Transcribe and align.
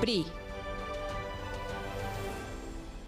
PRI 0.00 0.39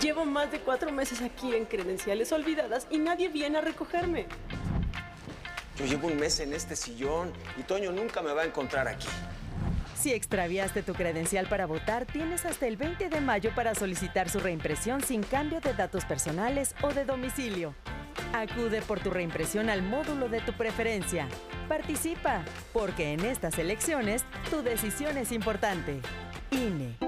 Llevo 0.00 0.24
más 0.24 0.50
de 0.50 0.60
cuatro 0.60 0.92
meses 0.92 1.22
aquí 1.22 1.54
en 1.54 1.64
credenciales 1.64 2.32
olvidadas 2.32 2.86
y 2.90 2.98
nadie 2.98 3.28
viene 3.28 3.58
a 3.58 3.60
recogerme. 3.60 4.26
Yo 5.76 5.86
llevo 5.86 6.08
un 6.08 6.16
mes 6.16 6.40
en 6.40 6.52
este 6.52 6.76
sillón 6.76 7.32
y 7.56 7.62
Toño 7.62 7.92
nunca 7.92 8.20
me 8.22 8.32
va 8.32 8.42
a 8.42 8.44
encontrar 8.44 8.88
aquí. 8.88 9.08
Si 9.98 10.12
extraviaste 10.12 10.82
tu 10.82 10.94
credencial 10.94 11.48
para 11.48 11.66
votar, 11.66 12.06
tienes 12.06 12.44
hasta 12.44 12.68
el 12.68 12.76
20 12.76 13.08
de 13.08 13.20
mayo 13.20 13.50
para 13.54 13.74
solicitar 13.74 14.28
su 14.28 14.38
reimpresión 14.38 15.02
sin 15.02 15.22
cambio 15.22 15.60
de 15.60 15.74
datos 15.74 16.04
personales 16.04 16.74
o 16.82 16.92
de 16.92 17.04
domicilio. 17.04 17.74
Acude 18.32 18.82
por 18.82 19.00
tu 19.00 19.10
reimpresión 19.10 19.68
al 19.68 19.82
módulo 19.82 20.28
de 20.28 20.40
tu 20.40 20.52
preferencia. 20.52 21.28
Participa, 21.68 22.42
porque 22.72 23.12
en 23.12 23.24
estas 23.24 23.58
elecciones 23.58 24.24
tu 24.50 24.62
decisión 24.62 25.16
es 25.16 25.32
importante. 25.32 26.00
INE. 26.50 27.07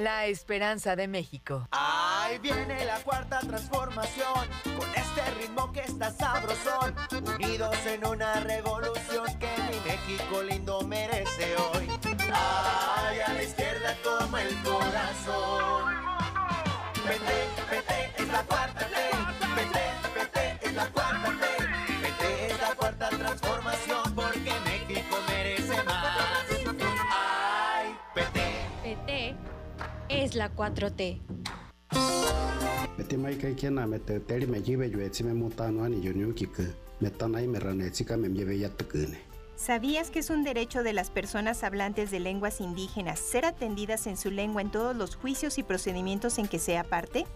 la 0.00 0.26
esperanza 0.26 0.96
de 0.96 1.06
México. 1.08 1.68
Ahí 1.70 2.38
viene 2.38 2.84
la 2.84 2.98
cuarta 3.00 3.40
transformación, 3.40 4.48
con 4.64 4.88
este 4.94 5.30
ritmo 5.38 5.72
que 5.72 5.80
está 5.80 6.10
sabrosón, 6.10 6.94
unidos 7.34 7.76
en 7.86 8.06
una 8.06 8.40
revolución 8.40 9.26
que 9.38 9.50
mi 9.68 9.90
México 9.90 10.42
lindo 10.42 10.80
merece 10.82 11.54
hoy. 11.56 11.88
Ay, 12.32 13.20
a 13.20 13.32
la 13.34 13.42
izquierda 13.42 13.94
toma 14.02 14.42
el 14.42 14.56
corazón. 14.62 15.94
Vete, 17.06 17.48
vete, 17.70 17.89
es 30.30 30.36
la 30.36 30.54
4T. 30.54 31.20
Mete 32.96 33.16
mai 33.16 33.36
kai 33.36 33.54
kena 33.54 33.86
mete 33.86 34.20
teri 34.20 34.46
me 34.46 34.62
jibe 34.62 34.90
jwe 34.90 35.10
tsime 35.10 35.34
mutano 35.34 35.84
ani 35.84 36.04
yonyo 36.04 36.34
kike. 36.34 36.66
Metanai 37.00 37.46
merane 37.46 37.90
tsika 37.90 38.16
mem 38.16 38.34
lleve 38.34 38.58
ya 38.58 38.68
tukune. 38.68 39.18
¿Sabías 39.56 40.10
que 40.10 40.20
es 40.20 40.30
un 40.30 40.44
derecho 40.44 40.82
de 40.82 40.92
las 40.92 41.10
personas 41.10 41.64
hablantes 41.64 42.10
de 42.10 42.20
lenguas 42.20 42.60
indígenas 42.60 43.18
ser 43.18 43.44
atendidas 43.44 44.06
en 44.06 44.16
su 44.16 44.30
lengua 44.30 44.62
en 44.62 44.70
todos 44.70 44.96
los 44.96 45.16
juicios 45.16 45.58
y 45.58 45.62
procedimientos 45.62 46.38
en 46.38 46.48
que 46.48 46.58
sea 46.58 46.84
parte? 46.84 47.26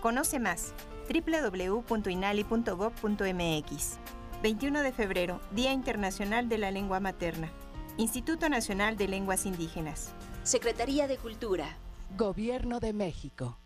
Conoce 0.00 0.38
más 0.38 0.72
www.inali.gov.mx. 1.12 3.98
21 4.42 4.82
de 4.82 4.92
febrero, 4.92 5.40
Día 5.52 5.72
Internacional 5.72 6.48
de 6.48 6.58
la 6.58 6.70
Lengua 6.70 7.00
Materna. 7.00 7.50
Instituto 7.98 8.48
Nacional 8.48 8.96
de 8.96 9.08
Lenguas 9.08 9.46
Indígenas. 9.46 10.12
Secretaría 10.44 11.08
de 11.08 11.16
Cultura. 11.16 11.76
Gobierno 12.14 12.80
de 12.80 12.94
México. 12.94 13.58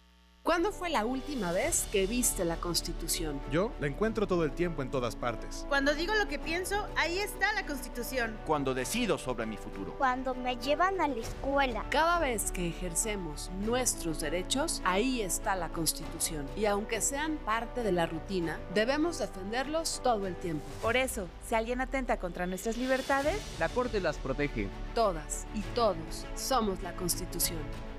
¿Cuándo 0.42 0.72
fue 0.72 0.88
la 0.88 1.04
última 1.04 1.52
vez 1.52 1.86
que 1.92 2.06
viste 2.06 2.44
la 2.44 2.56
Constitución? 2.56 3.40
Yo 3.52 3.70
la 3.78 3.86
encuentro 3.86 4.26
todo 4.26 4.42
el 4.42 4.50
tiempo 4.50 4.82
en 4.82 4.90
todas 4.90 5.14
partes. 5.14 5.66
Cuando 5.68 5.94
digo 5.94 6.14
lo 6.14 6.26
que 6.26 6.40
pienso, 6.40 6.88
ahí 6.96 7.18
está 7.18 7.52
la 7.52 7.64
Constitución. 7.64 8.36
Cuando 8.46 8.74
decido 8.74 9.18
sobre 9.18 9.46
mi 9.46 9.56
futuro. 9.56 9.94
Cuando 9.98 10.34
me 10.34 10.56
llevan 10.56 11.00
a 11.00 11.06
la 11.06 11.20
escuela. 11.20 11.84
Cada 11.90 12.18
vez 12.18 12.50
que 12.50 12.66
ejercemos 12.66 13.50
nuestros 13.60 14.20
derechos, 14.20 14.80
ahí 14.84 15.20
está 15.20 15.54
la 15.54 15.68
Constitución. 15.68 16.48
Y 16.56 16.64
aunque 16.64 17.02
sean 17.02 17.36
parte 17.36 17.84
de 17.84 17.92
la 17.92 18.06
rutina, 18.06 18.58
debemos 18.74 19.18
defenderlos 19.18 20.00
todo 20.02 20.26
el 20.26 20.34
tiempo. 20.34 20.64
Por 20.82 20.96
eso, 20.96 21.28
si 21.46 21.54
alguien 21.54 21.82
atenta 21.82 22.16
contra 22.16 22.46
nuestras 22.46 22.76
libertades, 22.78 23.40
la 23.60 23.68
Corte 23.68 24.00
las 24.00 24.16
protege. 24.16 24.68
Todas 24.94 25.46
y 25.54 25.60
todos 25.74 26.26
somos 26.34 26.82
la 26.82 26.96
Constitución. 26.96 27.89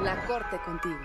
La 0.00 0.24
Corte 0.26 0.58
contigo. 0.64 0.98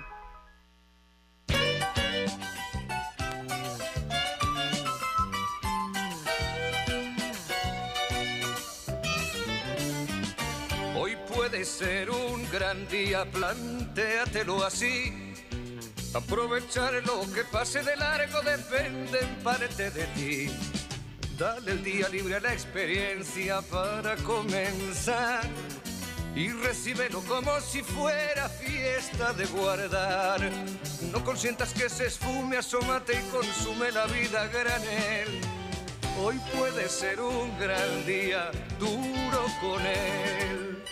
Hoy 10.96 11.16
puede 11.34 11.64
ser 11.66 12.10
un 12.10 12.50
gran 12.52 12.88
día, 12.88 13.26
plantéatelo 13.26 14.64
así. 14.64 15.36
Aprovechar 16.16 16.94
lo 17.06 17.22
que 17.32 17.44
pase 17.52 17.84
de 17.84 17.96
largo 17.98 18.42
depende 18.42 19.20
en 19.20 19.36
parte 19.44 19.92
de 19.92 20.06
ti. 20.08 20.50
Dale 21.38 21.74
el 21.74 21.84
día 21.84 22.10
libre 22.10 22.38
a 22.38 22.40
la 22.40 22.54
experiencia 22.54 23.62
para 23.62 24.16
comenzar 24.18 25.42
y 26.38 26.50
recíbelo 26.50 27.22
como 27.22 27.60
si 27.62 27.82
fuera 27.82 28.48
fiesta 28.48 29.34
de 29.34 29.46
guardar. 29.48 30.40
No 31.12 31.24
consientas 31.24 31.74
que 31.74 31.90
se 31.90 32.06
esfume, 32.06 32.58
asómate 32.58 33.14
y 33.14 33.32
consume 33.32 33.92
la 33.92 34.06
vida 34.06 34.46
granel. 34.48 35.42
Hoy 36.22 36.40
puede 36.56 36.90
ser 36.90 37.22
un 37.22 37.58
gran 37.58 38.06
día, 38.06 38.52
duro 38.80 39.46
con 39.60 39.82
él. 39.84 40.84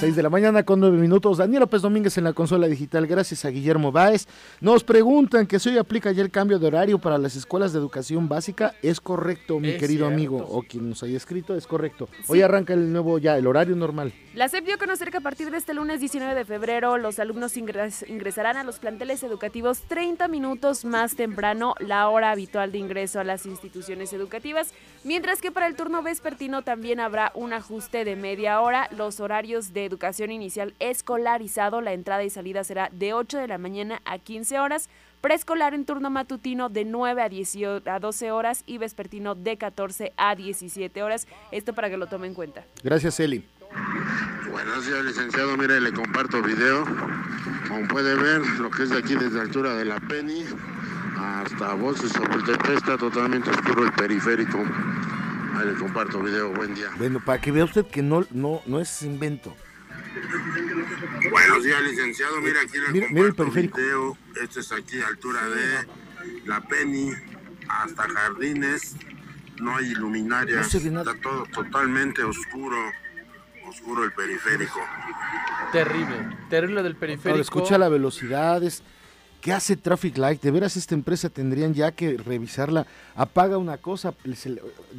6 0.00 0.16
de 0.16 0.22
la 0.22 0.30
mañana 0.30 0.62
con 0.62 0.80
9 0.80 0.96
minutos. 0.96 1.36
Daniel 1.36 1.60
López 1.60 1.82
Domínguez 1.82 2.16
en 2.16 2.24
la 2.24 2.32
consola 2.32 2.66
digital. 2.68 3.06
Gracias 3.06 3.44
a 3.44 3.50
Guillermo 3.50 3.92
Báez. 3.92 4.26
Nos 4.62 4.82
preguntan 4.82 5.46
que 5.46 5.58
si 5.58 5.68
hoy 5.68 5.76
aplica 5.76 6.10
ya 6.10 6.22
el 6.22 6.30
cambio 6.30 6.58
de 6.58 6.68
horario 6.68 6.98
para 6.98 7.18
las 7.18 7.36
escuelas 7.36 7.74
de 7.74 7.80
educación 7.80 8.26
básica. 8.26 8.72
Es 8.80 8.98
correcto, 8.98 9.60
mi 9.60 9.68
Es 9.68 9.74
querido 9.78 10.06
cierto. 10.06 10.14
amigo. 10.14 10.36
O 10.48 10.62
quien 10.62 10.88
nos 10.88 11.02
haya 11.02 11.18
escrito, 11.18 11.54
es 11.54 11.66
correcto. 11.66 12.08
Hoy 12.28 12.40
arranca 12.40 12.72
el 12.72 12.90
nuevo 12.90 13.18
ya, 13.18 13.36
el 13.36 13.46
horario 13.46 13.76
normal. 13.76 14.14
La 14.34 14.48
SEP 14.48 14.64
dio 14.64 14.76
a 14.76 14.78
conocer 14.78 15.10
que 15.10 15.18
a 15.18 15.20
partir 15.20 15.50
de 15.50 15.58
este 15.58 15.74
lunes 15.74 16.00
19 16.00 16.34
de 16.34 16.44
febrero 16.46 16.96
los 16.96 17.18
alumnos 17.18 17.58
ingres- 17.58 18.08
ingresarán 18.08 18.56
a 18.56 18.64
los 18.64 18.78
planteles 18.78 19.22
educativos 19.22 19.80
30 19.88 20.28
minutos 20.28 20.86
más 20.86 21.14
temprano 21.14 21.74
la 21.78 22.08
hora 22.08 22.30
habitual 22.30 22.72
de 22.72 22.78
ingreso 22.78 23.20
a 23.20 23.24
las 23.24 23.44
instituciones 23.44 24.14
educativas, 24.14 24.72
mientras 25.04 25.42
que 25.42 25.50
para 25.52 25.66
el 25.66 25.74
turno 25.74 26.02
vespertino 26.02 26.62
también 26.62 27.00
habrá 27.00 27.32
un 27.34 27.52
ajuste 27.52 28.06
de 28.06 28.16
media 28.16 28.62
hora. 28.62 28.88
Los 28.96 29.20
horarios 29.20 29.74
de 29.74 29.89
educación 29.90 30.30
inicial 30.30 30.74
escolarizado, 30.78 31.80
la 31.80 31.92
entrada 31.92 32.24
y 32.24 32.30
salida 32.30 32.64
será 32.64 32.88
de 32.92 33.12
8 33.12 33.38
de 33.38 33.48
la 33.48 33.58
mañana 33.58 34.00
a 34.04 34.18
15 34.18 34.60
horas, 34.60 34.88
preescolar 35.20 35.74
en 35.74 35.84
turno 35.84 36.10
matutino 36.10 36.68
de 36.68 36.84
9 36.84 37.22
a, 37.22 37.28
18 37.28 37.90
a 37.90 37.98
12 37.98 38.30
horas 38.30 38.62
y 38.66 38.78
vespertino 38.78 39.34
de 39.34 39.58
14 39.58 40.12
a 40.16 40.34
17 40.34 41.02
horas. 41.02 41.26
Esto 41.50 41.74
para 41.74 41.90
que 41.90 41.96
lo 41.96 42.06
tomen 42.06 42.30
en 42.30 42.34
cuenta. 42.34 42.64
Gracias, 42.82 43.18
Eli. 43.20 43.44
Buenos 44.50 44.86
días, 44.86 45.04
licenciado. 45.04 45.56
Mire, 45.56 45.80
le 45.80 45.92
comparto 45.92 46.42
video. 46.42 46.84
Como 47.68 47.86
puede 47.88 48.14
ver, 48.14 48.40
lo 48.58 48.70
que 48.70 48.84
es 48.84 48.90
de 48.90 48.98
aquí 48.98 49.14
desde 49.14 49.36
la 49.36 49.42
altura 49.42 49.74
de 49.74 49.84
la 49.84 50.00
Penny 50.00 50.44
hasta 51.18 51.74
Voces 51.74 52.12
sobre 52.12 52.52
está 52.74 52.96
totalmente 52.96 53.50
oscuro 53.50 53.84
el 53.84 53.92
periférico. 53.92 54.58
Ahí 55.54 55.66
le 55.66 55.74
comparto 55.74 56.20
video. 56.20 56.52
Buen 56.52 56.74
día. 56.74 56.88
Bueno, 56.96 57.20
para 57.20 57.40
que 57.40 57.52
vea 57.52 57.64
usted 57.64 57.86
que 57.86 58.02
no, 58.02 58.24
no, 58.30 58.62
no 58.66 58.80
es 58.80 59.02
invento. 59.02 59.54
Buenos 61.30 61.64
días, 61.64 61.82
licenciado. 61.82 62.40
Mira, 62.40 62.60
aquí 62.62 62.78
le 62.78 62.88
Mira- 62.88 63.06
mira 63.10 63.26
el 63.26 63.34
comparto 63.34 63.52
periférico. 63.52 63.76
video. 63.78 64.18
Esto 64.42 64.60
es 64.60 64.72
aquí 64.72 65.00
a 65.00 65.06
altura 65.08 65.46
de 65.48 65.86
la 66.46 66.60
Penny 66.62 67.12
hasta 67.68 68.08
Jardines. 68.08 68.96
No 69.60 69.76
hay 69.76 69.90
luminaria. 69.94 70.56
No 70.62 70.90
nada. 70.90 71.12
Está 71.12 71.22
todo 71.22 71.44
totalmente 71.52 72.22
oscuro. 72.24 72.76
Oscuro 73.68 74.02
el 74.04 74.12
periférico. 74.12 74.80
Terrible, 75.70 76.36
terrible 76.48 76.82
del 76.82 76.96
periférico. 76.96 77.28
Ahora 77.30 77.42
escucha 77.42 77.78
la 77.78 77.88
velocidad. 77.88 78.62
¿Qué 79.40 79.54
hace 79.54 79.76
Traffic 79.76 80.18
Light? 80.18 80.42
De 80.42 80.50
veras 80.50 80.76
esta 80.76 80.94
empresa 80.94 81.30
tendrían 81.30 81.72
ya 81.72 81.92
que 81.92 82.18
revisarla. 82.18 82.86
Apaga 83.16 83.56
una 83.56 83.78
cosa, 83.78 84.12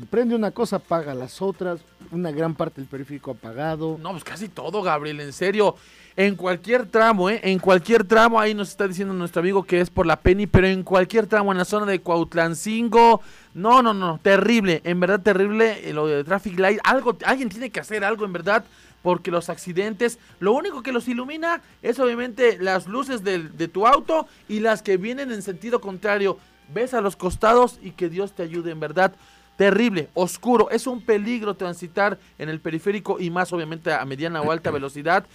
prende 0.10 0.36
una 0.36 0.50
cosa, 0.50 0.78
apaga 0.78 1.14
las 1.14 1.42
otras. 1.44 1.82
Una 2.12 2.32
gran 2.32 2.56
parte 2.56 2.82
del 2.82 2.90
periférico 2.90 3.32
apagado. 3.32 4.00
No, 4.02 4.12
pues 4.12 4.24
casi 4.24 4.50
todo, 4.50 4.82
Gabriel, 4.82 5.20
en 5.20 5.32
serio. 5.32 5.76
En 6.18 6.36
cualquier 6.36 6.88
tramo, 6.88 7.30
¿eh? 7.30 7.40
En 7.44 7.60
cualquier 7.60 8.04
tramo, 8.04 8.40
ahí 8.40 8.54
nos 8.54 8.70
está 8.70 8.88
diciendo 8.88 9.14
nuestro 9.14 9.42
amigo 9.42 9.64
que 9.64 9.80
es 9.80 9.90
por 9.90 10.06
la 10.06 10.20
Penny, 10.20 10.48
pero 10.48 10.68
en 10.68 10.84
cualquier 10.84 11.28
tramo, 11.28 11.52
en 11.52 11.60
la 11.60 11.66
zona 11.66 11.86
de 11.86 12.02
Cuautlancingo. 12.02 13.22
No, 13.54 13.82
no, 13.82 13.94
no, 13.94 14.20
terrible, 14.22 14.82
en 14.84 15.00
verdad 15.00 15.22
terrible 15.22 15.88
eh, 15.88 15.94
lo 15.94 16.08
de 16.08 16.24
Traffic 16.24 16.60
Light. 16.60 16.80
Algo, 16.84 17.16
alguien 17.26 17.48
tiene 17.48 17.70
que 17.70 17.80
hacer 17.80 18.04
algo, 18.04 18.26
en 18.26 18.34
verdad, 18.34 18.66
porque 19.02 19.32
los 19.32 19.50
accidentes, 19.50 20.20
lo 20.40 20.54
único 20.54 20.84
que 20.84 20.92
los 20.92 21.08
ilumina 21.08 21.62
es 21.82 22.00
obviamente 22.00 22.58
las 22.60 22.88
luces 22.88 23.24
del- 23.24 23.58
de 23.58 23.68
tu 23.68 23.88
auto 23.88 24.28
y 24.48 24.60
las 24.60 24.82
que 24.84 24.98
vienen 24.98 25.32
en 25.32 25.42
sentido 25.42 25.82
contrario. 25.82 26.38
Ves 26.74 26.94
a 26.94 27.02
los 27.02 27.16
costados 27.16 27.80
y 27.82 27.92
que 27.92 28.10
Dios 28.10 28.34
te 28.34 28.44
ayude, 28.44 28.72
en 28.72 28.80
verdad. 28.80 29.14
Terrible, 29.58 30.10
oscuro, 30.14 30.70
es 30.72 30.88
un 30.88 31.02
peligro 31.02 31.56
transitar 31.56 32.18
en 32.40 32.50
el 32.50 32.60
periférico 32.62 33.20
y 33.20 33.30
más 33.30 33.52
obviamente 33.54 33.92
a 33.94 34.04
mediana 34.06 34.42
o 34.42 34.52
alta 34.52 34.72
velocidad. 34.72 35.26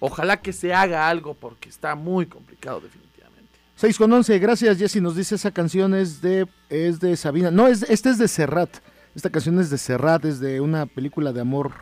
Ojalá 0.00 0.40
que 0.40 0.52
se 0.52 0.74
haga 0.74 1.08
algo 1.08 1.34
porque 1.34 1.68
está 1.68 1.94
muy 1.94 2.26
complicado 2.26 2.80
definitivamente. 2.80 3.48
6 3.76 3.98
con 3.98 4.12
11, 4.12 4.38
gracias 4.38 4.78
Jessy, 4.78 5.00
nos 5.00 5.16
dice 5.16 5.36
esa 5.36 5.50
canción 5.50 5.94
es 5.94 6.20
de, 6.20 6.46
es 6.68 7.00
de 7.00 7.16
Sabina, 7.16 7.50
no, 7.50 7.66
es, 7.68 7.82
este 7.84 8.10
es 8.10 8.18
de 8.18 8.28
Serrat, 8.28 8.68
esta 9.14 9.30
canción 9.30 9.58
es 9.60 9.70
de 9.70 9.78
Serrat, 9.78 10.24
es 10.24 10.38
de 10.40 10.60
una 10.60 10.86
película 10.86 11.32
de 11.32 11.40
amor 11.40 11.72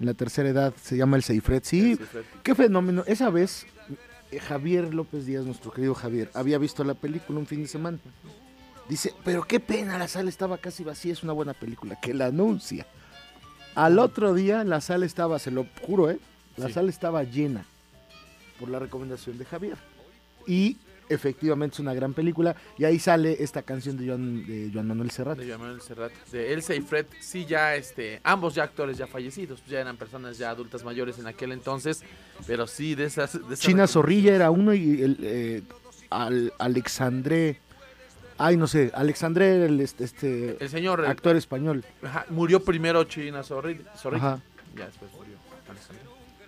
en 0.00 0.06
la 0.06 0.14
tercera 0.14 0.48
edad, 0.48 0.74
se 0.82 0.96
llama 0.96 1.16
El 1.16 1.22
Seifret, 1.22 1.64
sí, 1.64 1.98
qué 2.42 2.54
fenómeno, 2.54 3.04
esa 3.06 3.30
vez 3.30 3.66
eh, 4.30 4.38
Javier 4.40 4.92
López 4.94 5.26
Díaz, 5.26 5.44
nuestro 5.44 5.70
querido 5.70 5.94
Javier, 5.94 6.30
había 6.34 6.58
visto 6.58 6.82
la 6.84 6.94
película 6.94 7.38
un 7.38 7.46
fin 7.46 7.62
de 7.62 7.68
semana, 7.68 7.98
dice, 8.88 9.14
pero 9.24 9.44
qué 9.44 9.60
pena, 9.60 9.98
la 9.98 10.08
sala 10.08 10.28
estaba 10.28 10.58
casi 10.58 10.82
vacía, 10.84 11.12
es 11.12 11.22
una 11.22 11.32
buena 11.32 11.54
película, 11.54 11.98
que 12.00 12.12
la 12.14 12.26
anuncia. 12.26 12.86
Al 13.74 13.98
otro 13.98 14.34
día 14.34 14.62
la 14.64 14.80
sala 14.80 15.04
estaba, 15.06 15.38
se 15.38 15.50
lo 15.50 15.66
juro, 15.82 16.10
¿eh? 16.10 16.18
la 16.56 16.68
Sí. 16.68 16.74
sala 16.74 16.90
estaba 16.90 17.24
llena 17.24 17.64
por 18.60 18.68
la 18.68 18.78
recomendación 18.78 19.36
de 19.38 19.44
Javier. 19.44 19.76
Y 20.46 20.76
efectivamente 21.08 21.74
es 21.74 21.80
una 21.80 21.94
gran 21.94 22.14
película. 22.14 22.56
Y 22.78 22.84
ahí 22.84 22.98
sale 22.98 23.36
esta 23.42 23.62
canción 23.62 23.96
de 23.96 24.06
Joan, 24.08 24.46
de 24.46 24.70
Joan 24.72 24.86
Manuel 24.88 25.10
Serrat. 25.10 25.38
De 25.38 25.58
Manuel 25.58 25.80
Serrat, 25.80 26.12
de 26.32 26.52
Elsa 26.52 26.74
y 26.74 26.80
Fred, 26.80 27.06
sí 27.20 27.44
ya 27.46 27.74
este, 27.76 28.20
ambos 28.24 28.54
ya 28.54 28.64
actores 28.64 28.96
ya 28.98 29.06
fallecidos, 29.06 29.64
ya 29.66 29.80
eran 29.80 29.96
personas 29.96 30.38
ya 30.38 30.50
adultas 30.50 30.84
mayores 30.84 31.18
en 31.18 31.26
aquel 31.26 31.52
entonces, 31.52 32.02
pero 32.46 32.66
sí 32.66 32.94
de 32.94 33.04
esas... 33.04 33.32
De 33.34 33.54
esas 33.54 33.60
China 33.60 33.86
Zorrilla 33.86 34.34
era 34.34 34.50
uno 34.50 34.72
y 34.74 35.02
el 35.02 35.18
eh, 35.22 35.62
Al-. 36.10 36.52
Ay, 38.36 38.56
no 38.56 38.66
sé, 38.66 38.90
Alexandré 38.94 39.56
era 39.56 39.66
el 39.66 39.80
este, 39.80 40.02
este 40.04 40.56
El 40.60 40.68
señor, 40.68 41.00
el- 41.00 41.06
actor 41.06 41.36
español. 41.36 41.84
Ajá, 42.02 42.26
murió 42.30 42.58
primero 42.64 43.04
China 43.04 43.44
Zorrilla, 43.44 43.94
Zorrilla, 43.96 44.26
Ajá. 44.34 44.42
ya 44.76 44.86
después 44.86 45.12
murió 45.12 45.36
Alexander. 45.68 46.02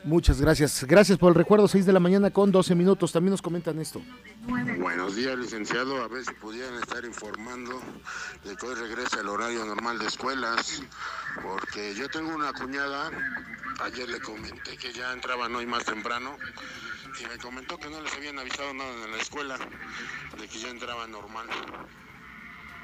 Muchas 0.06 0.40
gracias. 0.40 0.84
Gracias 0.84 1.18
por 1.18 1.30
el 1.30 1.34
recuerdo. 1.34 1.66
6 1.66 1.84
de 1.84 1.92
la 1.92 1.98
mañana 1.98 2.30
con 2.30 2.52
12 2.52 2.76
minutos. 2.76 3.10
También 3.10 3.32
nos 3.32 3.42
comentan 3.42 3.80
esto. 3.80 4.00
Buenos 4.78 5.16
días, 5.16 5.36
licenciado. 5.36 6.00
A 6.00 6.06
ver 6.06 6.24
si 6.24 6.32
pudieran 6.34 6.76
estar 6.76 7.04
informando 7.04 7.82
de 8.44 8.54
que 8.54 8.66
hoy 8.66 8.76
regresa 8.76 9.20
el 9.20 9.28
horario 9.28 9.64
normal 9.64 9.98
de 9.98 10.06
escuelas, 10.06 10.80
porque 11.42 11.92
yo 11.96 12.08
tengo 12.08 12.32
una 12.36 12.52
cuñada, 12.52 13.10
ayer 13.82 14.08
le 14.08 14.20
comenté 14.20 14.76
que 14.76 14.92
ya 14.92 15.12
entraban 15.12 15.52
hoy 15.56 15.66
más 15.66 15.84
temprano, 15.84 16.36
y 17.20 17.26
me 17.26 17.36
comentó 17.38 17.76
que 17.76 17.90
no 17.90 18.00
les 18.00 18.14
habían 18.14 18.38
avisado 18.38 18.72
nada 18.74 19.04
en 19.06 19.10
la 19.10 19.18
escuela, 19.18 19.58
de 20.38 20.46
que 20.46 20.58
ya 20.60 20.68
entraba 20.68 21.08
normal. 21.08 21.48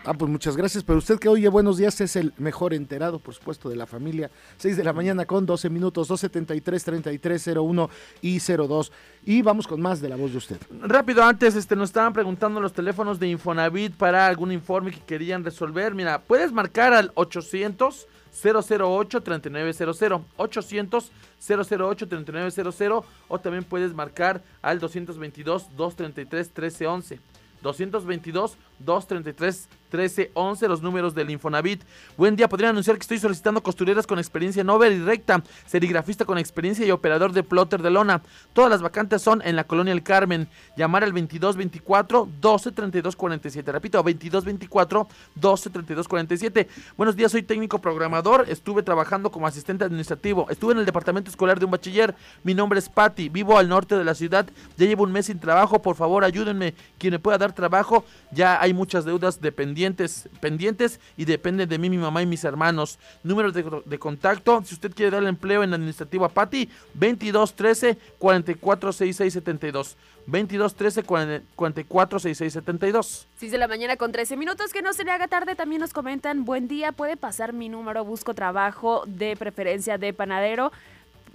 Ah, 0.05 0.15
pues 0.15 0.31
muchas 0.31 0.57
gracias. 0.57 0.83
Pero 0.83 0.99
usted 0.99 1.19
que 1.19 1.29
oye 1.29 1.49
Buenos 1.49 1.77
Días 1.77 2.01
es 2.01 2.17
el 2.17 2.33
mejor 2.37 2.75
enterado, 2.75 3.21
por 3.21 3.35
supuesto, 3.35 3.69
de 3.69 3.77
la 3.77 3.87
familia. 3.87 4.31
6 4.57 4.77
de 4.77 4.85
la 4.85 4.93
mañana 4.93 5.25
con 5.27 5.47
12 5.47 5.71
minutos, 5.71 6.09
273, 6.09 6.85
33, 6.85 7.51
01 7.57 7.91
y 8.21 8.41
02. 8.41 8.93
Y 9.25 9.43
vamos 9.43 9.69
con 9.69 9.81
más 9.81 10.01
de 10.01 10.09
la 10.09 10.17
voz 10.17 10.33
de 10.33 10.39
usted. 10.39 10.57
Rápido, 10.81 11.23
antes 11.23 11.55
este, 11.55 11.77
nos 11.77 11.91
estaban 11.91 12.13
preguntando 12.13 12.61
los 12.61 12.73
teléfonos 12.73 13.21
de 13.21 13.29
Infonavit 13.29 13.95
para 13.95 14.27
algún 14.27 14.51
informe 14.51 14.91
que 14.91 15.01
querían 15.01 15.45
resolver. 15.45 15.95
Mira, 15.95 16.21
puedes 16.21 16.53
marcar 16.53 16.93
al 16.93 17.13
800 17.15 18.09
008 18.43 19.23
3900 19.23 20.23
800 20.37 21.13
008 21.47 22.09
3900 22.09 23.05
o 23.29 23.39
también 23.39 23.63
puedes 23.63 23.95
marcar 23.95 24.43
al 24.63 24.81
222 24.81 25.77
233 25.77 26.47
1311 26.49 27.21
222 27.63 28.57
233 28.85 29.69
1311 29.93 30.69
los 30.69 30.83
números 30.83 31.15
del 31.15 31.31
Infonavit. 31.31 31.83
Buen 32.17 32.35
día, 32.37 32.49
podría 32.49 32.71
anunciar 32.71 32.97
que 32.97 33.03
estoy 33.03 33.19
solicitando 33.19 33.63
costureras 33.63 34.07
con 34.07 34.19
experiencia 34.19 34.63
en 34.63 34.71
over 34.71 34.91
y 34.91 34.99
recta, 34.99 35.43
serigrafista 35.67 36.25
con 36.25 36.39
experiencia 36.39 36.87
y 36.87 36.91
operador 36.91 37.33
de 37.33 37.43
plotter 37.43 37.83
de 37.83 37.91
lona. 37.91 38.23
Todas 38.53 38.71
las 38.71 38.83
vacantes 38.83 39.23
son 39.23 39.43
en 39.43 39.57
la 39.57 39.65
colonia 39.65 39.93
El 39.93 40.03
Carmen. 40.03 40.49
Llamar 40.77 41.05
al 41.05 41.11
2224 41.11 42.27
1232 42.27 43.17
47. 43.17 43.73
Repito, 43.73 43.99
2224 43.99 45.09
1232 45.35 46.09
47. 46.09 46.69
Buenos 46.97 47.17
días, 47.17 47.33
soy 47.33 47.43
técnico 47.43 47.81
programador. 47.81 48.47
Estuve 48.49 48.83
trabajando 48.83 49.31
como 49.31 49.47
asistente 49.47 49.85
administrativo. 49.85 50.49
Estuve 50.49 50.73
en 50.73 50.79
el 50.79 50.87
departamento 50.87 51.31
escolar 51.31 51.59
de 51.59 51.67
un 51.67 51.71
bachiller. 51.71 52.15
Mi 52.43 52.55
nombre 52.55 52.79
es 52.79 52.89
Patti. 52.89 53.29
Vivo 53.29 53.59
al 53.59 53.69
norte 53.69 53.97
de 53.97 54.05
la 54.05 54.15
ciudad. 54.15 54.49
Ya 54.77 54.87
llevo 54.87 55.05
un 55.05 55.13
mes 55.13 55.27
sin 55.27 55.39
trabajo. 55.39 55.83
Por 55.83 55.97
favor, 55.97 56.25
ayúdenme. 56.25 56.75
Quien 56.99 57.13
me 57.13 57.19
pueda 57.19 57.39
dar 57.39 57.53
trabajo. 57.53 58.05
Ya 58.31 58.61
hay 58.61 58.72
muchas 58.73 59.05
deudas 59.05 59.41
dependientes, 59.41 60.29
pendientes 60.41 61.01
y 61.17 61.25
dependen 61.25 61.69
de 61.69 61.79
mí, 61.79 61.91
mi 61.91 61.99
mamá 61.99 62.23
y 62.23 62.27
mis 62.27 62.45
hermanos. 62.45 62.99
Números 63.23 63.55
de, 63.55 63.65
de 63.85 63.99
contacto. 63.99 64.63
Si 64.65 64.75
usted 64.75 64.93
quiere 64.95 65.11
darle 65.11 65.29
empleo 65.29 65.63
en 65.63 65.75
administrativo 65.75 66.25
a 66.25 66.29
Patti, 66.29 66.69
2213 66.95 67.99
4466 68.19 69.33
72. 69.33 69.97
2213 70.27 71.03
4466 71.03 72.53
72. 72.53 73.27
6 73.37 73.53
de 73.53 73.59
la 73.59 73.69
mañana 73.69 73.97
con 73.97 74.13
13 74.13 74.37
minutos, 74.37 74.73
que 74.73 74.83
no 74.83 74.93
se 74.93 75.05
le 75.05 75.11
haga 75.11 75.29
tarde. 75.29 75.55
También 75.57 75.81
nos 75.81 75.93
comentan, 75.93 76.45
buen 76.45 76.69
día, 76.69 76.93
puede 76.93 77.17
pasar 77.17 77.53
mi 77.53 77.69
número, 77.69 78.05
busco 78.05 78.35
trabajo 78.35 79.03
de 79.07 79.37
preferencia 79.37 79.99
de 79.99 80.13
panadero. 80.13 80.73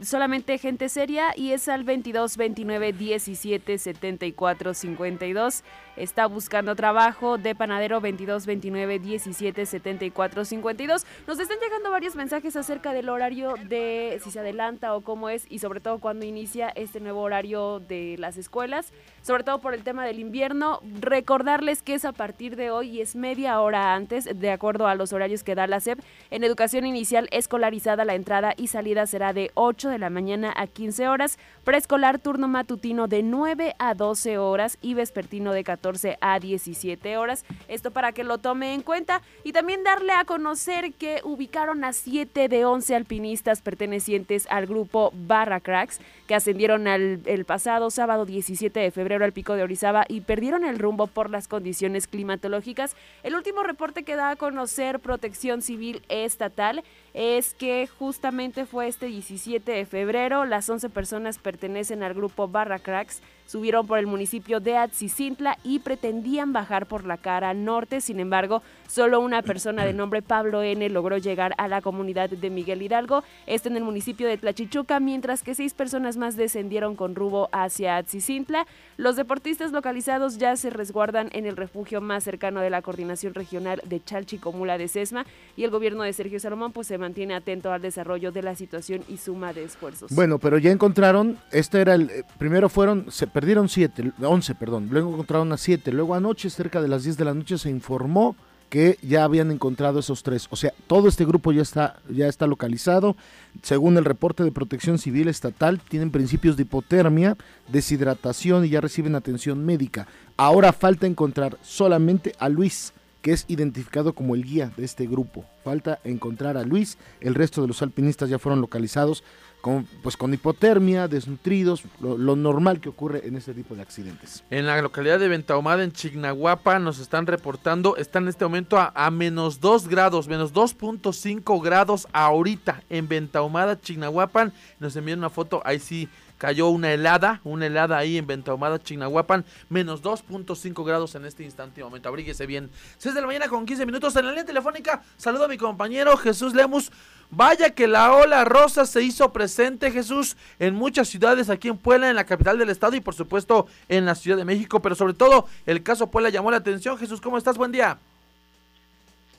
Solamente 0.02 0.60
gente 0.60 0.90
seria 0.90 1.34
y 1.36 1.54
es 1.54 1.68
al 1.68 1.84
22 1.84 2.38
29 2.38 2.94
17 2.94 3.78
74 3.78 4.74
52. 4.74 5.64
Está 5.98 6.28
buscando 6.28 6.76
trabajo 6.76 7.38
de 7.38 7.56
panadero 7.56 8.00
22 8.00 8.46
29 8.46 9.00
17 9.00 9.66
74 9.66 10.46
52. 10.46 11.06
Nos 11.26 11.40
están 11.40 11.58
llegando 11.60 11.92
varios 11.92 12.16
mensajes 12.16 12.56
acerca 12.56 12.94
del 12.94 13.10
horario 13.10 13.56
de 13.68 14.20
si 14.24 14.32
se 14.32 14.40
adelanta 14.40 14.96
o 14.96 15.02
cómo 15.02 15.30
es 15.30 15.46
y 15.50 15.60
sobre 15.60 15.80
todo 15.80 16.00
cuando 16.00 16.26
inicia 16.26 16.70
este 16.70 17.00
nuevo 17.00 17.22
horario 17.22 17.80
de 17.80 18.16
las 18.20 18.38
escuelas, 18.38 18.94
sobre 19.22 19.44
todo 19.44 19.60
por 19.60 19.74
el 19.74 19.84
tema 19.84 20.06
del 20.06 20.20
invierno. 20.20 20.82
Recordarles 21.00 21.82
que 21.82 21.96
es 21.96 22.06
a 22.06 22.14
partir 22.14 22.56
de 22.56 22.70
hoy 22.70 22.90
y 22.90 23.02
es 23.02 23.16
media 23.16 23.60
hora 23.60 23.96
antes, 23.96 24.30
de 24.40 24.52
acuerdo 24.52 24.88
a 24.88 24.96
los 24.96 25.14
horarios 25.14 25.44
que 25.44 25.56
da 25.56 25.66
la 25.66 25.80
SEP. 25.80 26.00
En 26.30 26.44
educación 26.44 26.86
inicial 26.86 27.28
escolarizada 27.32 28.06
la 28.06 28.16
entrada 28.16 28.54
y 28.56 28.68
salida 28.68 29.08
será 29.08 29.34
de 29.34 29.52
8 29.56 29.90
de 29.90 29.98
la 29.98 30.10
mañana 30.10 30.54
a 30.56 30.68
15 30.68 31.08
horas, 31.08 31.40
preescolar 31.64 32.20
turno 32.20 32.48
matutino 32.48 33.08
de 33.08 33.24
9 33.24 33.76
a 33.80 33.96
12 33.96 34.38
horas 34.38 34.78
y 34.82 34.94
vespertino 34.94 35.54
de 35.54 35.64
14 35.64 35.87
a 36.22 36.40
17 36.40 37.18
horas. 37.18 37.46
Esto 37.68 37.92
para 37.92 38.12
que 38.12 38.24
lo 38.24 38.38
tome 38.38 38.74
en 38.74 38.82
cuenta 38.82 39.22
y 39.44 39.54
también 39.54 39.84
darle 39.84 40.14
a 40.14 40.26
conocer 40.26 40.94
que 40.94 41.22
ubicaron 41.24 41.84
a 41.84 41.94
7 41.94 42.50
de 42.50 42.66
11 42.66 42.96
alpinistas 42.96 43.62
pertenecientes 43.62 44.48
al 44.50 44.66
grupo 44.66 45.12
Barra 45.14 45.60
Cracks 45.60 46.00
que 46.28 46.36
ascendieron 46.36 46.88
el 46.88 47.46
pasado 47.46 47.90
sábado 47.90 48.26
17 48.26 48.80
de 48.80 48.92
febrero 48.92 49.24
al 49.24 49.32
pico 49.32 49.54
de 49.54 49.64
Orizaba 49.64 50.06
y 50.10 50.22
perdieron 50.22 50.66
el 50.66 50.78
rumbo 50.78 51.08
por 51.08 51.30
las 51.30 51.48
condiciones 51.48 52.08
climatológicas. 52.08 52.96
El 53.24 53.36
último 53.36 53.64
reporte 53.64 54.04
que 54.04 54.16
da 54.16 54.32
a 54.32 54.36
conocer 54.36 55.00
Protección 55.00 55.62
Civil 55.62 56.02
Estatal 56.10 56.84
es 57.14 57.54
que 57.54 57.88
justamente 57.88 58.66
fue 58.66 58.88
este 58.88 59.08
17 59.08 59.72
de 59.72 59.86
febrero. 59.86 60.46
Las 60.46 60.70
11 60.70 60.90
personas 60.90 61.38
pertenecen 61.38 62.04
al 62.04 62.14
grupo 62.14 62.48
Barra 62.48 62.80
Cracks 62.80 63.22
subieron 63.48 63.88
por 63.88 63.98
el 63.98 64.06
municipio 64.06 64.60
de 64.60 64.78
Atzicintla 64.78 65.58
y 65.64 65.80
pretendían 65.80 66.54
bajar 66.54 66.86
por 66.86 67.06
la 67.06 67.18
cara 67.18 67.56
norte. 67.56 68.02
Sin 68.02 68.20
embargo, 68.20 68.62
solo 68.88 69.20
una 69.20 69.42
persona 69.42 69.86
de 69.86 69.94
nombre 69.94 70.22
Pablo 70.22 70.62
N 70.62 70.88
logró 70.90 71.18
llegar 71.18 71.56
a 71.58 71.68
la 71.68 71.82
comunidad 71.82 72.30
de 72.30 72.50
Miguel 72.52 72.84
Hidalgo, 72.84 73.24
este 73.48 73.70
en 73.70 73.78
el 73.78 73.84
municipio 73.84 74.28
de 74.28 74.38
Tlachichuca, 74.38 75.00
mientras 75.00 75.42
que 75.42 75.56
seis 75.56 75.74
personas 75.74 76.18
más 76.18 76.36
descendieron 76.36 76.96
con 76.96 77.16
rumbo 77.16 77.50
hacia 77.52 77.98
Atzicintla. 77.98 78.68
Los 78.98 79.16
deportistas 79.16 79.72
localizados 79.72 80.38
ya 80.38 80.56
se 80.56 80.70
resguardan 80.70 81.30
en 81.32 81.46
el 81.46 81.56
refugio 81.58 82.02
más 82.02 82.24
cercano 82.24 82.62
de 82.62 82.70
la 82.70 82.82
coordinación 82.82 83.34
regional 83.34 83.82
de 83.86 84.04
Chalchicomula 84.04 84.78
de 84.78 84.88
Sesma 84.88 85.26
y 85.56 85.64
el 85.64 85.72
gobierno 85.72 86.04
de 86.04 86.14
Sergio 86.14 86.40
Salomón 86.40 86.72
pues 86.72 86.88
se 86.88 86.98
mantiene 86.98 87.34
atento 87.34 87.72
al 87.72 87.82
desarrollo 87.82 88.32
de 88.32 88.42
la 88.42 88.56
situación 88.56 89.04
y 89.08 89.18
suma 89.18 89.54
de 89.54 89.64
esfuerzos. 89.64 90.12
Bueno, 90.14 90.40
pero 90.40 90.58
ya 90.58 90.72
encontraron, 90.72 91.38
este 91.52 91.82
era 91.82 91.96
el, 91.96 92.10
eh, 92.10 92.24
primero 92.38 92.70
fueron, 92.70 93.12
se 93.12 93.28
perdieron 93.38 93.70
siete, 93.70 94.14
once, 94.20 94.56
perdón, 94.56 94.88
luego 94.90 95.12
encontraron 95.12 95.54
a 95.54 95.58
siete, 95.58 95.92
luego 95.92 96.16
anoche 96.16 96.50
cerca 96.50 96.82
de 96.82 96.88
las 96.88 97.04
10 97.04 97.18
de 97.18 97.26
la 97.26 97.36
noche 97.36 97.60
se 97.60 97.70
informó 97.70 98.36
que 98.68 98.98
ya 99.04 99.26
habían 99.26 99.52
encontrado 99.52 100.00
esos 100.00 100.24
tres. 100.24 100.48
O 100.50 100.56
sea, 100.56 100.74
todo 100.88 101.08
este 101.08 101.24
grupo 101.24 101.52
ya 101.52 101.62
está, 101.62 101.98
ya 102.10 102.28
está 102.30 102.48
localizado. 102.48 103.16
Según 103.62 103.96
el 103.96 104.06
reporte 104.06 104.44
de 104.44 104.52
Protección 104.52 104.98
Civil 104.98 105.28
Estatal, 105.28 105.80
tienen 105.88 106.10
principios 106.10 106.58
de 106.58 106.64
hipotermia, 106.64 107.38
deshidratación 107.68 108.66
y 108.66 108.70
ya 108.70 108.82
reciben 108.82 109.14
atención 109.14 109.64
médica. 109.64 110.08
Ahora 110.36 110.74
falta 110.74 111.06
encontrar 111.06 111.60
solamente 111.62 112.34
a 112.40 112.50
Luis, 112.50 112.92
que 113.22 113.34
es 113.34 113.46
identificado 113.48 114.14
como 114.14 114.34
el 114.34 114.46
guía 114.46 114.72
de 114.76 114.84
este 114.84 115.06
grupo. 115.06 115.46
Falta 115.64 116.00
encontrar 116.04 116.58
a 116.58 116.64
Luis, 116.64 116.98
el 117.22 117.36
resto 117.36 117.62
de 117.62 117.68
los 117.68 117.84
alpinistas 117.84 118.32
ya 118.32 118.40
fueron 118.40 118.62
localizados 118.62 119.24
con, 119.68 119.84
pues 120.02 120.16
con 120.16 120.34
hipotermia, 120.34 121.10
desnutridos, 121.10 121.84
lo, 122.00 122.38
normal 122.38 122.80
que 122.80 122.88
ocurre 122.88 123.28
en 123.28 123.36
este 123.36 123.54
tipo 123.54 123.76
de 123.76 123.82
accidentes. 123.82 124.42
En 124.50 124.66
la 124.66 124.82
localidad 124.82 125.20
de 125.20 125.28
Ventahumada, 125.28 125.84
en 125.84 125.92
Chignahuapa, 125.92 126.80
nos 126.80 127.00
están 127.00 127.28
reportando, 127.28 127.98
está 127.98 128.20
en 128.20 128.30
este 128.30 128.46
momento 128.46 128.78
a, 128.80 129.12
menos 129.12 129.60
2 129.60 129.90
grados, 129.90 130.30
menos 130.30 130.54
2.5 130.54 131.62
grados 131.62 132.08
ahorita 132.14 132.82
en 132.90 133.10
Ventahumada, 133.10 133.78
Chignahuapan. 133.78 134.54
Nos 134.80 134.96
envían 134.96 135.20
una 135.20 135.30
foto, 135.30 135.62
ahí 135.66 135.80
sí 135.80 136.08
cayó 136.38 136.70
una 136.70 136.92
helada, 136.92 137.42
una 137.44 137.66
helada 137.66 137.98
ahí 137.98 138.18
en 138.18 138.28
Ventahumada, 138.28 138.80
Chignahuapan, 138.80 139.46
menos 139.70 140.02
2.5 140.02 140.86
grados 140.86 141.16
en 141.16 141.26
este 141.26 141.44
instante 141.44 141.84
momento. 141.84 142.10
Abríguese 142.10 142.46
bien. 142.46 142.70
6 142.98 143.16
de 143.16 143.22
la 143.22 143.28
mañana 143.28 143.48
con 143.48 143.66
15 143.66 143.86
minutos 143.86 144.16
en 144.16 144.26
la 144.26 144.32
línea 144.32 144.46
telefónica. 144.46 145.02
Saludo 145.18 145.46
a 145.46 145.48
mi 145.48 145.58
compañero 145.58 146.16
Jesús 146.18 146.54
Lemus. 146.54 146.92
Vaya 147.30 147.72
que 147.72 147.88
la 147.88 148.14
ola 148.14 148.46
rosa 148.46 148.86
se 148.86 149.02
hizo 149.02 149.34
presente, 149.34 149.92
Jesús, 149.92 150.38
en 150.60 150.76
muchas 150.76 151.10
ciudades 151.10 151.50
aquí 151.50 151.68
en 151.68 151.78
Puebla, 151.78 152.10
en 152.10 152.16
la 152.16 152.26
capital 152.26 152.58
del 152.58 152.70
estado 152.70 152.96
y 152.96 153.02
por 153.02 153.16
supuesto 153.16 153.68
en 153.90 154.06
la 154.06 154.16
Ciudad 154.16 154.38
de 154.38 154.46
México, 154.46 154.82
pero 154.82 154.96
sobre 154.96 155.14
todo 155.14 155.46
el 155.66 155.84
caso 155.84 156.10
Puebla 156.10 156.30
llamó 156.30 156.52
la 156.52 156.58
atención. 156.58 156.98
Jesús, 156.98 157.20
¿cómo 157.20 157.38
estás? 157.38 157.58
Buen 157.58 157.74
día. 157.74 158.00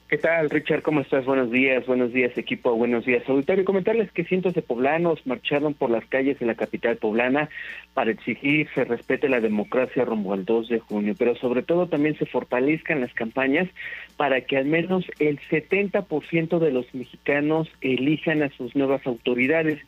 ¿Qué 0.09 0.17
tal, 0.17 0.49
Richard? 0.49 0.81
¿Cómo 0.81 1.03
estás? 1.03 1.27
Buenos 1.27 1.51
días, 1.51 1.85
buenos 1.85 2.15
días, 2.15 2.33
equipo, 2.39 2.75
buenos 2.75 3.05
días, 3.05 3.29
auditorio. 3.29 3.67
Comentarles 3.67 4.11
que 4.11 4.25
cientos 4.25 4.55
de 4.55 4.63
poblanos 4.63 5.27
marcharon 5.27 5.75
por 5.75 5.91
las 5.91 6.07
calles 6.07 6.39
de 6.39 6.47
la 6.47 6.55
capital 6.55 6.97
poblana 6.97 7.51
para 7.93 8.13
exigir 8.13 8.71
se 8.75 8.85
respete 8.85 9.29
la 9.29 9.41
democracia 9.41 10.07
rumbo 10.07 10.33
al 10.33 10.47
2 10.47 10.69
de 10.71 10.79
junio, 10.79 11.15
pero 11.19 11.37
sobre 11.37 11.63
todo 11.63 11.89
también 11.89 12.17
se 12.17 12.25
fortalezcan 12.25 13.03
las 13.03 13.13
campañas 13.13 13.69
para 14.17 14.41
que 14.41 14.57
al 14.57 14.65
menos 14.65 15.05
el 15.19 15.41
70% 15.41 16.59
de 16.59 16.71
los 16.71 16.95
mexicanos 16.95 17.69
elijan 17.83 18.43
a 18.43 18.49
sus 18.49 18.75
nuevas 18.75 19.07
autoridades. 19.07 19.79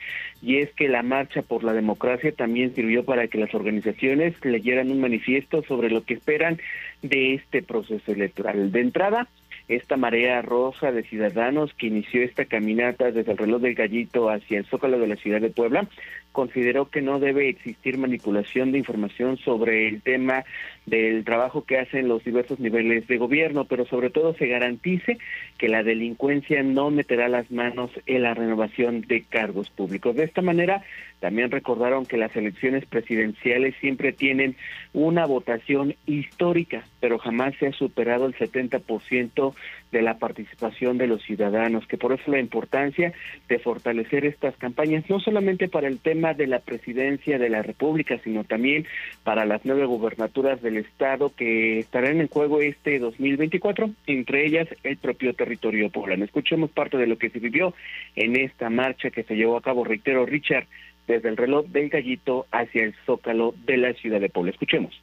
Y 0.42 0.58
es 0.58 0.70
que 0.74 0.90
la 0.90 1.02
marcha 1.02 1.40
por 1.40 1.64
la 1.64 1.72
democracia 1.72 2.30
también 2.32 2.74
sirvió 2.74 3.06
para 3.06 3.26
que 3.28 3.38
las 3.38 3.54
organizaciones 3.54 4.34
leyeran 4.44 4.90
un 4.90 5.00
manifiesto 5.00 5.62
sobre 5.62 5.88
lo 5.88 6.04
que 6.04 6.12
esperan 6.12 6.58
de 7.00 7.32
este 7.36 7.62
proceso 7.62 8.12
electoral. 8.12 8.70
De 8.70 8.80
entrada, 8.82 9.26
esta 9.70 9.96
marea 9.96 10.42
rosa 10.42 10.90
de 10.90 11.04
ciudadanos 11.04 11.72
que 11.74 11.86
inició 11.86 12.22
esta 12.22 12.44
caminata 12.44 13.12
desde 13.12 13.32
el 13.32 13.38
reloj 13.38 13.62
del 13.62 13.74
gallito 13.74 14.28
hacia 14.28 14.58
el 14.58 14.66
zócalo 14.66 14.98
de 14.98 15.06
la 15.06 15.16
ciudad 15.16 15.40
de 15.40 15.50
Puebla 15.50 15.88
consideró 16.32 16.88
que 16.88 17.02
no 17.02 17.18
debe 17.18 17.48
existir 17.48 17.98
manipulación 17.98 18.72
de 18.72 18.78
información 18.78 19.36
sobre 19.38 19.88
el 19.88 20.02
tema 20.02 20.44
del 20.86 21.24
trabajo 21.24 21.64
que 21.64 21.78
hacen 21.78 22.08
los 22.08 22.24
diversos 22.24 22.58
niveles 22.58 23.06
de 23.06 23.18
gobierno, 23.18 23.64
pero 23.64 23.86
sobre 23.86 24.10
todo 24.10 24.34
se 24.34 24.46
garantice 24.46 25.18
que 25.58 25.68
la 25.68 25.82
delincuencia 25.82 26.62
no 26.62 26.90
meterá 26.90 27.28
las 27.28 27.50
manos 27.50 27.90
en 28.06 28.22
la 28.22 28.34
renovación 28.34 29.02
de 29.02 29.22
cargos 29.22 29.70
públicos. 29.70 30.16
De 30.16 30.24
esta 30.24 30.42
manera, 30.42 30.82
también 31.20 31.50
recordaron 31.50 32.06
que 32.06 32.16
las 32.16 32.34
elecciones 32.34 32.86
presidenciales 32.86 33.74
siempre 33.80 34.12
tienen 34.12 34.56
una 34.92 35.26
votación 35.26 35.94
histórica, 36.06 36.84
pero 37.00 37.18
jamás 37.18 37.54
se 37.58 37.68
ha 37.68 37.72
superado 37.72 38.26
el 38.26 38.34
70% 38.34 39.54
de 39.92 40.02
la 40.02 40.18
participación 40.18 40.98
de 40.98 41.06
los 41.06 41.22
ciudadanos, 41.22 41.86
que 41.86 41.98
por 41.98 42.12
eso 42.12 42.30
la 42.30 42.38
importancia 42.38 43.12
de 43.48 43.58
fortalecer 43.58 44.24
estas 44.24 44.56
campañas, 44.56 45.04
no 45.08 45.20
solamente 45.20 45.68
para 45.68 45.88
el 45.88 45.98
tema 45.98 46.34
de 46.34 46.46
la 46.46 46.60
presidencia 46.60 47.38
de 47.38 47.48
la 47.48 47.62
República, 47.62 48.18
sino 48.22 48.44
también 48.44 48.86
para 49.24 49.44
las 49.44 49.62
nueve 49.64 49.86
gubernaturas 49.86 50.62
del 50.62 50.76
Estado 50.76 51.32
que 51.34 51.78
estarán 51.80 52.20
en 52.20 52.28
juego 52.28 52.60
este 52.60 52.98
2024, 52.98 53.90
entre 54.06 54.46
ellas 54.46 54.68
el 54.84 54.96
propio 54.96 55.34
territorio 55.34 55.90
poblano. 55.90 56.24
Escuchemos 56.24 56.70
parte 56.70 56.96
de 56.96 57.06
lo 57.06 57.18
que 57.18 57.30
se 57.30 57.38
vivió 57.38 57.74
en 58.16 58.36
esta 58.36 58.70
marcha 58.70 59.10
que 59.10 59.24
se 59.24 59.34
llevó 59.34 59.56
a 59.56 59.62
cabo, 59.62 59.84
reitero, 59.84 60.26
Richard, 60.26 60.66
desde 61.06 61.28
el 61.28 61.36
reloj 61.36 61.66
del 61.66 61.88
gallito 61.88 62.46
hacia 62.52 62.84
el 62.84 62.94
zócalo 63.04 63.54
de 63.64 63.76
la 63.76 63.92
ciudad 63.94 64.20
de 64.20 64.28
Puebla. 64.28 64.52
Escuchemos. 64.52 65.00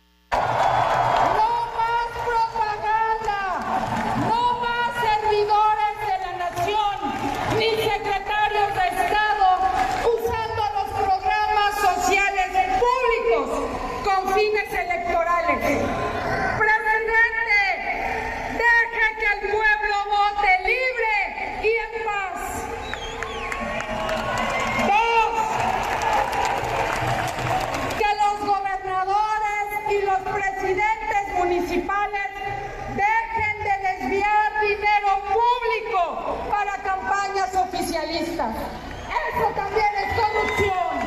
Eso 37.99 39.47
también 39.55 39.91
es 39.97 40.13
corrupción. 40.19 40.99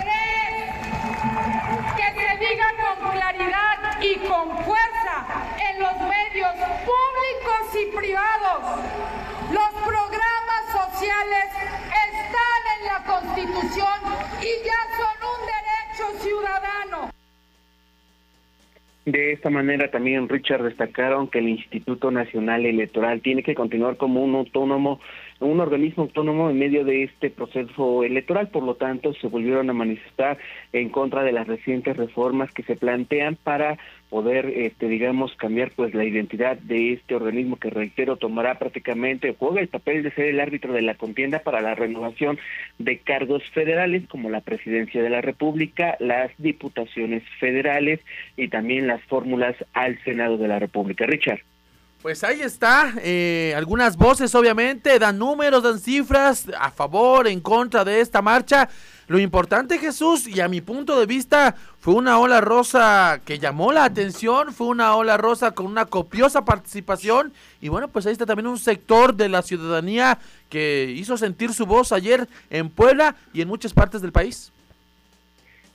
Tres, 0.00 0.54
que 1.94 2.08
se 2.20 2.38
diga 2.38 2.68
con 2.80 3.10
claridad 3.10 4.00
y 4.00 4.14
con 4.26 4.64
fuerza 4.64 5.26
en 5.58 5.82
los 5.82 6.00
medios 6.00 6.54
públicos 6.86 7.62
y 7.74 7.96
privados. 7.96 8.80
Los 9.52 9.70
programas 9.84 10.64
sociales 10.72 11.48
están 12.08 12.62
en 12.78 12.86
la 12.86 12.98
Constitución 13.04 14.00
y 14.40 14.64
ya 14.64 14.80
son 14.96 15.16
un 15.28 15.40
derecho 15.46 16.24
ciudadano. 16.24 17.10
De 19.04 19.32
esta 19.32 19.50
manera 19.50 19.90
también 19.90 20.30
Richard 20.30 20.62
destacaron 20.62 21.28
que 21.28 21.38
el 21.38 21.50
Instituto 21.50 22.10
Nacional 22.10 22.64
Electoral 22.64 23.20
tiene 23.20 23.42
que 23.42 23.54
continuar 23.54 23.98
como 23.98 24.22
un 24.22 24.34
autónomo, 24.34 24.98
un 25.40 25.60
organismo 25.60 26.04
autónomo 26.04 26.50
en 26.50 26.58
medio 26.58 26.84
de 26.84 27.04
este 27.04 27.30
proceso 27.30 28.04
electoral, 28.04 28.48
por 28.48 28.62
lo 28.62 28.74
tanto 28.74 29.12
se 29.14 29.28
volvieron 29.28 29.68
a 29.70 29.72
manifestar 29.72 30.38
en 30.72 30.88
contra 30.88 31.22
de 31.22 31.32
las 31.32 31.46
recientes 31.46 31.96
reformas 31.96 32.52
que 32.52 32.62
se 32.62 32.76
plantean 32.76 33.36
para 33.36 33.78
poder, 34.10 34.46
este, 34.46 34.86
digamos, 34.88 35.34
cambiar 35.34 35.72
pues 35.74 35.92
la 35.94 36.04
identidad 36.04 36.56
de 36.58 36.92
este 36.92 37.16
organismo 37.16 37.56
que 37.56 37.70
reitero 37.70 38.16
tomará 38.16 38.58
prácticamente 38.58 39.34
juega 39.38 39.60
el 39.60 39.68
papel 39.68 40.02
de 40.02 40.12
ser 40.12 40.26
el 40.26 40.40
árbitro 40.40 40.72
de 40.72 40.82
la 40.82 40.94
contienda 40.94 41.40
para 41.40 41.60
la 41.60 41.74
renovación 41.74 42.38
de 42.78 42.98
cargos 42.98 43.42
federales 43.50 44.06
como 44.08 44.30
la 44.30 44.40
presidencia 44.40 45.02
de 45.02 45.10
la 45.10 45.20
República, 45.20 45.96
las 45.98 46.30
diputaciones 46.38 47.22
federales 47.40 48.00
y 48.36 48.48
también 48.48 48.86
las 48.86 49.02
fórmulas 49.02 49.56
al 49.72 49.98
Senado 50.04 50.38
de 50.38 50.48
la 50.48 50.58
República. 50.58 51.06
Richard. 51.06 51.40
Pues 52.04 52.22
ahí 52.22 52.42
está, 52.42 52.92
eh, 52.98 53.54
algunas 53.56 53.96
voces 53.96 54.34
obviamente 54.34 54.98
dan 54.98 55.18
números, 55.18 55.62
dan 55.62 55.80
cifras 55.80 56.44
a 56.60 56.70
favor, 56.70 57.26
en 57.26 57.40
contra 57.40 57.82
de 57.82 58.02
esta 58.02 58.20
marcha. 58.20 58.68
Lo 59.06 59.18
importante, 59.18 59.78
Jesús, 59.78 60.28
y 60.28 60.40
a 60.40 60.48
mi 60.48 60.60
punto 60.60 61.00
de 61.00 61.06
vista, 61.06 61.54
fue 61.80 61.94
una 61.94 62.18
ola 62.18 62.42
rosa 62.42 63.22
que 63.24 63.38
llamó 63.38 63.72
la 63.72 63.84
atención, 63.84 64.52
fue 64.52 64.66
una 64.66 64.94
ola 64.96 65.16
rosa 65.16 65.52
con 65.52 65.64
una 65.64 65.86
copiosa 65.86 66.44
participación 66.44 67.32
y 67.62 67.70
bueno, 67.70 67.88
pues 67.88 68.04
ahí 68.04 68.12
está 68.12 68.26
también 68.26 68.48
un 68.48 68.58
sector 68.58 69.14
de 69.14 69.30
la 69.30 69.40
ciudadanía 69.40 70.18
que 70.50 70.92
hizo 70.94 71.16
sentir 71.16 71.54
su 71.54 71.64
voz 71.64 71.90
ayer 71.90 72.28
en 72.50 72.68
Puebla 72.68 73.16
y 73.32 73.40
en 73.40 73.48
muchas 73.48 73.72
partes 73.72 74.02
del 74.02 74.12
país. 74.12 74.52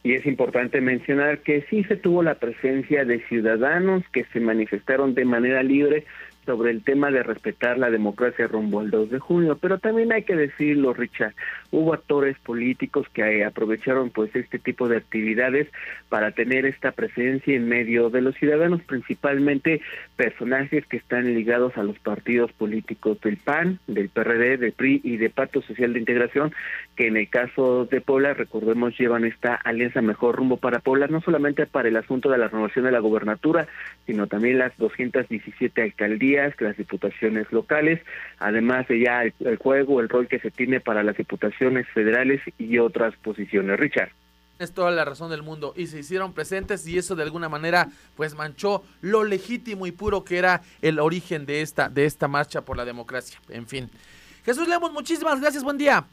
Y 0.03 0.13
es 0.13 0.25
importante 0.25 0.79
mencionar 0.79 1.39
que 1.39 1.65
sí 1.70 1.84
se 1.84 1.98
tuvo 1.98 2.24
la 2.24 2.36
presencia 2.36 3.03
de 3.03 3.20
ciudadanos 3.27 4.03
que 4.13 4.24
se 4.32 4.39
manifestaron 4.39 5.13
de 5.13 5.25
manera 5.25 5.62
libre 5.62 6.06
sobre 6.46 6.72
el 6.72 6.84
tema 6.84 7.12
de 7.12 7.24
respetar 7.24 7.77
la 7.77 7.89
democracia 7.89 8.48
rumbo 8.48 8.79
al 8.79 8.89
2 8.89 9.12
de 9.12 9.19
junio, 9.19 9.58
pero 9.60 9.77
también 9.77 10.12
hay 10.12 10.24
que 10.24 10.36
decirlo, 10.36 10.93
Richard, 10.93 11.34
hubo 11.72 11.93
actores 11.93 12.38
políticos 12.39 13.08
que 13.13 13.43
aprovecharon 13.43 14.10
pues 14.10 14.36
este 14.36 14.60
tipo 14.60 14.88
de 14.88 14.98
actividades 14.98 15.67
para 16.10 16.31
tener 16.31 16.65
esta 16.65 16.91
presencia 16.91 17.55
en 17.55 17.67
medio 17.67 18.10
de 18.10 18.22
los 18.22 18.36
ciudadanos, 18.36 18.81
principalmente 18.84 19.81
personajes 20.15 20.86
que 20.88 20.98
están 20.98 21.34
ligados 21.34 21.77
a 21.77 21.84
los 21.84 22.00
partidos 22.00 22.51
políticos 22.53 23.19
del 23.22 23.38
PAN, 23.38 23.79
del 23.88 24.10
PRD, 24.10 24.58
del 24.58 24.72
PRI 24.72 25.01
y 25.03 25.17
de 25.17 25.29
Pacto 25.29 25.62
Social 25.62 25.93
de 25.93 26.00
Integración, 26.00 26.53
que 26.96 27.08
en 27.08 27.17
el 27.17 27.29
caso 27.29 27.86
de 27.86 28.01
Puebla, 28.01 28.34
recordemos, 28.34 28.98
llevan 28.98 29.25
esta 29.25 29.55
alianza 29.55 30.01
Mejor 30.01 30.36
Rumbo 30.36 30.58
para 30.58 30.79
Puebla, 30.79 31.08
no 31.08 31.22
solamente 31.22 31.65
para 31.65 31.89
el 31.89 31.98
asunto 31.98 32.29
de 32.29 32.38
la 32.38 32.48
renovación 32.48 32.86
de 32.86 32.91
la 32.91 33.00
gobernatura, 33.00 33.67
sino 34.05 34.27
también 34.27 34.58
las 34.58 34.75
217 34.77 35.81
alcaldías 35.81 36.28
que 36.57 36.65
las 36.65 36.77
diputaciones 36.77 37.51
locales, 37.51 38.01
además 38.38 38.88
de 38.88 39.00
ya 39.01 39.24
el, 39.24 39.57
juego, 39.57 40.00
el 40.00 40.09
rol 40.09 40.27
que 40.27 40.39
se 40.39 40.51
tiene 40.51 40.79
para 40.79 41.03
las 41.03 41.17
diputaciones 41.17 41.88
federales 41.93 42.41
y 42.57 42.77
otras 42.77 43.15
posiciones. 43.17 43.79
Richard. 43.79 44.12
Es 44.59 44.74
toda 44.74 44.91
la 44.91 45.05
razón 45.05 45.31
del 45.31 45.41
mundo 45.41 45.74
y 45.75 45.88
se 45.88 46.00
hicieron 46.00 46.33
presentes 46.33 46.86
y 46.86 46.98
eso 46.98 47.15
de 47.15 47.24
alguna 47.24 47.48
manera 47.48 47.88
pues 48.17 48.36
manchó 48.36 48.83
lo 49.01 49.24
legítimo 49.24 49.88
y 49.88 49.93
puro 49.93 50.25
que 50.25 50.38
era 50.38 50.62
el 50.81 51.00
origen 51.00 51.45
de 51.45 51.62
esta 51.62 51.88
de 51.88 52.03
esta 52.05 52.27
marcha 52.27 52.62
por 52.62 52.75
la 52.75 52.83
democracia. 52.83 53.39
En 53.48 53.67
fin. 53.67 53.89
Jesús 54.43 54.67
Lemos, 54.67 54.91
muchísimas 54.91 55.39
gracias, 55.39 55.63
buen 55.63 55.77
día. 55.77 56.05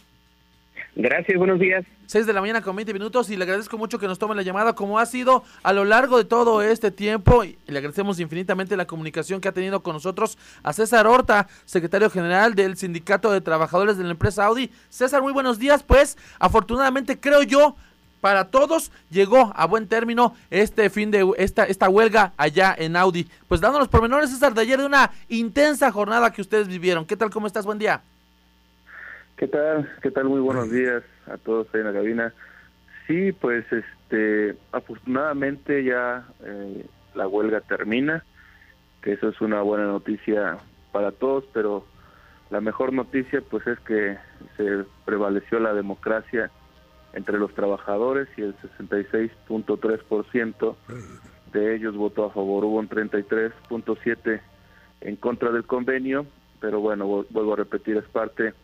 Gracias, 0.99 1.37
buenos 1.37 1.61
días. 1.61 1.85
6 2.07 2.27
de 2.27 2.33
la 2.33 2.41
mañana 2.41 2.63
con 2.63 2.75
20 2.75 2.95
minutos 2.95 3.29
y 3.29 3.37
le 3.37 3.45
agradezco 3.45 3.77
mucho 3.77 3.99
que 3.99 4.07
nos 4.07 4.19
tome 4.19 4.35
la 4.35 4.41
llamada 4.41 4.75
como 4.75 4.99
ha 4.99 5.05
sido 5.05 5.45
a 5.63 5.75
lo 5.75 5.85
largo 5.85 6.17
de 6.17 6.25
todo 6.25 6.63
este 6.63 6.91
tiempo 6.91 7.45
y 7.45 7.59
le 7.67 7.79
agradecemos 7.79 8.19
infinitamente 8.19 8.79
la 8.79 8.87
comunicación 8.87 9.43
que 9.43 9.49
ha 9.49 9.53
tenido 9.53 9.83
con 9.83 9.93
nosotros 9.93 10.39
a 10.63 10.73
César 10.73 11.07
Horta, 11.07 11.49
secretario 11.67 12.09
general 12.09 12.55
del 12.55 12.79
Sindicato 12.79 13.31
de 13.31 13.43
Trabajadores 13.43 13.99
de 13.99 14.05
la 14.05 14.13
empresa 14.13 14.47
Audi. 14.47 14.71
César, 14.89 15.21
muy 15.21 15.35
buenos 15.35 15.59
días, 15.59 15.83
pues 15.83 16.17
afortunadamente 16.39 17.21
creo 17.21 17.43
yo 17.43 17.77
para 18.23 18.47
todos 18.47 18.91
llegó 19.11 19.53
a 19.55 19.67
buen 19.67 19.89
término 19.89 20.35
este 20.51 20.89
fin 20.89 21.11
de 21.11 21.31
esta, 21.37 21.65
esta 21.65 21.91
huelga 21.91 22.33
allá 22.39 22.75
en 22.77 22.97
Audi. 22.97 23.29
Pues 23.49 23.61
dándonos 23.61 23.89
pormenores, 23.89 24.31
César, 24.31 24.55
de 24.55 24.63
ayer 24.63 24.79
de 24.79 24.87
una 24.87 25.11
intensa 25.29 25.93
jornada 25.93 26.33
que 26.33 26.41
ustedes 26.41 26.69
vivieron. 26.69 27.05
¿Qué 27.05 27.19
tal? 27.19 27.29
¿Cómo 27.29 27.47
estás? 27.47 27.67
Buen 27.67 27.79
día. 27.79 28.01
¿Qué 29.37 29.47
tal? 29.49 29.89
¿Qué 30.01 30.11
tal? 30.11 30.25
Muy 30.25 30.41
buenos 30.41 30.71
días 30.71 31.03
a 31.27 31.37
todos 31.37 31.67
ahí 31.75 31.81
en 31.81 31.87
la 31.89 31.93
cabina. 31.93 32.33
Sí, 33.07 33.33
pues 33.33 33.67
este, 33.71 34.57
afortunadamente 34.73 35.85
ya 35.85 36.27
eh, 36.43 36.87
la 37.15 37.29
huelga 37.29 37.61
termina, 37.61 38.25
que 39.03 39.13
eso 39.13 39.29
es 39.29 39.39
una 39.43 39.61
buena 39.61 39.85
noticia 39.85 40.57
para 40.91 41.13
todos, 41.13 41.45
pero 41.53 41.85
la 42.49 42.63
mejor 42.63 42.95
noticia 42.95 43.43
pues 43.43 43.67
es 43.67 43.79
que 43.81 44.17
se 44.57 44.87
prevaleció 45.05 45.61
la 45.61 45.75
democracia 45.75 46.51
entre 47.13 47.39
los 47.39 47.53
trabajadores 47.53 48.29
y 48.39 48.43
el 48.43 48.57
66.3% 48.79 50.77
de 51.53 51.75
ellos 51.77 51.95
votó 51.95 52.25
a 52.25 52.31
favor, 52.31 52.65
hubo 52.65 52.79
un 52.79 52.89
33.7 52.89 54.41
en 55.03 55.17
contra 55.17 55.51
del 55.51 55.67
convenio, 55.67 56.25
pero 56.59 56.81
bueno, 56.81 57.07
vuelvo 57.29 57.53
a 57.53 57.57
repetir, 57.57 57.99
es 57.99 58.05
parte 58.05 58.55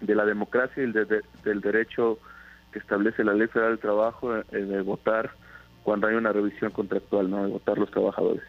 de 0.00 0.14
la 0.14 0.24
democracia 0.24 0.82
y 0.82 0.92
del 0.92 1.60
derecho 1.60 2.18
que 2.72 2.78
establece 2.78 3.24
la 3.24 3.34
Ley 3.34 3.48
Federal 3.48 3.72
del 3.72 3.80
Trabajo 3.80 4.36
eh, 4.36 4.44
de 4.52 4.80
votar 4.82 5.30
cuando 5.82 6.06
hay 6.06 6.14
una 6.14 6.32
revisión 6.32 6.70
contractual, 6.70 7.30
¿no? 7.30 7.44
De 7.44 7.50
votar 7.50 7.78
los 7.78 7.90
trabajadores. 7.90 8.44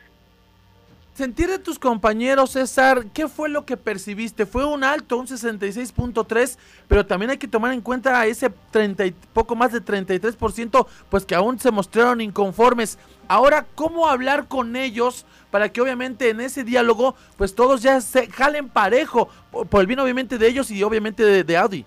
Sentir 1.13 1.50
de 1.50 1.60
tus 1.60 1.78
compañeros, 1.78 2.52
César, 2.52 3.06
¿qué 3.13 3.28
fue 3.28 3.50
lo 3.50 3.65
que 3.65 3.76
percibiste? 3.76 4.45
Fue 4.45 4.65
un 4.65 4.86
alto, 4.86 5.17
un 5.17 5.28
66.3, 5.28 6.58
pero 6.88 7.06
también 7.06 7.32
hay 7.32 7.38
que 7.38 7.50
tomar 7.50 7.74
en 7.74 7.82
cuenta 7.82 8.26
ese 8.26 8.50
30 8.71 9.08
y 9.08 9.12
poco 9.34 9.54
más 9.54 9.74
de 9.74 9.82
33%, 9.82 10.88
pues 11.10 11.26
que 11.26 11.36
aún 11.36 11.60
se 11.60 11.69
mostraron 11.69 12.21
inconformes. 12.21 12.97
Ahora, 13.28 13.65
¿cómo 13.76 14.08
hablar 14.08 14.47
con 14.47 14.78
ellos 14.78 15.26
para 15.52 15.67
que 15.67 15.82
obviamente 15.82 16.30
en 16.30 16.39
ese 16.39 16.63
diálogo, 16.63 17.15
pues 17.36 17.56
todos 17.56 17.82
ya 17.82 18.00
se 18.00 18.28
jalen 18.28 18.69
parejo, 18.69 19.30
por, 19.52 19.82
el 19.82 19.88
bien 19.88 20.00
obviamente 20.00 20.38
de 20.38 20.47
ellos 20.47 20.71
y 20.71 20.82
obviamente 20.82 21.43
de, 21.43 21.58
Audi? 21.58 21.86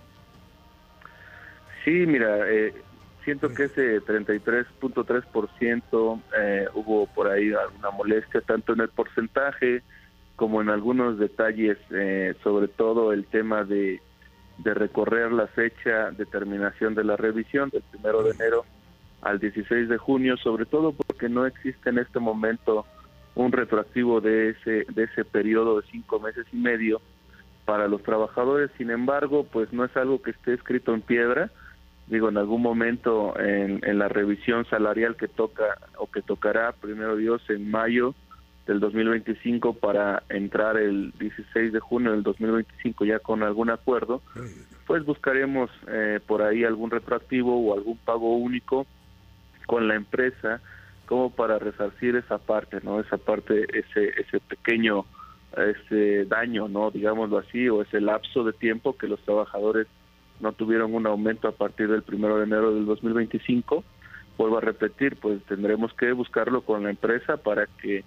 Sí, 1.83 1.91
mira, 1.91 2.41
eh, 2.51 2.75
siento 3.25 3.55
que 3.55 3.65
ese 3.65 4.01
33.3% 4.03 6.23
eh, 6.39 6.69
hubo 6.75 7.07
por 7.07 7.27
ahí 7.29 7.53
alguna 7.53 7.91
molestia, 7.91 8.41
tanto 8.43 8.75
en 8.75 8.81
el 8.81 8.89
porcentaje 8.89 9.83
como 10.37 10.63
en 10.63 10.69
algunos 10.69 11.19
detalles, 11.19 11.79
eh, 11.91 12.35
sobre 12.43 12.69
todo 12.69 13.13
el 13.13 13.27
tema 13.27 13.65
de, 13.65 14.01
de 14.59 14.75
recorrer 14.75 15.33
la 15.33 15.47
fecha 15.49 16.11
de 16.11 16.27
terminación 16.27 16.95
de 16.95 17.05
la 17.05 17.17
revisión 17.17 17.71
del 17.71 17.83
primero 17.83 18.23
de 18.23 18.33
enero 18.33 18.65
al 19.23 19.39
16 19.39 19.89
de 19.89 19.97
junio, 19.97 20.37
sobre 20.37 20.67
todo 20.67 20.93
porque 20.93 21.29
no 21.29 21.47
existe 21.47 21.91
en 21.91 21.99
este 21.99 22.21
momento 22.21 22.85
un 23.35 23.53
retroactivo 23.53 24.21
de 24.21 24.51
ese 24.51 24.85
de 24.93 25.05
ese 25.05 25.25
periodo 25.25 25.81
de 25.81 25.87
cinco 25.91 26.21
meses 26.21 26.47
y 26.53 26.57
medio 26.57 27.01
para 27.65 27.89
los 27.89 28.03
trabajadores. 28.03 28.71
Sin 28.77 28.91
embargo, 28.91 29.45
pues 29.45 29.73
no 29.73 29.85
es 29.85 29.97
algo 29.97 30.21
que 30.23 30.33
esté 30.33 30.53
escrito 30.55 30.95
en 30.95 31.01
piedra 31.01 31.51
digo, 32.07 32.29
en 32.29 32.37
algún 32.37 32.63
momento 32.63 33.39
en, 33.39 33.81
en, 33.85 33.99
la 33.99 34.09
revisión 34.09 34.65
salarial 34.67 35.17
que 35.17 35.29
toca 35.29 35.79
o 35.97 36.11
que 36.11 36.23
tocará, 36.23 36.73
primero 36.73 37.17
Dios, 37.17 37.43
en 37.49 37.71
mayo 37.71 38.15
del 38.67 38.81
2025 38.81 39.75
para 39.75 40.23
entrar 40.29 40.77
el 40.77 41.13
16 41.19 41.73
de 41.73 41.81
junio 41.81 42.13
del 42.13 42.23
2025 42.23 43.05
ya 43.05 43.19
con 43.19 43.43
algún 43.43 43.71
acuerdo, 43.71 44.23
pues 44.87 45.05
buscaremos 45.05 45.71
eh, 45.89 46.21
por 46.27 46.43
ahí 46.43 46.65
algún 46.65 46.91
retroactivo 46.91 47.61
o 47.61 47.75
algún 47.75 47.99
pago 47.99 48.37
único 48.37 48.87
con 49.67 49.89
la 49.89 49.95
empresa 49.95 50.61
como 51.07 51.31
para 51.31 51.59
resarcir 51.59 52.17
esa 52.17 52.39
parte, 52.39 52.79
¿no? 52.83 53.01
Esa 53.01 53.19
parte, 53.19 53.67
ese, 53.79 54.09
ese 54.19 54.41
pequeño 54.41 55.05
ese 55.57 56.25
daño, 56.25 56.69
¿no? 56.69 56.91
Digámoslo 56.91 57.39
así, 57.39 57.69
o 57.69 57.83
ese 57.83 58.01
lapso 58.01 58.45
de 58.45 58.53
tiempo 58.53 58.97
que 58.97 59.09
los 59.09 59.21
trabajadores 59.21 59.87
no 60.45 60.53
tuvieron 60.53 60.95
un 60.95 61.07
aumento 61.07 61.49
a 61.49 61.53
partir 61.53 61.89
del 61.89 62.03
primero 62.03 62.37
de 62.37 62.45
enero 62.45 62.73
del 62.73 62.85
2025. 62.85 63.83
Vuelvo 64.37 64.59
a 64.59 64.61
repetir, 64.61 65.17
pues 65.17 65.43
tendremos 65.45 65.93
que 65.95 66.13
buscarlo 66.13 66.61
con 66.61 66.85
la 66.85 66.91
empresa 66.91 67.39
para 67.39 67.67
que 67.67 68.05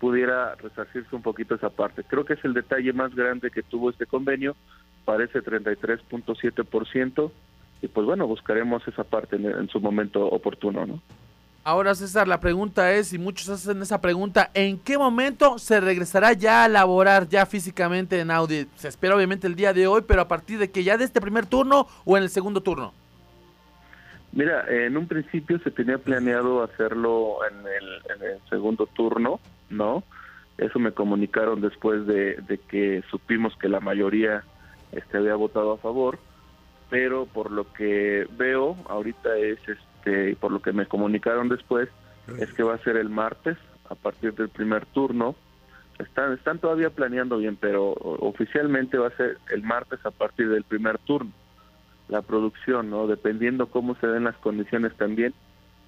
pudiera 0.00 0.56
resarcirse 0.56 1.14
un 1.14 1.22
poquito 1.22 1.54
esa 1.54 1.70
parte. 1.70 2.02
Creo 2.02 2.24
que 2.24 2.34
es 2.34 2.44
el 2.44 2.54
detalle 2.54 2.92
más 2.92 3.14
grande 3.14 3.50
que 3.50 3.62
tuvo 3.62 3.90
este 3.90 4.04
convenio, 4.04 4.56
parece 5.04 5.42
33.7%, 5.42 7.30
y 7.82 7.88
pues 7.88 8.06
bueno, 8.06 8.26
buscaremos 8.26 8.86
esa 8.88 9.04
parte 9.04 9.36
en, 9.36 9.46
en 9.46 9.68
su 9.68 9.80
momento 9.80 10.26
oportuno, 10.26 10.86
¿no? 10.86 11.00
Ahora, 11.68 11.96
César, 11.96 12.28
la 12.28 12.38
pregunta 12.38 12.92
es, 12.92 13.12
y 13.12 13.18
muchos 13.18 13.48
hacen 13.48 13.82
esa 13.82 14.00
pregunta, 14.00 14.52
¿en 14.54 14.78
qué 14.78 14.96
momento 14.96 15.58
se 15.58 15.80
regresará 15.80 16.32
ya 16.32 16.62
a 16.62 16.68
laborar 16.68 17.26
ya 17.26 17.44
físicamente 17.44 18.20
en 18.20 18.30
Audi? 18.30 18.68
Se 18.76 18.86
espera 18.86 19.16
obviamente 19.16 19.48
el 19.48 19.56
día 19.56 19.72
de 19.72 19.88
hoy, 19.88 20.02
pero 20.06 20.20
a 20.20 20.28
partir 20.28 20.60
de 20.60 20.70
que 20.70 20.84
ya 20.84 20.96
de 20.96 21.02
este 21.02 21.20
primer 21.20 21.44
turno 21.46 21.88
o 22.04 22.16
en 22.16 22.22
el 22.22 22.28
segundo 22.28 22.60
turno. 22.60 22.94
Mira, 24.30 24.64
en 24.68 24.96
un 24.96 25.08
principio 25.08 25.58
se 25.58 25.72
tenía 25.72 25.98
planeado 25.98 26.62
hacerlo 26.62 27.38
en 27.50 27.66
el, 27.66 28.38
segundo 28.48 28.86
turno, 28.86 29.40
¿no? 29.68 30.04
Eso 30.58 30.78
me 30.78 30.92
comunicaron 30.92 31.60
después 31.60 32.06
de, 32.06 32.60
que 32.68 33.02
supimos 33.10 33.56
que 33.56 33.68
la 33.68 33.80
mayoría 33.80 34.44
este, 34.92 35.18
había 35.18 35.34
votado 35.34 35.72
a 35.72 35.78
favor, 35.78 36.20
pero 36.90 37.26
por 37.26 37.50
lo 37.50 37.72
que 37.72 38.28
veo 38.38 38.76
ahorita 38.88 39.36
es, 39.36 39.58
este, 40.06 40.36
por 40.36 40.52
lo 40.52 40.60
que 40.60 40.72
me 40.72 40.86
comunicaron 40.86 41.48
después, 41.48 41.88
es 42.38 42.52
que 42.52 42.62
va 42.62 42.74
a 42.74 42.78
ser 42.78 42.96
el 42.96 43.08
martes 43.08 43.56
a 43.88 43.94
partir 43.94 44.34
del 44.34 44.48
primer 44.48 44.86
turno. 44.86 45.34
Están, 45.98 46.32
están 46.32 46.58
todavía 46.58 46.90
planeando 46.90 47.38
bien, 47.38 47.56
pero 47.56 47.92
oficialmente 47.92 48.98
va 48.98 49.08
a 49.08 49.16
ser 49.16 49.38
el 49.50 49.62
martes 49.62 50.04
a 50.04 50.10
partir 50.10 50.48
del 50.48 50.64
primer 50.64 50.98
turno 50.98 51.32
la 52.08 52.22
producción, 52.22 52.88
¿no? 52.88 53.08
Dependiendo 53.08 53.66
cómo 53.66 53.96
se 53.96 54.06
den 54.06 54.22
las 54.22 54.36
condiciones 54.36 54.94
también, 54.96 55.34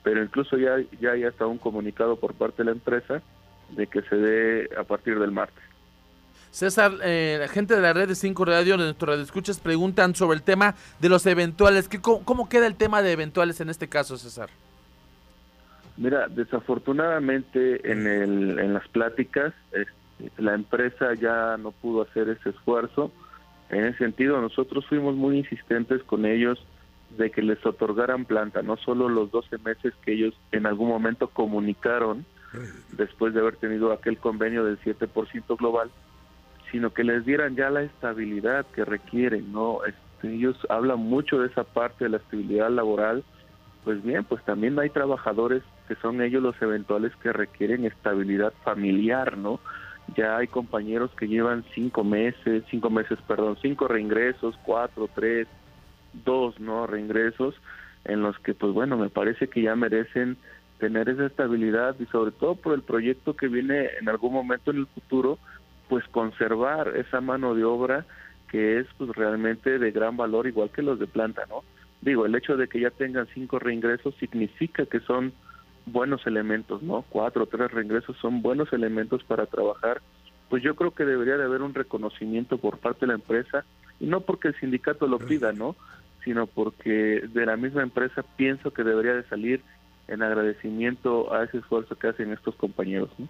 pero 0.03 0.21
incluso 0.21 0.57
ya, 0.57 0.79
ya 1.01 1.13
hay 1.13 1.23
hasta 1.23 1.47
un 1.47 1.59
comunicado 1.59 2.17
por 2.17 2.35
parte 2.35 2.65
de 2.65 2.65
la 2.65 2.73
empresa 2.73 3.23
de 3.71 3.87
que 3.87 4.03
se 4.03 4.17
dé 4.17 4.69
a 4.77 4.83
partir 4.83 5.21
del 5.21 5.31
martes. 5.31 5.63
César, 6.51 6.93
eh, 7.03 7.37
la 7.41 7.49
gente 7.49 7.75
de 7.75 7.81
la 7.81 7.93
red 7.93 8.09
de 8.09 8.15
5 8.15 8.45
Radio, 8.45 8.77
de 8.77 8.85
nuestro 8.85 9.09
radio 9.09 9.23
escuchas, 9.23 9.61
preguntan 9.61 10.15
sobre 10.15 10.37
el 10.37 10.43
tema 10.43 10.75
de 11.01 11.09
los 11.09 11.27
eventuales. 11.27 11.89
¿Qué, 11.89 12.01
cómo, 12.01 12.49
queda 12.49 12.67
el 12.67 12.77
tema 12.77 13.03
de 13.03 13.13
eventuales 13.13 13.61
en 13.61 13.71
este 13.71 13.89
caso, 13.89 14.17
César? 14.17 14.49
Mira, 15.97 16.29
desafortunadamente 16.29 17.91
en, 17.91 18.07
el, 18.07 18.59
en 18.59 18.75
las 18.75 18.87
pláticas 18.89 19.53
este, 19.73 19.93
la 20.39 20.55
empresa 20.55 21.15
ya 21.15 21.57
no 21.57 21.73
pudo 21.73 22.03
hacer 22.03 22.29
ese 22.29 22.51
esfuerzo 22.51 23.13
en 23.71 23.85
ese 23.85 23.99
sentido, 23.99 24.41
nosotros 24.41 24.87
fuimos 24.87 25.15
muy 25.15 25.39
insistentes 25.39 26.03
con 26.03 26.25
ellos 26.25 26.65
de 27.17 27.31
que 27.31 27.43
les 27.43 27.65
otorgaran 27.65 28.25
planta, 28.25 28.63
no 28.63 28.77
solo 28.77 29.09
los 29.09 29.31
12 29.31 29.59
meses 29.59 29.93
que 30.03 30.13
ellos 30.13 30.35
en 30.53 30.67
algún 30.67 30.89
momento 30.89 31.29
comunicaron 31.29 32.25
después 32.93 33.35
de 33.35 33.41
haber 33.41 33.57
tenido 33.57 33.93
aquel 33.93 34.17
convenio 34.17 34.65
del 34.65 34.81
7% 34.81 35.59
global, 35.59 35.91
sino 36.71 36.93
que 36.93 37.05
les 37.05 37.25
dieran 37.25 37.57
ya 37.57 37.71
la 37.71 37.83
estabilidad 37.83 38.67
que 38.67 38.85
requieren, 38.85 39.53
¿no? 39.53 39.85
Este, 39.85 40.35
ellos 40.35 40.57
hablan 40.69 41.01
mucho 41.01 41.41
de 41.41 41.49
esa 41.49 41.65
parte 41.65 42.05
de 42.05 42.11
la 42.11 42.17
estabilidad 42.19 42.71
laboral, 42.71 43.25
pues 43.85 44.03
bien, 44.03 44.25
pues 44.25 44.45
también 44.45 44.79
hay 44.79 44.91
trabajadores 44.91 45.63
que 45.87 45.95
son 45.97 46.21
ellos 46.21 46.43
los 46.43 46.61
eventuales 46.61 47.13
que 47.23 47.33
requieren 47.33 47.85
estabilidad 47.85 48.53
familiar, 48.65 49.39
¿no? 49.39 49.61
ya 50.17 50.39
hay 50.39 50.47
compañeros 50.47 51.11
que 51.19 51.29
llevan 51.29 51.65
cinco 51.75 52.05
meses, 52.05 52.65
cinco 52.71 52.91
meses, 52.91 53.19
perdón, 53.27 53.59
cinco 53.61 53.89
reingresos, 53.89 54.59
cuatro, 54.65 55.09
tres, 55.15 55.47
dos, 56.13 56.59
¿no? 56.61 56.87
Reingresos 56.87 57.55
en 58.05 58.23
los 58.23 58.39
que, 58.39 58.55
pues 58.55 58.73
bueno, 58.73 58.97
me 58.97 59.11
parece 59.11 59.49
que 59.49 59.63
ya 59.63 59.77
merecen 59.77 60.37
tener 60.79 61.09
esa 61.09 61.27
estabilidad 61.27 61.97
y 61.99 62.07
sobre 62.07 62.31
todo 62.31 62.55
por 62.55 62.73
el 62.75 62.83
proyecto 62.83 63.35
que 63.35 63.49
viene 63.49 63.89
en 64.01 64.09
algún 64.09 64.33
momento 64.33 64.71
en 64.71 64.79
el 64.79 64.87
futuro, 64.87 65.39
pues 65.89 66.07
conservar 66.09 66.97
esa 66.97 67.21
mano 67.21 67.55
de 67.55 67.65
obra 67.65 68.05
que 68.51 68.79
es 68.79 68.87
pues 68.97 69.11
realmente 69.15 69.79
de 69.79 69.91
gran 69.91 70.17
valor 70.17 70.47
igual 70.47 70.71
que 70.71 70.83
los 70.83 70.99
de 70.99 71.07
planta, 71.07 71.43
¿no? 71.49 71.63
Digo, 72.01 72.27
el 72.27 72.35
hecho 72.35 72.57
de 72.57 72.69
que 72.69 72.81
ya 72.81 72.91
tengan 72.91 73.27
cinco 73.35 73.59
reingresos 73.59 74.15
significa 74.17 74.87
que 74.87 75.01
son 75.01 75.33
buenos 75.87 76.27
elementos, 76.27 76.83
¿no? 76.83 77.05
Cuatro 77.09 77.45
o 77.45 77.47
tres 77.47 77.71
reingresos 77.71 78.17
son 78.19 78.43
buenos 78.43 78.73
elementos 78.73 79.25
para 79.25 79.47
trabajar. 79.47 80.01
Pues 80.49 80.63
yo 80.63 80.75
creo 80.77 80.93
que 80.93 81.05
debería 81.05 81.37
de 81.37 81.45
haber 81.45 81.63
un 81.63 81.75
reconocimiento 81.75 82.59
por 82.59 82.79
parte 82.79 83.01
de 83.01 83.09
la 83.09 83.15
empresa, 83.15 83.65
y 84.01 84.07
no 84.07 84.21
porque 84.21 84.49
el 84.49 84.61
sindicato 84.61 85.07
lo 85.07 85.19
pida, 85.19 85.53
¿no? 85.53 85.77
Sino 86.25 86.47
porque 86.47 87.23
de 87.33 87.47
la 87.47 87.57
misma 87.57 87.83
empresa 87.83 88.23
pienso 88.37 88.73
que 88.73 88.85
debería 88.85 89.15
de 89.15 89.25
salir 89.25 89.61
en 90.07 90.23
agradecimiento 90.23 91.35
a 91.35 91.45
ese 91.45 91.59
esfuerzo 91.59 91.97
que 91.97 92.09
hacen 92.09 92.33
estos 92.33 92.55
compañeros, 92.55 93.11
¿no? 93.19 93.29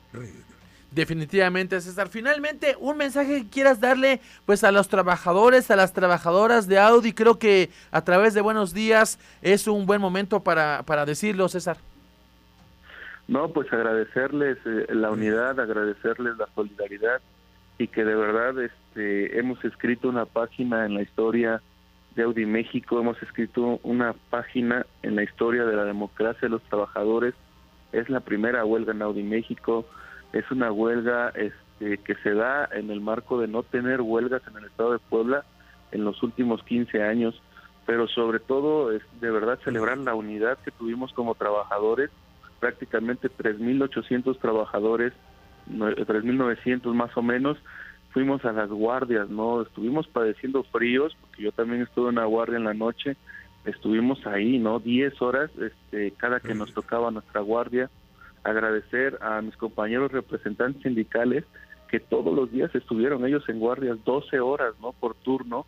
Definitivamente, 0.90 1.80
César. 1.80 2.08
Finalmente, 2.08 2.74
un 2.80 2.96
mensaje 2.96 3.42
que 3.42 3.50
quieras 3.50 3.78
darle 3.78 4.20
pues 4.46 4.64
a 4.64 4.72
los 4.72 4.88
trabajadores, 4.88 5.70
a 5.70 5.76
las 5.76 5.92
trabajadoras 5.92 6.66
de 6.66 6.78
Audi. 6.78 7.12
Creo 7.12 7.38
que 7.38 7.70
a 7.90 8.02
través 8.02 8.32
de 8.32 8.40
Buenos 8.40 8.72
Días 8.72 9.18
es 9.42 9.68
un 9.68 9.84
buen 9.84 10.00
momento 10.00 10.40
para, 10.40 10.82
para 10.86 11.04
decirlo, 11.04 11.48
César. 11.48 11.76
No, 13.28 13.50
pues 13.50 13.70
agradecerles 13.70 14.56
eh, 14.64 14.86
la 14.88 15.10
unidad, 15.10 15.60
agradecerles 15.60 16.38
la 16.38 16.48
solidaridad 16.54 17.20
y 17.76 17.88
que 17.88 18.04
de 18.04 18.14
verdad 18.14 18.58
este, 18.62 19.38
hemos 19.38 19.62
escrito 19.64 20.08
una 20.08 20.24
página 20.24 20.86
en 20.86 20.94
la 20.94 21.02
historia 21.02 21.60
de 22.16 22.22
Audi 22.22 22.46
México, 22.46 22.98
hemos 22.98 23.22
escrito 23.22 23.78
una 23.82 24.14
página 24.30 24.86
en 25.02 25.14
la 25.14 25.22
historia 25.22 25.66
de 25.66 25.76
la 25.76 25.84
democracia 25.84 26.40
de 26.42 26.48
los 26.48 26.62
trabajadores. 26.62 27.34
Es 27.92 28.08
la 28.08 28.20
primera 28.20 28.64
huelga 28.64 28.92
en 28.92 29.02
Audi 29.02 29.22
México, 29.22 29.86
es 30.32 30.50
una 30.50 30.72
huelga 30.72 31.30
este, 31.30 31.98
que 31.98 32.14
se 32.16 32.34
da 32.34 32.68
en 32.72 32.90
el 32.90 33.00
marco 33.00 33.40
de 33.40 33.48
no 33.48 33.62
tener 33.62 34.00
huelgas 34.00 34.42
en 34.48 34.56
el 34.56 34.64
estado 34.64 34.92
de 34.92 34.98
Puebla 34.98 35.44
en 35.92 36.04
los 36.04 36.22
últimos 36.22 36.62
15 36.64 37.02
años, 37.02 37.40
pero 37.86 38.08
sobre 38.08 38.40
todo 38.40 38.92
es 38.92 39.02
de 39.20 39.30
verdad 39.30 39.58
celebrar 39.64 39.98
la 39.98 40.14
unidad 40.14 40.58
que 40.58 40.70
tuvimos 40.70 41.12
como 41.12 41.34
trabajadores 41.34 42.10
prácticamente 42.60 43.30
3.800 43.30 44.38
trabajadores, 44.38 45.12
3.900 45.70 46.94
más 46.94 47.16
o 47.16 47.22
menos, 47.22 47.58
fuimos 48.10 48.44
a 48.44 48.52
las 48.52 48.68
guardias, 48.68 49.28
¿no? 49.28 49.62
Estuvimos 49.62 50.06
padeciendo 50.08 50.62
fríos, 50.64 51.16
porque 51.20 51.42
yo 51.42 51.52
también 51.52 51.82
estuve 51.82 52.08
en 52.08 52.18
una 52.18 52.24
guardia 52.24 52.56
en 52.56 52.64
la 52.64 52.74
noche, 52.74 53.16
estuvimos 53.64 54.26
ahí, 54.26 54.58
¿no? 54.58 54.80
10 54.80 55.20
horas 55.22 55.50
este, 55.60 56.12
cada 56.12 56.40
que 56.40 56.54
nos 56.54 56.72
tocaba 56.72 57.10
nuestra 57.10 57.40
guardia. 57.40 57.90
Agradecer 58.44 59.18
a 59.20 59.40
mis 59.42 59.56
compañeros 59.56 60.12
representantes 60.12 60.82
sindicales 60.82 61.44
que 61.88 62.00
todos 62.00 62.34
los 62.34 62.50
días 62.52 62.74
estuvieron 62.74 63.24
ellos 63.26 63.48
en 63.48 63.58
guardias 63.58 64.02
12 64.04 64.40
horas, 64.40 64.74
¿no? 64.80 64.92
Por 64.92 65.14
turno. 65.14 65.66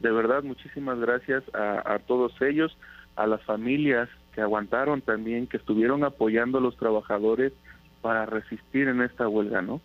De 0.00 0.10
verdad, 0.10 0.42
muchísimas 0.42 0.98
gracias 0.98 1.42
a, 1.54 1.94
a 1.94 1.98
todos 1.98 2.32
ellos, 2.40 2.76
a 3.16 3.26
las 3.26 3.42
familias 3.42 4.08
que 4.34 4.40
aguantaron 4.40 5.02
también, 5.02 5.46
que 5.46 5.56
estuvieron 5.56 6.04
apoyando 6.04 6.58
a 6.58 6.60
los 6.60 6.76
trabajadores 6.76 7.52
para 8.00 8.26
resistir 8.26 8.88
en 8.88 9.02
esta 9.02 9.28
huelga, 9.28 9.60
¿no? 9.62 9.80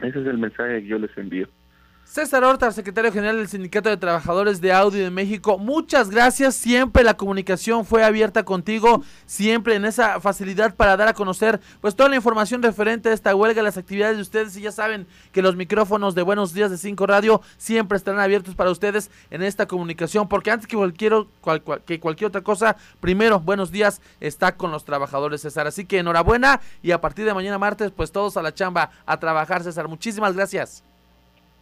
Ese 0.00 0.20
es 0.20 0.26
el 0.26 0.38
mensaje 0.38 0.82
que 0.82 0.86
yo 0.86 0.98
les 0.98 1.16
envío. 1.16 1.48
César 2.10 2.42
Horta, 2.42 2.72
secretario 2.72 3.12
general 3.12 3.36
del 3.36 3.48
Sindicato 3.48 3.90
de 3.90 3.98
Trabajadores 3.98 4.62
de 4.62 4.72
Audio 4.72 5.04
de 5.04 5.10
México, 5.10 5.58
muchas 5.58 6.08
gracias. 6.08 6.54
Siempre 6.54 7.04
la 7.04 7.18
comunicación 7.18 7.84
fue 7.84 8.02
abierta 8.02 8.46
contigo, 8.46 9.02
siempre 9.26 9.74
en 9.74 9.84
esa 9.84 10.18
facilidad 10.18 10.74
para 10.74 10.96
dar 10.96 11.08
a 11.08 11.12
conocer 11.12 11.60
pues 11.82 11.94
toda 11.94 12.08
la 12.08 12.16
información 12.16 12.62
referente 12.62 13.10
a 13.10 13.12
esta 13.12 13.34
huelga, 13.34 13.62
las 13.62 13.76
actividades 13.76 14.16
de 14.16 14.22
ustedes. 14.22 14.56
Y 14.56 14.62
ya 14.62 14.72
saben 14.72 15.06
que 15.32 15.42
los 15.42 15.54
micrófonos 15.54 16.14
de 16.14 16.22
Buenos 16.22 16.54
Días 16.54 16.70
de 16.70 16.78
Cinco 16.78 17.06
Radio 17.06 17.42
siempre 17.58 17.98
estarán 17.98 18.20
abiertos 18.20 18.54
para 18.54 18.70
ustedes 18.70 19.10
en 19.30 19.42
esta 19.42 19.66
comunicación, 19.66 20.28
porque 20.28 20.50
antes 20.50 20.66
que 20.66 20.76
cualquier, 20.78 21.12
que 21.84 22.00
cualquier 22.00 22.28
otra 22.28 22.40
cosa, 22.40 22.76
primero, 23.00 23.38
Buenos 23.38 23.70
Días 23.70 24.00
está 24.18 24.56
con 24.56 24.70
los 24.70 24.86
trabajadores, 24.86 25.42
César. 25.42 25.66
Así 25.66 25.84
que 25.84 25.98
enhorabuena 25.98 26.62
y 26.82 26.92
a 26.92 27.02
partir 27.02 27.26
de 27.26 27.34
mañana 27.34 27.58
martes, 27.58 27.90
pues 27.90 28.12
todos 28.12 28.38
a 28.38 28.42
la 28.42 28.54
chamba, 28.54 28.92
a 29.04 29.20
trabajar, 29.20 29.62
César. 29.62 29.88
Muchísimas 29.88 30.34
gracias. 30.34 30.87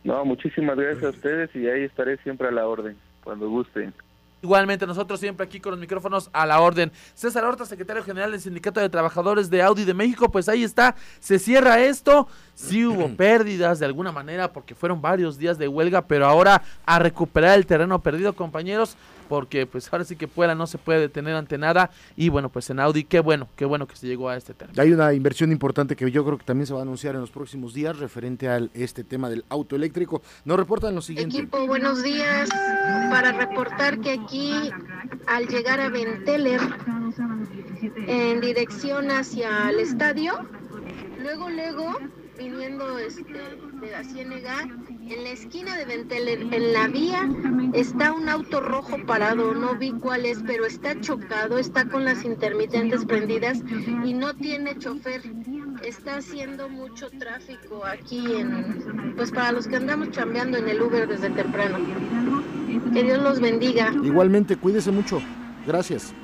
No, 0.07 0.25
muchísimas 0.25 0.77
gracias 0.77 1.03
a 1.03 1.09
ustedes 1.09 1.51
y 1.57 1.66
ahí 1.66 1.83
estaré 1.83 2.16
siempre 2.19 2.47
a 2.47 2.53
la 2.53 2.69
orden, 2.69 2.97
cuando 3.25 3.51
gusten. 3.51 3.92
Igualmente, 4.40 4.87
nosotros 4.87 5.19
siempre 5.19 5.45
aquí 5.45 5.59
con 5.59 5.73
los 5.73 5.81
micrófonos 5.81 6.31
a 6.33 6.47
la 6.47 6.61
orden. 6.61 6.92
César 7.14 7.45
Horta, 7.45 7.66
secretario 7.66 8.05
general 8.05 8.31
del 8.31 8.40
Sindicato 8.40 8.79
de 8.79 8.88
Trabajadores 8.88 9.51
de 9.51 9.62
Audi 9.62 9.85
de 9.85 9.95
México, 9.95 10.31
pues 10.31 10.49
ahí 10.49 10.62
está, 10.62 10.95
se 11.19 11.40
cierra 11.40 11.81
esto. 11.81 12.29
Sí 12.57 12.85
hubo 12.85 13.09
pérdidas 13.16 13.79
de 13.79 13.87
alguna 13.87 14.11
manera 14.11 14.53
porque 14.53 14.75
fueron 14.75 15.01
varios 15.01 15.38
días 15.38 15.59
de 15.59 15.69
huelga, 15.69 16.09
pero 16.09 16.27
ahora 16.27 16.62
a 16.85 16.99
recuperar 16.99 17.57
el 17.57 17.66
terreno 17.66 18.03
perdido, 18.03 18.33
compañeros 18.33 18.97
porque 19.29 19.66
pues 19.66 19.92
ahora 19.92 20.05
sí 20.05 20.16
que 20.16 20.29
pueda, 20.29 20.55
no 20.55 20.66
se 20.66 20.79
puede 20.79 21.01
detener 21.01 21.35
ante 21.35 21.59
nada. 21.59 21.90
Y 22.16 22.29
bueno, 22.29 22.49
pues 22.49 22.71
en 22.71 22.81
Audi, 22.81 23.05
qué 23.05 23.21
bueno, 23.21 23.49
qué 23.57 23.64
bueno 23.64 23.87
que 23.87 23.97
se 23.97 24.07
llegó 24.07 24.29
a 24.29 24.37
este 24.37 24.55
término. 24.55 24.81
Hay 24.81 24.92
una 24.92 25.12
inversión 25.12 25.53
importante 25.53 25.97
que 25.97 26.11
yo 26.11 26.25
creo 26.25 26.38
que 26.38 26.45
también 26.45 26.66
se 26.66 26.73
va 26.73 26.81
a 26.81 26.83
anunciar 26.83 27.14
en 27.14 27.21
los 27.21 27.31
próximos 27.31 27.75
días 27.75 27.99
referente 27.99 28.49
a 28.49 28.61
este 28.75 29.05
tema 29.05 29.29
del 29.29 29.45
auto 29.49 29.77
eléctrico. 29.77 30.23
Nos 30.45 30.57
reportan 30.57 30.95
lo 30.95 31.03
siguiente. 31.03 31.37
Equipo, 31.37 31.66
buenos 31.66 32.03
días. 32.03 32.49
Para 33.11 33.33
reportar 33.33 34.01
que 34.01 34.12
aquí, 34.12 34.53
al 35.27 35.47
llegar 35.49 35.81
a 35.81 35.88
Venteler, 35.88 36.61
en 38.07 38.40
dirección 38.40 39.11
hacia 39.11 39.71
el 39.71 39.81
estadio, 39.81 40.35
luego, 41.21 41.51
luego, 41.51 41.99
viniendo 42.37 42.99
este, 42.99 43.33
de 43.33 43.90
la 43.90 44.05
Ciénega, 44.05 44.62
en 44.62 45.25
la 45.25 45.31
esquina 45.31 45.77
de 45.77 45.85
Venteler, 45.85 46.40
en 46.53 46.72
la 46.72 46.88
vía, 46.88 47.29
está 47.72 48.12
un 48.12 48.29
auto 48.29 48.61
rojo 48.61 48.96
parado. 49.07 49.55
No 49.55 49.77
vi 49.77 49.92
cuál 49.92 50.27
es, 50.27 50.42
pero 50.46 50.66
está 50.66 51.01
chocado, 51.01 51.59
está 51.59 51.88
con 51.88 52.05
las 52.05 52.25
intermitentes 52.25 53.05
prendidas 53.05 53.62
y 54.05 54.12
no 54.14 54.35
tiene 54.35 54.79
chofer. 54.79 55.22
Está 55.83 56.16
haciendo 56.16 56.68
mucho 56.68 57.11
tráfico 57.11 57.85
aquí, 57.85 58.25
en, 58.37 59.14
pues 59.16 59.31
para 59.31 59.53
los 59.53 59.66
que 59.66 59.77
andamos 59.77 60.11
chambeando 60.11 60.59
en 60.59 60.68
el 60.68 60.81
Uber 60.81 61.07
desde 61.07 61.31
temprano. 61.31 61.79
Que 62.92 63.03
Dios 63.03 63.22
los 63.22 63.40
bendiga. 63.40 63.92
Igualmente, 64.03 64.57
cuídese 64.57 64.90
mucho. 64.90 65.20
Gracias. 65.66 66.14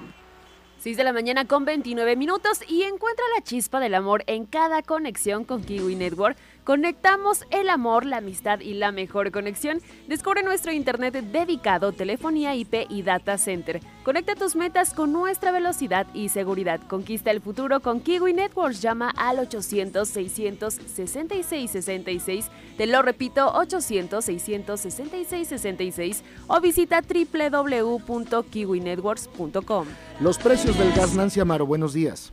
6 0.82 0.96
de 0.96 1.04
la 1.04 1.12
mañana 1.12 1.44
con 1.44 1.64
29 1.64 2.16
minutos 2.16 2.58
y 2.66 2.82
encuentra 2.82 3.24
la 3.36 3.44
chispa 3.44 3.78
del 3.78 3.94
amor 3.94 4.24
en 4.26 4.46
cada 4.46 4.82
conexión 4.82 5.44
con 5.44 5.62
Kiwi 5.62 5.94
Network. 5.94 6.36
Conectamos 6.64 7.44
el 7.50 7.68
amor, 7.68 8.06
la 8.06 8.16
amistad 8.18 8.60
y 8.60 8.74
la 8.74 8.92
mejor 8.92 9.32
conexión. 9.32 9.80
Descubre 10.06 10.44
nuestro 10.44 10.70
internet 10.72 11.14
dedicado, 11.14 11.90
telefonía 11.92 12.54
IP 12.54 12.86
y 12.88 13.02
data 13.02 13.36
center. 13.36 13.80
Conecta 14.04 14.36
tus 14.36 14.54
metas 14.54 14.94
con 14.94 15.12
nuestra 15.12 15.50
velocidad 15.50 16.06
y 16.14 16.28
seguridad. 16.28 16.78
Conquista 16.88 17.32
el 17.32 17.40
futuro 17.40 17.80
con 17.80 17.98
Kiwi 18.00 18.32
Networks. 18.32 18.80
Llama 18.80 19.12
al 19.16 19.40
800 19.40 20.08
666 20.08 21.70
66. 21.70 22.48
Te 22.76 22.86
lo 22.86 23.02
repito, 23.02 23.52
800 23.52 24.24
666 24.24 25.48
66 25.48 26.22
o 26.46 26.60
visita 26.60 27.02
www.kiwinetworks.com. 27.02 29.86
Los 30.20 30.38
precios 30.38 30.78
del 30.78 30.92
gas, 30.92 31.12
Nancy 31.14 31.40
Amaro, 31.40 31.66
buenos 31.66 31.92
días. 31.92 32.32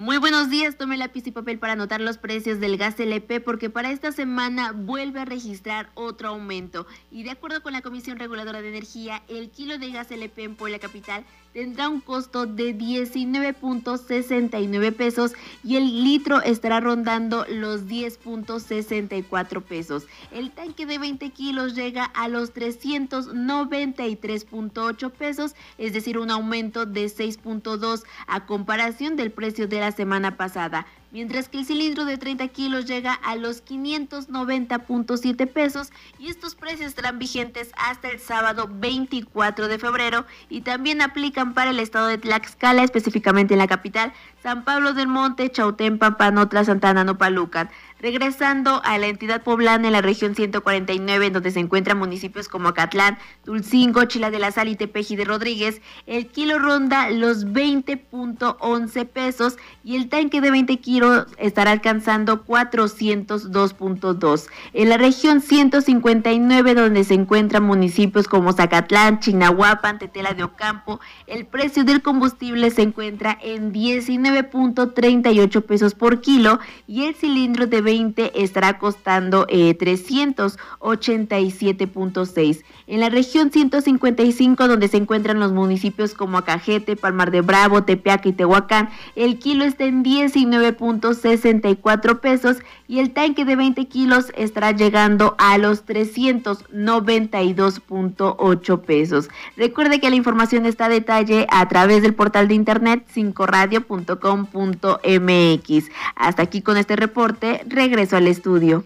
Muy 0.00 0.16
buenos 0.16 0.48
días, 0.48 0.78
tome 0.78 0.96
lápiz 0.96 1.26
y 1.26 1.30
papel 1.30 1.58
para 1.58 1.74
anotar 1.74 2.00
los 2.00 2.16
precios 2.16 2.58
del 2.58 2.78
gas 2.78 2.98
LP 2.98 3.38
porque 3.40 3.68
para 3.68 3.90
esta 3.90 4.12
semana 4.12 4.72
vuelve 4.72 5.20
a 5.20 5.26
registrar 5.26 5.90
otro 5.92 6.30
aumento. 6.30 6.86
Y 7.10 7.22
de 7.22 7.32
acuerdo 7.32 7.62
con 7.62 7.74
la 7.74 7.82
Comisión 7.82 8.18
Reguladora 8.18 8.62
de 8.62 8.70
Energía, 8.70 9.22
el 9.28 9.50
kilo 9.50 9.76
de 9.76 9.90
gas 9.90 10.10
LP 10.10 10.42
en 10.42 10.56
Puebla 10.56 10.78
Capital 10.78 11.26
tendrá 11.52 11.88
un 11.88 12.00
costo 12.00 12.46
de 12.46 12.76
19.69 12.76 14.94
pesos 14.94 15.32
y 15.64 15.74
el 15.76 16.04
litro 16.04 16.40
estará 16.42 16.78
rondando 16.80 17.44
los 17.48 17.86
10.64 17.86 19.62
pesos. 19.62 20.06
El 20.30 20.52
tanque 20.52 20.86
de 20.86 20.98
20 20.98 21.30
kilos 21.30 21.74
llega 21.74 22.04
a 22.04 22.28
los 22.28 22.54
393.8 22.54 25.10
pesos, 25.10 25.56
es 25.78 25.92
decir, 25.92 26.18
un 26.18 26.30
aumento 26.30 26.86
de 26.86 27.06
6.2 27.06 28.04
a 28.26 28.46
comparación 28.46 29.16
del 29.16 29.32
precio 29.32 29.66
de 29.68 29.80
la 29.80 29.92
semana 29.92 30.36
pasada 30.36 30.86
mientras 31.10 31.48
que 31.48 31.58
el 31.58 31.66
cilindro 31.66 32.04
de 32.04 32.18
30 32.18 32.48
kilos 32.48 32.86
llega 32.86 33.12
a 33.14 33.36
los 33.36 33.64
590.7 33.64 35.46
pesos 35.48 35.92
y 36.18 36.28
estos 36.28 36.54
precios 36.54 36.88
estarán 36.88 37.18
vigentes 37.18 37.72
hasta 37.76 38.08
el 38.08 38.20
sábado 38.20 38.68
24 38.70 39.68
de 39.68 39.78
febrero 39.78 40.26
y 40.48 40.62
también 40.62 41.02
aplican 41.02 41.54
para 41.54 41.70
el 41.70 41.80
estado 41.80 42.06
de 42.06 42.18
Tlaxcala, 42.18 42.82
específicamente 42.82 43.54
en 43.54 43.58
la 43.58 43.68
capital, 43.68 44.12
San 44.42 44.64
Pablo 44.64 44.94
del 44.94 45.08
Monte, 45.08 45.50
Chautempa, 45.50 46.16
Panotla, 46.16 46.64
Santana, 46.64 47.04
Nopalucan. 47.04 47.70
Regresando 48.00 48.80
a 48.82 48.96
la 48.96 49.08
entidad 49.08 49.42
poblana 49.42 49.88
en 49.88 49.92
la 49.92 50.00
región 50.00 50.34
149, 50.34 51.26
en 51.26 51.32
donde 51.34 51.50
se 51.50 51.60
encuentran 51.60 51.98
municipios 51.98 52.48
como 52.48 52.68
Acatlán, 52.68 53.18
Tulcingo, 53.44 54.04
Chila 54.04 54.30
de 54.30 54.38
la 54.38 54.52
Sal 54.52 54.68
y 54.68 54.76
Tepeji 54.76 55.16
de 55.16 55.26
Rodríguez, 55.26 55.82
el 56.06 56.28
kilo 56.28 56.58
ronda 56.58 57.10
los 57.10 57.46
20.11 57.46 59.06
pesos 59.06 59.58
y 59.84 59.96
el 59.96 60.08
tanque 60.08 60.40
de 60.40 60.50
20 60.50 60.78
kilos 60.78 61.26
estará 61.36 61.72
alcanzando 61.72 62.46
402.2. 62.46 64.46
En 64.72 64.88
la 64.88 64.96
región 64.96 65.42
159, 65.42 66.74
donde 66.74 67.04
se 67.04 67.12
encuentran 67.12 67.64
municipios 67.64 68.28
como 68.28 68.54
Zacatlán, 68.54 69.20
Chinahuapan, 69.20 69.98
Tetela 69.98 70.32
de 70.32 70.44
Ocampo, 70.44 71.00
el 71.26 71.44
precio 71.44 71.84
del 71.84 72.00
combustible 72.00 72.70
se 72.70 72.80
encuentra 72.80 73.36
en 73.42 73.74
19.38 73.74 75.62
pesos 75.62 75.94
por 75.94 76.22
kilo 76.22 76.60
y 76.86 77.04
el 77.04 77.14
cilindro 77.14 77.66
de 77.66 77.89
20 77.90 78.44
estará 78.44 78.78
costando 78.78 79.48
387.6. 79.48 82.38
Eh, 82.38 82.62
en 82.86 83.00
la 83.00 83.08
región 83.08 83.50
155, 83.50 84.68
donde 84.68 84.86
se 84.86 84.96
encuentran 84.96 85.40
los 85.40 85.50
municipios 85.50 86.14
como 86.14 86.38
Acajete, 86.38 86.94
Palmar 86.94 87.32
de 87.32 87.40
Bravo, 87.40 87.82
Tepeaca 87.82 88.28
y 88.28 88.32
Tehuacán, 88.32 88.90
el 89.16 89.40
kilo 89.40 89.64
está 89.64 89.86
en 89.86 90.04
19.64 90.04 92.20
pesos 92.20 92.58
y 92.86 93.00
el 93.00 93.10
tanque 93.10 93.44
de 93.44 93.56
20 93.56 93.84
kilos 93.86 94.26
estará 94.36 94.70
llegando 94.70 95.34
a 95.38 95.58
los 95.58 95.84
392.8 95.84 98.80
pesos. 98.82 99.28
Recuerde 99.56 99.98
que 100.00 100.10
la 100.10 100.16
información 100.16 100.64
está 100.64 100.84
a 100.84 100.90
detalle 100.90 101.48
a 101.50 101.66
través 101.68 102.02
del 102.02 102.14
portal 102.14 102.46
de 102.46 102.54
internet 102.54 103.04
5radio.com.mx. 103.12 105.90
Hasta 106.14 106.42
aquí 106.42 106.62
con 106.62 106.76
este 106.76 106.94
reporte 106.96 107.62
regreso 107.80 108.18
al 108.18 108.26
estudio. 108.26 108.84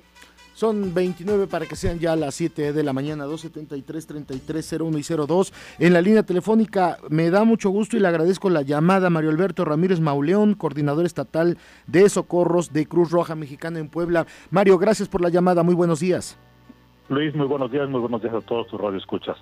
Son 0.55 0.95
29 0.95 1.49
para 1.49 1.67
que 1.67 1.75
sean 1.75 1.99
ya 1.99 2.15
las 2.15 2.37
7 2.37 2.73
de 2.73 2.83
la 2.85 2.93
mañana, 2.93 3.25
273 3.25 4.07
3301 4.07 4.99
y 4.99 5.27
02. 5.27 5.53
En 5.81 5.93
la 5.93 6.01
línea 6.01 6.23
telefónica 6.23 6.99
me 7.09 7.29
da 7.31 7.43
mucho 7.43 7.71
gusto 7.71 7.97
y 7.97 8.01
le 8.01 8.07
agradezco 8.07 8.49
la 8.51 8.63
llamada 8.63 9.11
Mario 9.11 9.31
Alberto 9.31 9.65
Ramírez 9.65 9.99
Mauleón, 9.99 10.55
coordinador 10.55 11.07
estatal 11.07 11.59
de 11.89 12.09
socorros 12.09 12.73
de 12.73 12.87
Cruz 12.87 13.11
Roja 13.11 13.35
Mexicana 13.35 13.81
en 13.81 13.89
Puebla. 13.89 14.29
Mario, 14.53 14.79
gracias 14.79 15.09
por 15.09 15.23
la 15.23 15.29
llamada. 15.29 15.65
Muy 15.65 15.75
buenos 15.75 15.99
días. 15.99 16.39
Luis, 17.09 17.35
muy 17.35 17.49
buenos 17.49 17.73
días, 17.73 17.89
muy 17.89 18.01
buenos 18.01 18.23
días 18.23 18.35
a 18.35 18.41
todos 18.43 18.69
tus 18.69 18.81
radioescuchas. 18.81 19.37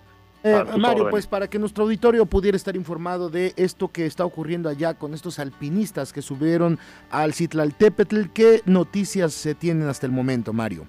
Eh, 0.44 0.64
Mario, 0.78 1.08
pues 1.08 1.26
para 1.26 1.48
que 1.48 1.58
nuestro 1.58 1.84
auditorio 1.84 2.26
pudiera 2.26 2.56
estar 2.56 2.74
informado 2.74 3.30
de 3.30 3.52
esto 3.56 3.88
que 3.88 4.06
está 4.06 4.24
ocurriendo 4.24 4.68
allá 4.68 4.94
con 4.94 5.14
estos 5.14 5.38
alpinistas 5.38 6.12
que 6.12 6.20
subieron 6.20 6.78
al 7.10 7.32
Citlaltépetl, 7.32 8.26
¿qué 8.34 8.60
noticias 8.66 9.32
se 9.32 9.54
tienen 9.54 9.88
hasta 9.88 10.06
el 10.06 10.12
momento, 10.12 10.52
Mario? 10.52 10.86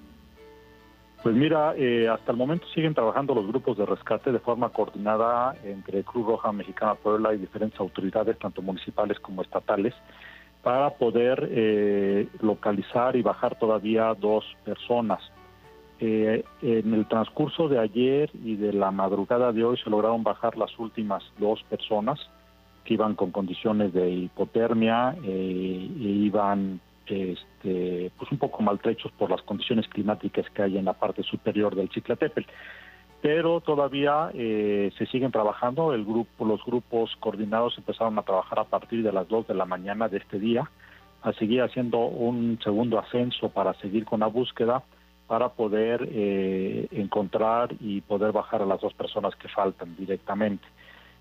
Pues 1.22 1.34
mira, 1.34 1.74
eh, 1.76 2.06
hasta 2.06 2.32
el 2.32 2.36
momento 2.36 2.66
siguen 2.74 2.92
trabajando 2.92 3.34
los 3.34 3.46
grupos 3.46 3.78
de 3.78 3.86
rescate 3.86 4.30
de 4.30 4.40
forma 4.40 4.68
coordinada 4.68 5.56
entre 5.64 6.04
Cruz 6.04 6.26
Roja 6.26 6.52
Mexicana 6.52 6.96
Puebla 6.96 7.32
y 7.32 7.38
diferentes 7.38 7.80
autoridades, 7.80 8.38
tanto 8.38 8.60
municipales 8.60 9.18
como 9.20 9.40
estatales, 9.40 9.94
para 10.62 10.90
poder 10.90 11.48
eh, 11.50 12.28
localizar 12.42 13.16
y 13.16 13.22
bajar 13.22 13.58
todavía 13.58 14.12
dos 14.14 14.44
personas. 14.64 15.20
Eh, 16.06 16.44
en 16.60 16.92
el 16.92 17.06
transcurso 17.06 17.66
de 17.66 17.78
ayer 17.78 18.28
y 18.44 18.56
de 18.56 18.74
la 18.74 18.90
madrugada 18.90 19.52
de 19.52 19.64
hoy 19.64 19.78
se 19.78 19.88
lograron 19.88 20.22
bajar 20.22 20.54
las 20.58 20.78
últimas 20.78 21.24
dos 21.38 21.62
personas 21.62 22.20
que 22.84 22.92
iban 22.92 23.14
con 23.14 23.30
condiciones 23.30 23.94
de 23.94 24.10
hipotermia 24.10 25.16
eh, 25.24 25.88
e 25.98 26.08
iban 26.28 26.78
este, 27.06 28.10
pues 28.18 28.30
un 28.30 28.36
poco 28.36 28.62
maltrechos 28.62 29.12
por 29.12 29.30
las 29.30 29.40
condiciones 29.42 29.88
climáticas 29.88 30.44
que 30.50 30.64
hay 30.64 30.76
en 30.76 30.84
la 30.84 30.92
parte 30.92 31.22
superior 31.22 31.74
del 31.74 31.88
Ciclatepel. 31.88 32.44
Pero 33.22 33.62
todavía 33.62 34.30
eh, 34.34 34.92
se 34.98 35.06
siguen 35.06 35.32
trabajando, 35.32 35.94
el 35.94 36.04
grupo, 36.04 36.44
los 36.44 36.62
grupos 36.66 37.16
coordinados 37.18 37.78
empezaron 37.78 38.18
a 38.18 38.22
trabajar 38.22 38.58
a 38.58 38.64
partir 38.64 39.02
de 39.02 39.12
las 39.12 39.26
2 39.26 39.46
de 39.46 39.54
la 39.54 39.64
mañana 39.64 40.10
de 40.10 40.18
este 40.18 40.38
día, 40.38 40.70
a 41.22 41.32
seguir 41.32 41.62
haciendo 41.62 42.00
un 42.00 42.58
segundo 42.62 42.98
ascenso 42.98 43.48
para 43.48 43.72
seguir 43.80 44.04
con 44.04 44.20
la 44.20 44.26
búsqueda 44.26 44.82
para 45.26 45.48
poder 45.50 46.08
eh, 46.10 46.86
encontrar 46.90 47.74
y 47.80 48.00
poder 48.02 48.32
bajar 48.32 48.62
a 48.62 48.66
las 48.66 48.80
dos 48.80 48.92
personas 48.94 49.34
que 49.36 49.48
faltan 49.48 49.96
directamente. 49.96 50.66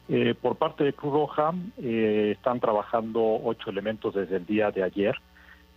Eh, 0.10 0.36
por 0.40 0.58
parte 0.58 0.84
de 0.84 0.94
Cruz 0.94 1.14
Roja 1.14 1.54
eh, 1.78 2.34
están 2.36 2.60
trabajando 2.60 3.22
ocho 3.44 3.70
elementos 3.70 4.14
desde 4.14 4.36
el 4.36 4.46
día 4.46 4.70
de 4.72 4.84
ayer 4.84 5.16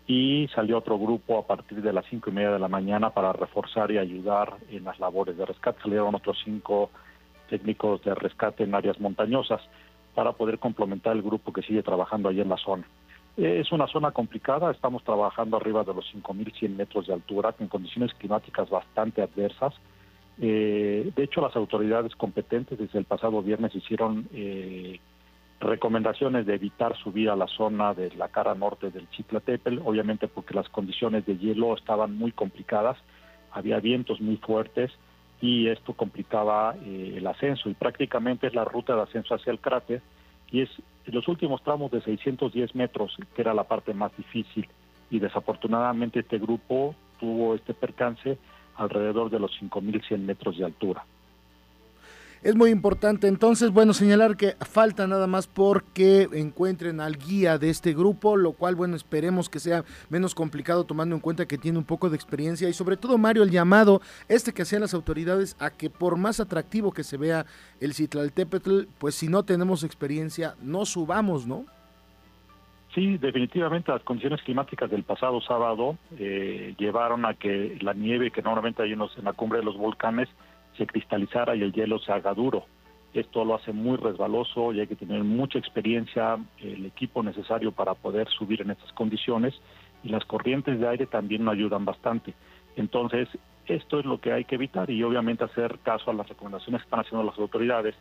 y 0.09 0.49
salió 0.55 0.79
otro 0.79 0.99
grupo 0.99 1.39
a 1.39 1.47
partir 1.47 1.81
de 1.81 1.93
las 1.93 2.05
cinco 2.07 2.31
y 2.31 2.33
media 2.33 2.51
de 2.51 2.59
la 2.59 2.69
mañana 2.69 3.11
para 3.11 3.33
reforzar 3.33 3.91
y 3.93 3.99
ayudar 3.99 4.55
en 4.71 4.85
las 4.85 4.99
labores 4.99 5.37
de 5.37 5.47
rescate. 5.47 5.81
Salieron 5.83 6.15
otros 6.15 6.39
cinco 6.45 6.91
técnicos 7.49 8.03
de 8.03 8.15
rescate 8.15 8.65
en 8.65 8.75
áreas 8.75 8.99
montañosas 9.01 9.61
para 10.15 10.33
poder 10.33 10.59
complementar 10.59 11.15
el 11.15 11.23
grupo 11.23 11.53
que 11.53 11.63
sigue 11.63 11.83
trabajando 11.83 12.29
allí 12.29 12.41
en 12.41 12.49
la 12.49 12.57
zona. 12.57 12.85
Es 13.37 13.71
una 13.71 13.87
zona 13.87 14.13
complicada, 14.13 14.71
estamos 14.71 15.05
trabajando 15.05 15.59
arriba 15.59 15.85
de 15.85 15.93
los 15.93 16.07
5.100 16.15 16.75
metros 16.75 17.07
de 17.07 17.13
altura, 17.13 17.53
con 17.53 17.69
condiciones 17.69 18.15
climáticas 18.15 18.71
bastante 18.71 19.21
adversas. 19.21 19.75
Eh, 20.41 21.11
de 21.15 21.23
hecho, 21.23 21.43
las 21.43 21.55
autoridades 21.55 22.15
competentes 22.17 22.79
desde 22.79 22.99
el 22.99 23.05
pasado 23.05 23.43
viernes 23.43 23.75
hicieron 23.75 24.27
eh, 24.33 25.01
recomendaciones 25.61 26.47
de 26.47 26.55
evitar 26.55 26.97
subir 26.97 27.29
a 27.29 27.37
la 27.37 27.47
zona 27.47 27.93
de 27.93 28.11
la 28.17 28.29
cara 28.29 28.55
norte 28.55 28.91
del 28.91 29.09
Chiplatepel, 29.11 29.83
obviamente 29.85 30.29
porque 30.29 30.55
las 30.55 30.69
condiciones 30.71 31.27
de 31.27 31.37
hielo 31.37 31.75
estaban 31.77 32.17
muy 32.17 32.33
complicadas, 32.33 32.97
había 33.53 33.81
vientos 33.81 34.21
muy 34.21 34.37
fuertes 34.37 34.93
y 35.43 35.69
esto 35.69 35.93
complicaba 35.93 36.75
eh, 36.85 37.15
el 37.17 37.27
ascenso 37.27 37.69
y 37.69 37.75
prácticamente 37.75 38.47
es 38.47 38.55
la 38.55 38.65
ruta 38.65 38.95
de 38.95 39.03
ascenso 39.03 39.35
hacia 39.35 39.53
el 39.53 39.61
cráter 39.61 40.01
y 40.51 40.63
es 40.63 40.71
los 41.13 41.29
últimos 41.29 41.63
tramos 41.63 41.91
de 41.91 42.01
610 42.01 42.75
metros, 42.75 43.17
que 43.35 43.43
era 43.43 43.55
la 43.55 43.65
parte 43.65 43.95
más 43.95 44.17
difícil, 44.17 44.69
y 45.11 45.19
desafortunadamente 45.19 46.21
este 46.21 46.39
grupo 46.39 46.95
tuvo 47.21 47.55
este 47.55 47.75
percance 47.75 48.39
alrededor 48.77 49.31
de 49.31 49.39
los 49.39 49.53
5.100 49.61 50.19
metros 50.19 50.59
de 50.59 50.65
altura. 50.65 51.05
Es 52.43 52.55
muy 52.55 52.71
importante. 52.71 53.29
Entonces, 53.29 53.71
bueno, 53.71 53.93
señalar 53.93 54.37
que 54.37 54.57
falta 54.61 55.07
nada 55.07 55.27
más 55.27 55.47
porque 55.47 56.29
encuentren 56.33 57.01
al 57.01 57.17
guía 57.17 57.59
de 57.59 57.71
este 57.71 57.93
grupo, 57.93 58.37
lo 58.37 58.53
cual, 58.53 58.75
bueno, 58.75 58.97
esperemos 58.97 59.49
que 59.49 59.59
sea 59.59 59.85
menos 60.11 60.35
complicado 60.35 60.85
tomando 60.85 61.15
en 61.15 61.21
cuenta 61.21 61.47
que 61.47 61.59
tiene 61.59 61.79
un 61.79 61.85
poco 61.85 62.11
de 62.11 62.17
experiencia 62.17 62.69
y 62.69 62.73
sobre 62.73 62.97
todo, 62.97 63.19
Mario, 63.19 63.43
el 63.43 63.51
llamado 63.51 64.01
este 64.29 64.53
que 64.53 64.63
hacían 64.63 64.83
las 64.83 64.95
autoridades 64.95 65.57
a 65.61 65.71
que 65.71 65.91
por 65.91 66.17
más 66.17 66.41
atractivo 66.41 66.93
que 66.93 67.05
se 67.05 67.17
vea 67.17 67.47
el 67.81 67.95
Citlaltépetl, 67.95 68.85
pues 68.99 69.15
si 69.15 69.29
no 69.29 69.45
tenemos 69.45 69.85
experiencia, 69.85 70.55
no 70.63 70.85
subamos, 70.85 71.47
¿no? 71.47 71.65
Sí, 72.95 73.19
definitivamente 73.19 73.93
las 73.93 74.03
condiciones 74.03 74.41
climáticas 74.43 74.91
del 74.91 75.03
pasado 75.03 75.43
sábado 75.43 75.99
eh, 76.19 76.75
llevaron 76.79 77.27
a 77.27 77.35
que 77.35 77.77
la 77.83 77.93
nieve 77.93 78.31
que 78.31 78.41
normalmente 78.41 78.83
hay 78.83 78.93
en, 78.93 79.03
en 79.03 79.25
la 79.25 79.35
cumbre 79.35 79.59
de 79.59 79.67
los 79.67 79.77
volcanes 79.77 80.31
se 80.77 80.87
cristalizara 80.87 81.55
y 81.57 81.63
el 81.63 81.73
hielo 81.73 81.99
se 81.99 82.13
haga 82.13 82.35
duro. 82.35 82.65
Esto 83.15 83.45
lo 83.45 83.55
hace 83.55 83.73
muy 83.73 83.97
resbaloso 83.97 84.73
y 84.73 84.81
hay 84.81 84.87
que 84.87 84.97
tener 84.97 85.25
mucha 85.25 85.59
experiencia, 85.59 86.37
el 86.59 86.85
equipo 86.87 87.23
necesario 87.23 87.73
para 87.73 87.95
poder 87.95 88.29
subir 88.29 88.61
en 88.61 88.71
estas 88.71 88.93
condiciones 88.93 89.55
y 90.05 90.09
las 90.09 90.25
corrientes 90.25 90.79
de 90.79 90.89
aire 90.89 91.07
también 91.07 91.45
no 91.45 91.51
ayudan 91.51 91.85
bastante. 91.85 92.35
Entonces, 92.77 93.29
esto 93.67 93.99
es 93.99 94.05
lo 94.05 94.21
que 94.21 94.33
hay 94.33 94.45
que 94.45 94.57
evitar 94.57 94.91
y 94.91 95.03
obviamente 95.03 95.45
hacer 95.45 95.79
caso 95.83 96.11
a 96.11 96.15
las 96.15 96.29
recomendaciones 96.29 96.83
que 96.83 96.87
están 96.87 97.01
haciendo 97.01 97.25
las 97.25 97.39
autoridades 97.39 97.95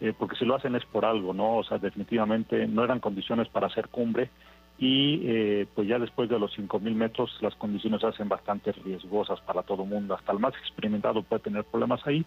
eh, 0.00 0.12
porque 0.16 0.36
si 0.36 0.44
lo 0.44 0.54
hacen 0.54 0.76
es 0.76 0.84
por 0.84 1.04
algo, 1.04 1.34
¿no? 1.34 1.56
O 1.56 1.64
sea, 1.64 1.78
definitivamente 1.78 2.66
no 2.68 2.84
eran 2.84 3.00
condiciones 3.00 3.48
para 3.48 3.66
hacer 3.66 3.88
cumbre 3.88 4.30
y 4.78 5.20
eh, 5.24 5.66
pues 5.74 5.88
ya 5.88 5.98
después 5.98 6.28
de 6.28 6.38
los 6.38 6.56
5.000 6.56 6.94
metros 6.94 7.36
las 7.40 7.54
condiciones 7.56 8.00
se 8.00 8.06
hacen 8.06 8.28
bastante 8.28 8.70
riesgosas 8.72 9.40
para 9.40 9.62
todo 9.62 9.82
el 9.82 9.88
mundo. 9.88 10.14
Hasta 10.14 10.32
el 10.32 10.38
más 10.38 10.54
experimentado 10.54 11.22
puede 11.22 11.42
tener 11.42 11.64
problemas 11.64 12.00
ahí 12.06 12.24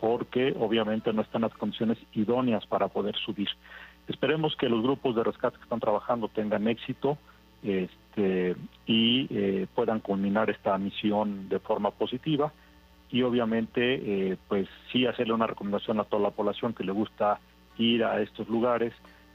porque 0.00 0.54
obviamente 0.58 1.12
no 1.12 1.22
están 1.22 1.42
las 1.42 1.54
condiciones 1.54 1.96
idóneas 2.12 2.66
para 2.66 2.88
poder 2.88 3.16
subir. 3.16 3.48
Esperemos 4.06 4.54
que 4.56 4.68
los 4.68 4.82
grupos 4.82 5.16
de 5.16 5.24
rescate 5.24 5.56
que 5.56 5.62
están 5.62 5.80
trabajando 5.80 6.28
tengan 6.28 6.68
éxito 6.68 7.16
este, 7.62 8.54
y 8.86 9.26
eh, 9.30 9.66
puedan 9.74 10.00
culminar 10.00 10.50
esta 10.50 10.76
misión 10.76 11.48
de 11.48 11.58
forma 11.58 11.90
positiva 11.90 12.52
y 13.10 13.22
obviamente 13.22 14.32
eh, 14.32 14.36
pues 14.48 14.68
sí 14.92 15.06
hacerle 15.06 15.32
una 15.32 15.46
recomendación 15.46 15.98
a 16.00 16.04
toda 16.04 16.22
la 16.22 16.30
población 16.30 16.74
que 16.74 16.84
le 16.84 16.92
gusta 16.92 17.40
ir 17.78 18.04
a 18.04 18.20
estos 18.20 18.48
lugares, 18.48 18.92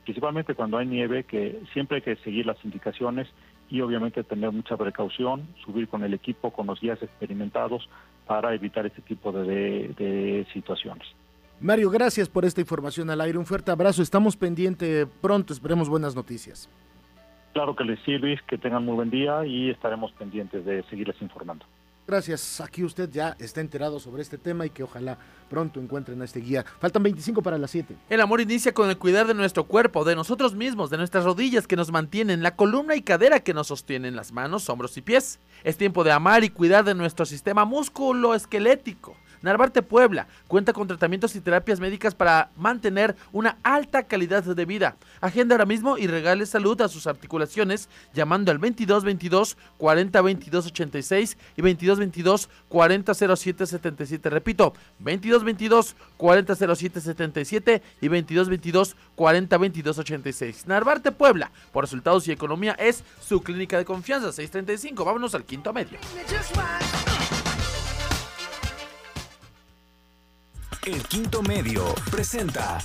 principalmente 0.09 0.55
cuando 0.55 0.79
hay 0.79 0.87
nieve, 0.87 1.23
que 1.23 1.61
siempre 1.71 1.97
hay 1.97 2.01
que 2.01 2.15
seguir 2.23 2.43
las 2.43 2.57
indicaciones 2.65 3.27
y 3.69 3.79
obviamente 3.81 4.23
tener 4.23 4.51
mucha 4.51 4.75
precaución, 4.75 5.47
subir 5.63 5.87
con 5.87 6.03
el 6.03 6.15
equipo, 6.15 6.49
con 6.49 6.65
los 6.65 6.81
guías 6.81 6.99
experimentados 7.03 7.87
para 8.25 8.55
evitar 8.55 8.87
este 8.87 9.03
tipo 9.03 9.31
de, 9.31 9.89
de 9.89 10.47
situaciones. 10.51 11.07
Mario, 11.61 11.91
gracias 11.91 12.27
por 12.27 12.43
esta 12.43 12.59
información 12.59 13.11
al 13.11 13.21
aire. 13.21 13.37
Un 13.37 13.45
fuerte 13.45 13.69
abrazo. 13.69 14.01
Estamos 14.01 14.35
pendientes 14.35 15.07
pronto. 15.21 15.53
Esperemos 15.53 15.87
buenas 15.87 16.15
noticias. 16.15 16.67
Claro 17.53 17.75
que 17.75 17.83
les 17.83 17.99
sirve, 17.99 18.39
que 18.47 18.57
tengan 18.57 18.83
muy 18.85 18.95
buen 18.95 19.11
día 19.11 19.45
y 19.45 19.69
estaremos 19.69 20.11
pendientes 20.13 20.65
de 20.65 20.81
seguirles 20.89 21.21
informando. 21.21 21.67
Gracias. 22.09 22.59
Aquí 22.59 22.83
usted 22.83 23.07
ya 23.11 23.35
está 23.37 23.61
enterado 23.61 23.99
sobre 23.99 24.23
este 24.23 24.39
tema 24.39 24.65
y 24.65 24.71
que 24.71 24.81
ojalá 24.81 25.19
pronto 25.47 25.79
encuentren 25.79 26.19
a 26.23 26.25
este 26.25 26.39
guía. 26.39 26.65
Faltan 26.79 27.03
25 27.03 27.43
para 27.43 27.59
las 27.59 27.69
7. 27.69 27.95
El 28.09 28.19
amor 28.19 28.41
inicia 28.41 28.73
con 28.73 28.89
el 28.89 28.97
cuidar 28.97 29.27
de 29.27 29.35
nuestro 29.35 29.65
cuerpo, 29.65 30.03
de 30.03 30.15
nosotros 30.15 30.55
mismos, 30.55 30.89
de 30.89 30.97
nuestras 30.97 31.23
rodillas 31.23 31.67
que 31.67 31.75
nos 31.75 31.91
mantienen, 31.91 32.41
la 32.41 32.55
columna 32.55 32.95
y 32.95 33.03
cadera 33.03 33.41
que 33.41 33.53
nos 33.53 33.67
sostienen, 33.67 34.15
las 34.15 34.31
manos, 34.31 34.67
hombros 34.69 34.97
y 34.97 35.03
pies. 35.03 35.39
Es 35.63 35.77
tiempo 35.77 36.03
de 36.03 36.11
amar 36.11 36.43
y 36.43 36.49
cuidar 36.49 36.83
de 36.83 36.95
nuestro 36.95 37.27
sistema 37.27 37.63
músculo 37.63 38.33
esquelético 38.33 39.15
Narvarte 39.41 39.81
Puebla 39.81 40.27
cuenta 40.47 40.73
con 40.73 40.87
tratamientos 40.87 41.35
y 41.35 41.41
terapias 41.41 41.79
médicas 41.79 42.15
para 42.15 42.51
mantener 42.57 43.15
una 43.31 43.57
alta 43.63 44.03
calidad 44.03 44.43
de 44.43 44.65
vida. 44.65 44.97
Agenda 45.21 45.55
ahora 45.55 45.65
mismo 45.65 45.97
y 45.97 46.07
regale 46.07 46.45
salud 46.45 46.79
a 46.81 46.87
sus 46.87 47.07
articulaciones 47.07 47.89
llamando 48.13 48.51
al 48.51 48.59
2222 48.59 49.57
40 49.77 50.21
22 50.21 50.65
86 50.67 51.37
y 51.57 51.61
2222 51.61 52.49
40 52.67 53.13
07 53.13 53.65
77. 53.65 54.29
Repito, 54.29 54.73
2222 54.99 55.95
40 56.17 56.55
07 56.55 57.01
77 57.01 57.81
y 58.01 58.07
2222 58.07 58.95
40 59.15 59.57
22 59.57 59.99
86. 59.99 60.67
Narvarte 60.67 61.11
Puebla, 61.11 61.51
por 61.71 61.83
resultados 61.83 62.27
y 62.27 62.31
economía, 62.31 62.73
es 62.73 63.03
su 63.21 63.41
clínica 63.41 63.77
de 63.77 63.85
confianza. 63.85 64.31
635. 64.31 65.05
Vámonos 65.05 65.35
al 65.35 65.45
quinto 65.45 65.73
medio. 65.73 65.99
El 70.89 71.03
Quinto 71.03 71.43
Medio 71.43 71.85
presenta. 72.09 72.79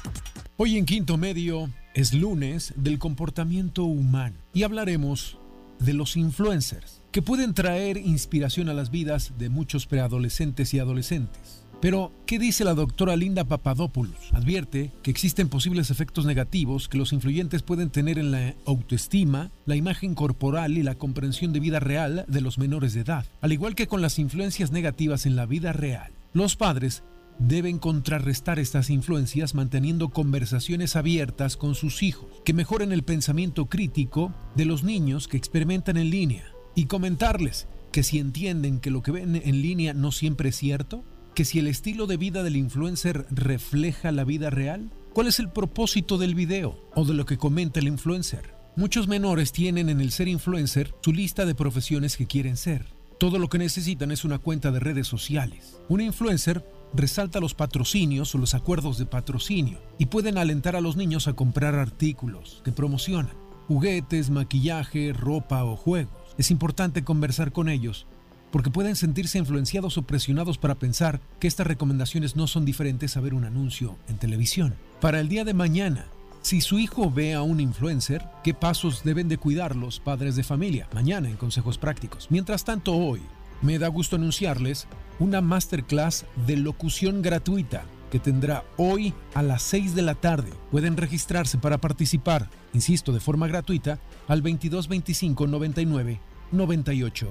Hoy 0.59 0.77
en 0.77 0.85
Quinto 0.85 1.17
Medio 1.17 1.71
es 1.95 2.13
lunes 2.13 2.75
del 2.77 2.99
comportamiento 2.99 3.85
humano 3.85 4.37
y 4.53 4.63
hablaremos 4.63 5.39
de 5.79 5.95
los 5.95 6.19
influencers, 6.19 7.01
que 7.13 7.23
pueden 7.23 7.55
traer 7.55 7.97
inspiración 7.97 8.69
a 8.69 8.75
las 8.75 8.91
vidas 8.91 9.33
de 9.39 9.49
muchos 9.49 9.87
preadolescentes 9.87 10.75
y 10.75 10.81
adolescentes. 10.81 11.65
Pero, 11.81 12.13
¿qué 12.27 12.39
dice 12.39 12.65
la 12.65 12.75
doctora 12.75 13.17
Linda 13.17 13.45
Papadopoulos? 13.45 14.35
Advierte 14.35 14.93
que 15.03 15.11
existen 15.11 15.49
posibles 15.49 15.91
efectos 15.91 16.27
negativos 16.27 16.91
que 16.91 16.99
los 16.99 17.15
influyentes 17.15 17.63
pueden 17.63 17.89
tener 17.89 18.19
en 18.19 18.33
la 18.33 18.55
autoestima, 18.67 19.51
la 19.65 19.77
imagen 19.77 20.15
corporal 20.15 20.77
y 20.77 20.83
la 20.83 20.97
comprensión 20.97 21.55
de 21.55 21.61
vida 21.61 21.81
real 21.81 22.27
de 22.29 22.43
los 22.43 22.59
menores 22.59 22.93
de 22.93 23.01
edad, 23.01 23.25
al 23.41 23.55
igual 23.55 23.75
que 23.75 23.87
con 23.87 24.03
las 24.03 24.19
influencias 24.19 24.73
negativas 24.73 25.25
en 25.25 25.37
la 25.37 25.47
vida 25.47 25.73
real. 25.73 26.13
Los 26.35 26.57
padres 26.57 27.03
deben 27.39 27.79
contrarrestar 27.79 28.59
estas 28.59 28.91
influencias 28.91 29.55
manteniendo 29.55 30.11
conversaciones 30.11 30.97
abiertas 30.97 31.57
con 31.57 31.75
sus 31.75 32.03
hijos, 32.03 32.29
que 32.45 32.53
mejoren 32.53 32.93
el 32.93 33.03
pensamiento 33.03 33.67
crítico 33.67 34.33
de 34.55 34.65
los 34.65 34.83
niños 34.83 35.29
que 35.29 35.37
experimentan 35.37 35.97
en 35.97 36.11
línea 36.11 36.45
y 36.75 36.87
comentarles 36.87 37.69
que 37.93 38.03
si 38.03 38.19
entienden 38.19 38.81
que 38.81 38.91
lo 38.91 39.03
que 39.03 39.13
ven 39.13 39.37
en 39.37 39.63
línea 39.63 39.95
no 39.95 40.11
siempre 40.11 40.49
es 40.49 40.57
cierto, 40.57 41.05
que 41.35 41.45
si 41.45 41.59
el 41.59 41.67
estilo 41.67 42.07
de 42.07 42.17
vida 42.17 42.43
del 42.43 42.57
influencer 42.57 43.27
refleja 43.31 44.13
la 44.13 44.25
vida 44.25 44.51
real, 44.51 44.91
¿cuál 45.13 45.27
es 45.27 45.39
el 45.39 45.51
propósito 45.51 46.19
del 46.19 46.35
video 46.35 46.79
o 46.95 47.05
de 47.05 47.15
lo 47.15 47.27
que 47.27 47.39
comenta 47.39 47.81
el 47.81 47.89
influencer? 47.89 48.55
Muchos 48.77 49.07
menores 49.07 49.53
tienen 49.53 49.89
en 49.89 50.01
el 50.01 50.11
ser 50.11 50.27
influencer 50.27 50.95
su 51.03 51.13
lista 51.13 51.47
de 51.47 51.55
profesiones 51.55 52.17
que 52.17 52.27
quieren 52.27 52.57
ser. 52.57 52.87
Todo 53.19 53.39
lo 53.39 53.49
que 53.49 53.59
necesitan 53.59 54.11
es 54.11 54.25
una 54.25 54.39
cuenta 54.39 54.73
de 54.73 54.81
redes 54.81 55.07
sociales. 55.07 55.77
Un 55.89 56.01
influencer 56.01 56.65
resalta 56.95 57.41
los 57.41 57.55
patrocinios 57.55 58.35
o 58.35 58.39
los 58.39 58.55
acuerdos 58.55 58.99
de 58.99 59.07
patrocinio 59.07 59.81
y 59.99 60.07
pueden 60.07 60.39
alentar 60.39 60.77
a 60.77 60.81
los 60.81 60.97
niños 60.97 61.29
a 61.29 61.35
comprar 61.35 61.75
artículos 61.75 62.63
que 62.65 62.73
promocionan, 62.73 63.35
juguetes, 63.69 64.31
maquillaje, 64.31 65.13
ropa 65.13 65.65
o 65.65 65.77
juegos. 65.77 66.13
Es 66.39 66.51
importante 66.51 67.05
conversar 67.05 67.53
con 67.53 67.69
ellos 67.69 68.07
porque 68.51 68.71
pueden 68.71 68.95
sentirse 68.95 69.39
influenciados 69.39 69.99
o 69.99 70.03
presionados 70.03 70.59
para 70.59 70.77
pensar 70.77 71.21
que 71.41 71.49
estas 71.49 71.67
recomendaciones 71.67 72.37
no 72.37 72.47
son 72.47 72.65
diferentes 72.65 73.17
a 73.17 73.21
ver 73.21 73.35
un 73.35 73.45
anuncio 73.45 73.99
en 74.07 74.17
televisión. 74.17 74.75
Para 75.01 75.19
el 75.19 75.29
día 75.29 75.45
de 75.45 75.55
mañana, 75.55 76.07
si 76.41 76.61
su 76.61 76.79
hijo 76.79 77.11
ve 77.11 77.35
a 77.35 77.43
un 77.43 77.59
influencer, 77.59 78.25
¿qué 78.45 78.55
pasos 78.55 79.03
deben 79.03 79.29
de 79.29 79.39
cuidar 79.39 79.75
los 79.75 79.99
padres 79.99 80.37
de 80.37 80.45
familia? 80.45 80.89
Mañana 80.95 81.29
en 81.29 81.37
Consejos 81.37 81.79
Prácticos. 81.79 82.29
Mientras 82.31 82.65
tanto, 82.65 82.95
hoy, 82.95 83.23
me 83.65 83.79
da 83.79 83.89
gusto 83.89 84.17
anunciarles 84.17 84.87
una 85.19 85.41
masterclass 85.41 86.27
de 86.47 86.59
locución 86.59 87.23
gratuita 87.23 87.85
que 88.11 88.21
tendrá 88.21 88.63
hoy 88.77 89.15
a 89.33 89.43
las 89.43 89.63
6 89.63 89.95
de 89.95 90.03
la 90.03 90.15
tarde. 90.15 90.53
Pueden 90.71 90.99
registrarse 90.99 91.57
para 91.57 91.79
participar, 91.79 92.51
insisto, 92.75 93.11
de 93.11 93.21
forma 93.21 93.49
gratuita 93.49 93.99
al 94.29 94.43
2225 94.43 95.47
99 95.47 96.21
98 96.53 97.29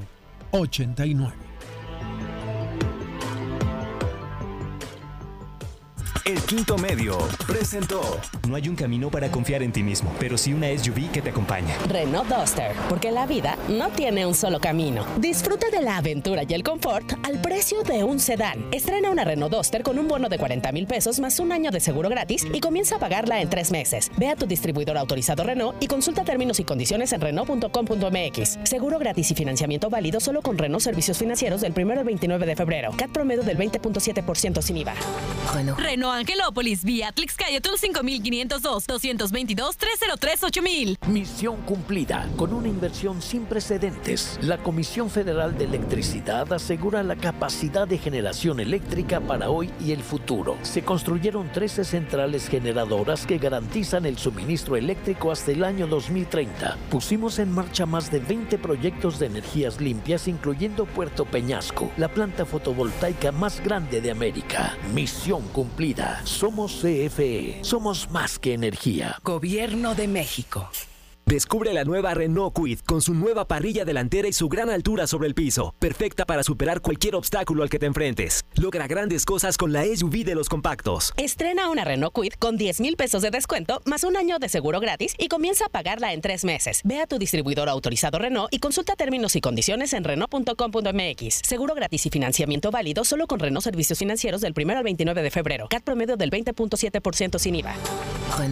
89. 0.52 1.34
El 6.26 6.42
Quinto 6.44 6.78
Medio 6.78 7.18
presentó. 7.46 8.02
No 8.48 8.56
hay 8.56 8.70
un 8.70 8.78
camino 8.78 9.12
para 9.12 9.30
confiar 9.30 9.62
en 9.62 9.74
ti 9.74 9.84
mismo, 9.84 10.10
pero 10.22 10.38
sí 10.38 10.54
una 10.54 10.68
SUV 10.68 11.12
que 11.12 11.22
te 11.22 11.32
acompaña. 11.32 11.76
Renault 11.90 12.30
Duster, 12.30 12.72
porque 12.88 13.12
la 13.12 13.26
vida 13.26 13.58
no 13.68 13.90
tiene 13.90 14.26
un 14.26 14.34
solo 14.34 14.62
camino. 14.62 15.06
Disfruta 15.18 15.70
de 15.70 15.82
la 15.82 15.98
aventura 15.98 16.44
y 16.48 16.54
el 16.54 16.64
confort 16.64 17.12
al 17.24 17.42
precio 17.42 17.84
de 17.84 18.06
un 18.06 18.22
sedán. 18.22 18.66
Estrena 18.72 19.12
una 19.12 19.26
Renault 19.26 19.54
Duster 19.54 19.84
con 19.84 20.00
un 20.00 20.08
bono 20.08 20.30
de 20.30 20.38
40 20.38 20.72
mil 20.72 20.88
pesos 20.88 21.20
más 21.20 21.40
un 21.40 21.52
año 21.52 21.72
de 21.72 21.82
seguro 21.82 22.08
gratis 22.08 22.48
y 22.54 22.62
comienza 22.62 22.96
a 22.96 23.00
pagarla 23.00 23.42
en 23.42 23.50
tres 23.50 23.70
meses. 23.72 24.10
Ve 24.16 24.30
a 24.30 24.38
tu 24.38 24.46
distribuidor 24.46 24.98
autorizado 24.98 25.44
Renault 25.44 25.76
y 25.84 25.88
consulta 25.88 26.24
términos 26.24 26.58
y 26.58 26.64
condiciones 26.64 27.12
en 27.12 27.20
Renault.com.mx. 27.20 28.60
Seguro 28.64 28.98
gratis 28.98 29.30
y 29.32 29.36
financiamiento 29.36 29.90
válido 29.90 30.22
solo 30.22 30.42
con 30.42 30.58
Renault 30.58 30.84
Servicios 30.84 31.18
Financieros 31.18 31.60
del 31.60 31.74
1 31.76 32.00
al 32.00 32.06
29 32.06 32.46
de 32.46 32.56
febrero. 32.56 32.92
CAT 32.96 33.12
promedio 33.12 33.44
del 33.44 33.58
20.7% 33.58 34.62
sin 34.62 34.78
IVA. 34.78 34.94
Renault. 35.54 35.80
Renault 35.82 36.13
Angelópolis, 36.16 36.84
vía 36.84 37.10
Atlixcayetl 37.10 37.76
5502 37.78 38.88
222 38.88 39.78
303 39.78 40.44
8000. 40.44 40.98
Misión 41.08 41.62
cumplida. 41.62 42.28
Con 42.36 42.54
una 42.54 42.68
inversión 42.68 43.22
sin 43.22 43.46
precedentes, 43.46 44.38
la 44.42 44.58
Comisión 44.58 45.10
Federal 45.10 45.58
de 45.58 45.66
Electricidad 45.66 46.52
asegura 46.54 47.04
la 47.04 47.16
capacidad 47.16 47.88
de 47.88 47.98
generación 47.98 48.60
eléctrica 48.60 49.20
para 49.20 49.50
hoy 49.50 49.72
y 49.80 49.92
el 49.92 50.04
futuro. 50.04 50.58
Se 50.62 50.84
construyeron 50.84 51.52
13 51.52 51.84
centrales 51.84 52.48
generadoras 52.48 53.26
que 53.26 53.38
garantizan 53.38 54.06
el 54.06 54.18
suministro 54.18 54.76
eléctrico 54.76 55.32
hasta 55.32 55.52
el 55.52 55.64
año 55.64 55.88
2030. 55.88 56.78
Pusimos 56.90 57.40
en 57.40 57.52
marcha 57.52 57.86
más 57.86 58.12
de 58.12 58.20
20 58.20 58.58
proyectos 58.58 59.20
de 59.20 59.28
energías 59.28 59.80
limpias, 59.80 60.28
incluyendo 60.28 60.86
Puerto 60.86 61.26
Peñasco, 61.26 61.92
la 61.98 62.08
planta 62.08 62.46
fotovoltaica 62.46 63.32
más 63.32 63.64
grande 63.64 64.02
de 64.02 64.12
América. 64.12 64.78
Misión 64.94 65.42
cumplida. 65.50 66.03
Somos 66.24 66.82
CFE. 66.82 67.60
Somos 67.62 68.10
más 68.12 68.40
que 68.40 68.54
energía. 68.54 69.18
Gobierno 69.24 69.96
de 69.96 70.08
México. 70.08 70.70
Descubre 71.34 71.74
la 71.74 71.84
nueva 71.84 72.14
Renault 72.14 72.56
Quid 72.56 72.82
con 72.82 73.02
su 73.02 73.16
nueva 73.16 73.48
parrilla 73.48 73.86
delantera 73.86 74.28
y 74.28 74.34
su 74.34 74.50
gran 74.50 74.70
altura 74.70 75.08
sobre 75.08 75.28
el 75.28 75.34
piso, 75.34 75.74
perfecta 75.80 76.28
para 76.28 76.44
superar 76.44 76.80
cualquier 76.80 77.16
obstáculo 77.16 77.64
al 77.64 77.72
que 77.72 77.80
te 77.80 77.88
enfrentes. 77.88 78.46
Logra 78.54 78.86
grandes 78.86 79.26
cosas 79.26 79.58
con 79.58 79.74
la 79.74 79.84
SUV 79.84 80.26
de 80.26 80.36
los 80.36 80.48
compactos. 80.48 81.12
Estrena 81.18 81.72
una 81.72 81.86
Renault 81.86 82.14
Quid 82.14 82.34
con 82.34 82.56
10 82.56 82.82
mil 82.82 82.98
pesos 82.98 83.24
de 83.24 83.32
descuento 83.32 83.82
más 83.86 84.04
un 84.04 84.16
año 84.16 84.38
de 84.38 84.48
seguro 84.48 84.80
gratis 84.80 85.16
y 85.18 85.28
comienza 85.28 85.66
a 85.66 85.70
pagarla 85.70 86.14
en 86.14 86.22
tres 86.22 86.46
meses. 86.46 86.82
Ve 86.84 87.00
a 87.00 87.08
tu 87.08 87.18
distribuidor 87.18 87.68
autorizado 87.68 88.20
Renault 88.20 88.54
y 88.54 88.60
consulta 88.60 88.96
términos 88.96 89.36
y 89.36 89.42
condiciones 89.42 89.94
en 89.94 90.04
Renault.com.mx. 90.04 91.42
Seguro 91.44 91.74
gratis 91.74 92.06
y 92.06 92.12
financiamiento 92.12 92.70
válido 92.70 93.04
solo 93.06 93.26
con 93.26 93.40
Renault 93.40 93.64
Servicios 93.64 93.98
Financieros 93.98 94.42
del 94.42 94.54
1 94.56 94.78
al 94.78 94.84
29 94.84 95.24
de 95.24 95.32
febrero. 95.32 95.68
CAT 95.68 95.84
promedio 95.84 96.16
del 96.16 96.30
20.7% 96.30 97.40
sin 97.40 97.56
IVA. 97.56 97.76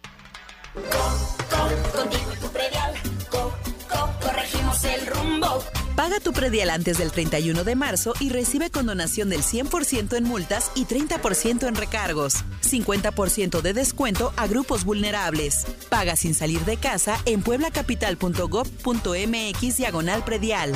Contigo 1.95 2.33
y 2.33 2.37
tu 2.39 2.49
predial, 2.49 2.93
co, 3.29 3.53
co, 3.89 4.09
corregimos 4.21 4.83
el 4.83 5.07
rumbo. 5.07 5.63
Paga 5.95 6.19
tu 6.19 6.33
predial 6.33 6.69
antes 6.71 6.97
del 6.97 7.13
31 7.13 7.63
de 7.63 7.75
marzo 7.75 8.13
y 8.19 8.27
recibe 8.29 8.69
condonación 8.69 9.29
del 9.29 9.43
100% 9.43 10.17
en 10.17 10.25
multas 10.25 10.71
y 10.75 10.83
30% 10.85 11.65
en 11.67 11.75
recargos. 11.75 12.43
50% 12.61 13.61
de 13.61 13.73
descuento 13.73 14.33
a 14.35 14.47
grupos 14.47 14.83
vulnerables. 14.83 15.65
Paga 15.89 16.17
sin 16.17 16.35
salir 16.35 16.65
de 16.65 16.75
casa 16.75 17.17
en 17.25 17.41
pueblacapital.gov.mx 17.41 19.77
diagonal 19.77 20.25
predial. 20.25 20.73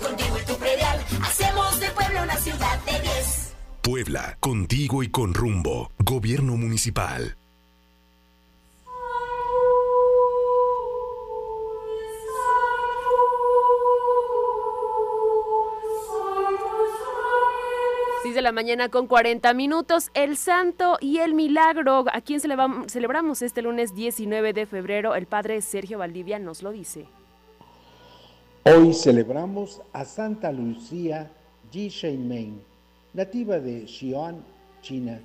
Contigo 0.00 0.38
y 0.40 0.44
tu 0.46 0.56
predial, 0.58 1.04
hacemos 1.22 1.80
de 1.80 1.90
Puebla 1.90 2.22
una 2.22 2.36
ciudad 2.36 2.78
de 2.84 3.00
10. 3.00 3.45
Puebla, 3.86 4.36
contigo 4.40 5.04
y 5.04 5.10
con 5.10 5.32
rumbo. 5.32 5.92
Gobierno 6.00 6.56
Municipal. 6.56 7.36
de 18.34 18.42
la 18.42 18.50
mañana 18.50 18.88
con 18.88 19.06
40 19.06 19.54
minutos. 19.54 20.10
El 20.14 20.36
Santo 20.36 20.98
y 21.00 21.18
el 21.18 21.32
Milagro. 21.32 22.06
¿A 22.12 22.20
quién 22.22 22.40
celebramos 22.40 23.40
este 23.40 23.62
lunes 23.62 23.94
19 23.94 24.52
de 24.52 24.66
febrero? 24.66 25.14
El 25.14 25.26
padre 25.26 25.62
Sergio 25.62 25.98
Valdivia 25.98 26.40
nos 26.40 26.62
lo 26.64 26.72
dice. 26.72 27.06
Hoy 28.64 28.92
celebramos 28.92 29.80
a 29.92 30.04
Santa 30.04 30.50
Lucía 30.50 31.30
Meng 31.72 32.65
nativa 33.16 33.60
de 33.60 33.86
Xi'an, 33.88 34.44
China, 34.82 35.22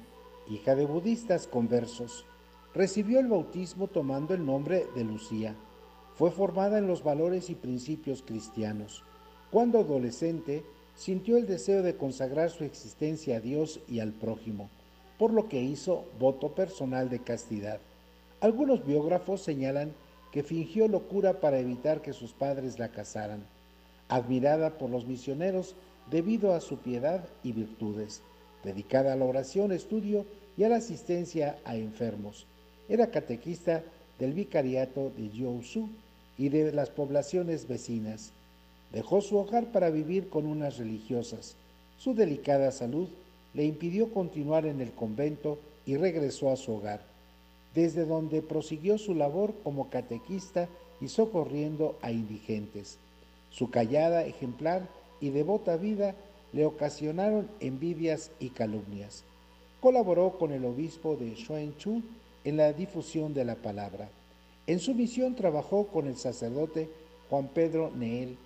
hija 0.50 0.76
de 0.76 0.86
budistas 0.86 1.46
conversos. 1.46 2.26
Recibió 2.74 3.20
el 3.20 3.28
bautismo 3.28 3.88
tomando 3.88 4.34
el 4.34 4.46
nombre 4.46 4.88
de 4.96 5.04
Lucía. 5.04 5.56
Fue 6.16 6.32
formada 6.32 6.78
en 6.78 6.88
los 6.88 7.04
valores 7.04 7.50
y 7.50 7.56
principios 7.56 8.24
cristianos. 8.26 9.04
Cuando 9.52 9.78
adolescente, 9.78 10.64
sintió 10.96 11.36
el 11.36 11.46
deseo 11.46 11.84
de 11.84 11.98
consagrar 11.98 12.50
su 12.50 12.64
existencia 12.64 13.36
a 13.36 13.40
Dios 13.42 13.82
y 13.90 14.00
al 14.00 14.14
prójimo, 14.14 14.70
por 15.20 15.34
lo 15.34 15.50
que 15.50 15.62
hizo 15.62 16.06
voto 16.18 16.56
personal 16.56 17.10
de 17.10 17.20
castidad. 17.20 17.82
Algunos 18.40 18.86
biógrafos 18.86 19.42
señalan 19.42 19.92
que 20.32 20.44
fingió 20.44 20.88
locura 20.88 21.42
para 21.42 21.60
evitar 21.60 22.02
que 22.02 22.14
sus 22.14 22.32
padres 22.32 22.80
la 22.80 22.88
casaran. 22.88 23.46
Admirada 24.08 24.78
por 24.78 24.90
los 24.90 25.06
misioneros, 25.06 25.76
debido 26.12 26.54
a 26.54 26.60
su 26.60 26.78
piedad 26.78 27.24
y 27.42 27.54
virtudes, 27.54 28.22
dedicada 28.64 29.14
a 29.14 29.16
la 29.16 29.26
oración, 29.26 29.72
estudio 29.72 30.26
y 30.58 30.66
a 30.66 30.70
la 30.70 30.76
asistencia 30.76 31.58
a 31.64 31.78
enfermos. 31.78 32.46
Era 32.90 33.10
catequista 33.10 33.82
del 34.20 34.34
vicariato 34.34 35.12
de 35.18 35.30
Jiuzhou 35.30 35.88
y 36.38 36.50
de 36.50 36.74
las 36.74 36.90
poblaciones 36.90 37.68
vecinas. 37.68 38.34
Dejó 38.92 39.22
su 39.22 39.38
hogar 39.38 39.72
para 39.72 39.90
vivir 39.90 40.28
con 40.30 40.46
unas 40.46 40.78
religiosas. 40.78 41.56
Su 41.98 42.14
delicada 42.14 42.72
salud 42.72 43.08
le 43.54 43.64
impidió 43.64 44.12
continuar 44.12 44.66
en 44.66 44.82
el 44.82 44.92
convento 44.92 45.60
y 45.86 45.96
regresó 45.96 46.52
a 46.52 46.58
su 46.58 46.74
hogar, 46.74 47.02
desde 47.74 48.06
donde 48.06 48.42
prosiguió 48.42 48.98
su 48.98 49.16
labor 49.16 49.54
como 49.64 49.90
catequista 49.90 50.68
y 51.00 51.08
socorriendo 51.08 51.98
a 52.02 52.12
indigentes. 52.12 52.98
Su 53.50 53.70
callada 53.70 54.26
ejemplar 54.26 54.88
y 55.22 55.30
devota 55.30 55.78
vida 55.78 56.16
le 56.52 56.66
ocasionaron 56.66 57.50
envidias 57.60 58.32
y 58.40 58.50
calumnias. 58.50 59.24
Colaboró 59.80 60.38
con 60.38 60.52
el 60.52 60.66
obispo 60.66 61.16
de 61.16 61.36
Xuanchu 61.36 62.02
en 62.44 62.58
la 62.58 62.74
difusión 62.74 63.34
de 63.34 63.46
la 63.46 63.56
palabra. 63.56 64.10
En 64.68 64.80
su 64.80 64.94
misión 64.94 65.36
trabajó 65.36 65.88
con 65.88 66.08
el 66.08 66.18
sacerdote 66.18 66.90
Juan 67.30 67.48
Pedro 67.48 67.92
Neel. 67.92 68.38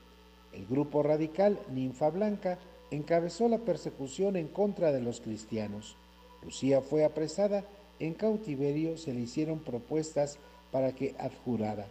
El 0.53 0.65
grupo 0.67 1.03
radical 1.03 1.59
Ninfa 1.73 2.09
Blanca 2.09 2.59
encabezó 2.91 3.49
la 3.49 3.57
persecución 3.57 4.35
en 4.35 4.47
contra 4.47 4.91
de 4.91 5.01
los 5.01 5.19
cristianos. 5.19 5.95
Lucía 6.43 6.81
fue 6.81 7.03
apresada, 7.03 7.65
en 7.99 8.13
cautiverio 8.13 8.97
se 8.97 9.13
le 9.13 9.21
hicieron 9.21 9.59
propuestas 9.59 10.37
para 10.71 10.93
que 10.93 11.15
adjurara, 11.17 11.87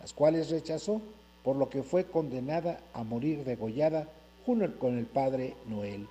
las 0.00 0.12
cuales 0.12 0.50
rechazó 0.50 1.00
por 1.44 1.56
lo 1.56 1.68
que 1.68 1.82
fue 1.82 2.06
condenada 2.06 2.80
a 2.94 3.04
morir 3.04 3.44
degollada 3.44 4.08
junto 4.44 4.78
con 4.78 4.98
el 4.98 5.06
padre 5.06 5.54
Noel. 5.66 6.08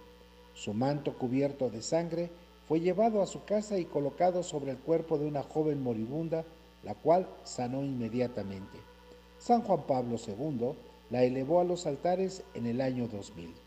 Su 0.53 0.73
manto 0.73 1.17
cubierto 1.17 1.69
de 1.69 1.81
sangre 1.81 2.29
fue 2.67 2.79
llevado 2.79 3.21
a 3.21 3.27
su 3.27 3.43
casa 3.43 3.77
y 3.77 3.85
colocado 3.85 4.43
sobre 4.43 4.71
el 4.71 4.77
cuerpo 4.77 5.17
de 5.17 5.25
una 5.25 5.43
joven 5.43 5.81
moribunda, 5.81 6.45
la 6.83 6.93
cual 6.93 7.27
sanó 7.43 7.83
inmediatamente. 7.83 8.77
San 9.39 9.61
Juan 9.63 9.81
Pablo 9.87 10.17
II 10.25 10.73
la 11.09 11.23
elevó 11.23 11.59
a 11.59 11.63
los 11.65 11.85
altares 11.85 12.43
en 12.53 12.67
el 12.67 12.79
año 12.79 13.07
2000. 13.07 13.62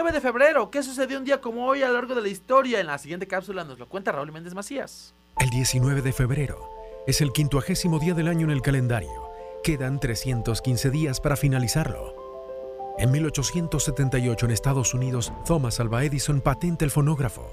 19 0.00 0.18
de 0.18 0.22
febrero. 0.22 0.70
¿Qué 0.70 0.82
sucedió 0.82 1.18
un 1.18 1.24
día 1.24 1.42
como 1.42 1.66
hoy 1.66 1.82
a 1.82 1.88
lo 1.88 1.92
largo 1.92 2.14
de 2.14 2.22
la 2.22 2.28
historia? 2.28 2.80
En 2.80 2.86
la 2.86 2.96
siguiente 2.96 3.26
cápsula 3.26 3.64
nos 3.64 3.78
lo 3.78 3.86
cuenta 3.86 4.12
Raúl 4.12 4.32
Méndez 4.32 4.54
Macías. 4.54 5.14
El 5.38 5.50
19 5.50 6.00
de 6.00 6.14
febrero 6.14 6.70
es 7.06 7.20
el 7.20 7.32
quincuagésimo 7.32 7.98
día 7.98 8.14
del 8.14 8.28
año 8.28 8.46
en 8.46 8.50
el 8.50 8.62
calendario. 8.62 9.30
Quedan 9.62 10.00
315 10.00 10.88
días 10.90 11.20
para 11.20 11.36
finalizarlo. 11.36 12.14
En 12.98 13.10
1878 13.10 14.46
en 14.46 14.52
Estados 14.52 14.94
Unidos, 14.94 15.34
Thomas 15.44 15.80
Alva 15.80 16.02
Edison 16.02 16.40
patenta 16.40 16.86
el 16.86 16.90
fonógrafo. 16.90 17.50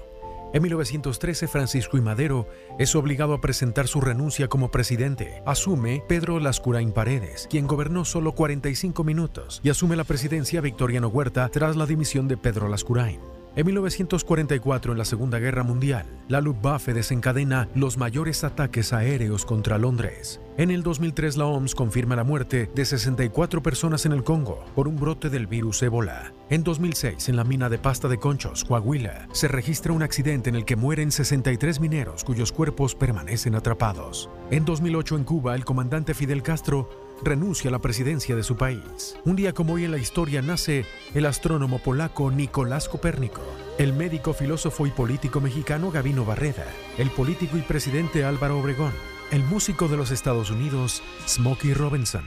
En 0.54 0.62
1913, 0.62 1.46
Francisco 1.46 1.98
I. 1.98 2.00
Madero 2.00 2.48
es 2.78 2.94
obligado 2.96 3.34
a 3.34 3.40
presentar 3.40 3.86
su 3.86 4.00
renuncia 4.00 4.48
como 4.48 4.70
presidente. 4.70 5.42
Asume 5.44 6.02
Pedro 6.08 6.40
Lascurain 6.40 6.92
Paredes, 6.92 7.46
quien 7.50 7.66
gobernó 7.66 8.06
solo 8.06 8.32
45 8.32 9.04
minutos, 9.04 9.60
y 9.62 9.68
asume 9.68 9.96
la 9.96 10.04
presidencia 10.04 10.62
Victoriano 10.62 11.08
Huerta 11.08 11.48
tras 11.50 11.76
la 11.76 11.84
dimisión 11.84 12.28
de 12.28 12.38
Pedro 12.38 12.68
Lascurain. 12.68 13.37
En 13.58 13.66
1944, 13.66 14.92
en 14.92 14.98
la 14.98 15.04
Segunda 15.04 15.40
Guerra 15.40 15.64
Mundial, 15.64 16.06
la 16.28 16.40
Luftwaffe 16.40 16.94
desencadena 16.94 17.68
los 17.74 17.98
mayores 17.98 18.44
ataques 18.44 18.92
aéreos 18.92 19.44
contra 19.44 19.78
Londres. 19.78 20.40
En 20.58 20.70
el 20.70 20.84
2003, 20.84 21.36
la 21.36 21.46
OMS 21.46 21.74
confirma 21.74 22.14
la 22.14 22.22
muerte 22.22 22.70
de 22.72 22.84
64 22.84 23.60
personas 23.60 24.06
en 24.06 24.12
el 24.12 24.22
Congo 24.22 24.64
por 24.76 24.86
un 24.86 24.94
brote 24.94 25.28
del 25.28 25.48
virus 25.48 25.82
ébola. 25.82 26.32
En 26.50 26.62
2006, 26.62 27.30
en 27.30 27.34
la 27.34 27.42
mina 27.42 27.68
de 27.68 27.78
pasta 27.78 28.06
de 28.06 28.18
Conchos, 28.18 28.64
Coahuila, 28.64 29.26
se 29.32 29.48
registra 29.48 29.92
un 29.92 30.04
accidente 30.04 30.48
en 30.50 30.54
el 30.54 30.64
que 30.64 30.76
mueren 30.76 31.10
63 31.10 31.80
mineros 31.80 32.22
cuyos 32.22 32.52
cuerpos 32.52 32.94
permanecen 32.94 33.56
atrapados. 33.56 34.30
En 34.52 34.64
2008, 34.64 35.16
en 35.16 35.24
Cuba, 35.24 35.56
el 35.56 35.64
comandante 35.64 36.14
Fidel 36.14 36.44
Castro 36.44 37.07
renuncia 37.22 37.68
a 37.68 37.72
la 37.72 37.78
presidencia 37.78 38.36
de 38.36 38.42
su 38.42 38.56
país. 38.56 39.16
Un 39.24 39.36
día 39.36 39.52
como 39.52 39.74
hoy 39.74 39.84
en 39.84 39.90
la 39.90 39.98
historia 39.98 40.42
nace 40.42 40.84
el 41.14 41.26
astrónomo 41.26 41.78
polaco 41.78 42.30
Nicolás 42.30 42.88
Copérnico, 42.88 43.42
el 43.78 43.92
médico, 43.92 44.32
filósofo 44.32 44.86
y 44.86 44.90
político 44.90 45.40
mexicano 45.40 45.90
Gavino 45.90 46.24
Barreda, 46.24 46.66
el 46.98 47.10
político 47.10 47.56
y 47.56 47.62
presidente 47.62 48.24
Álvaro 48.24 48.58
Obregón, 48.58 48.92
el 49.30 49.42
músico 49.44 49.88
de 49.88 49.96
los 49.96 50.10
Estados 50.10 50.50
Unidos 50.50 51.02
Smokey 51.26 51.74
Robinson. 51.74 52.24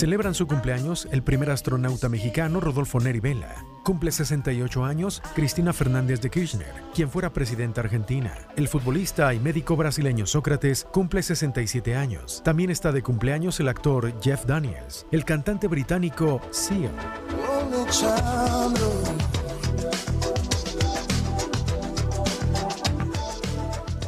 Celebran 0.00 0.32
su 0.32 0.46
cumpleaños 0.46 1.06
el 1.12 1.22
primer 1.22 1.50
astronauta 1.50 2.08
mexicano 2.08 2.58
Rodolfo 2.58 3.00
Neri 3.00 3.20
Vela. 3.20 3.66
Cumple 3.84 4.10
68 4.10 4.82
años 4.82 5.22
Cristina 5.34 5.74
Fernández 5.74 6.22
de 6.22 6.30
Kirchner, 6.30 6.72
quien 6.94 7.10
fuera 7.10 7.34
presidenta 7.34 7.82
argentina. 7.82 8.32
El 8.56 8.66
futbolista 8.66 9.34
y 9.34 9.38
médico 9.38 9.76
brasileño 9.76 10.24
Sócrates 10.24 10.86
cumple 10.90 11.22
67 11.22 11.96
años. 11.96 12.40
También 12.42 12.70
está 12.70 12.92
de 12.92 13.02
cumpleaños 13.02 13.60
el 13.60 13.68
actor 13.68 14.10
Jeff 14.22 14.46
Daniels, 14.46 15.06
el 15.10 15.26
cantante 15.26 15.68
británico 15.68 16.40
Seal. 16.50 16.92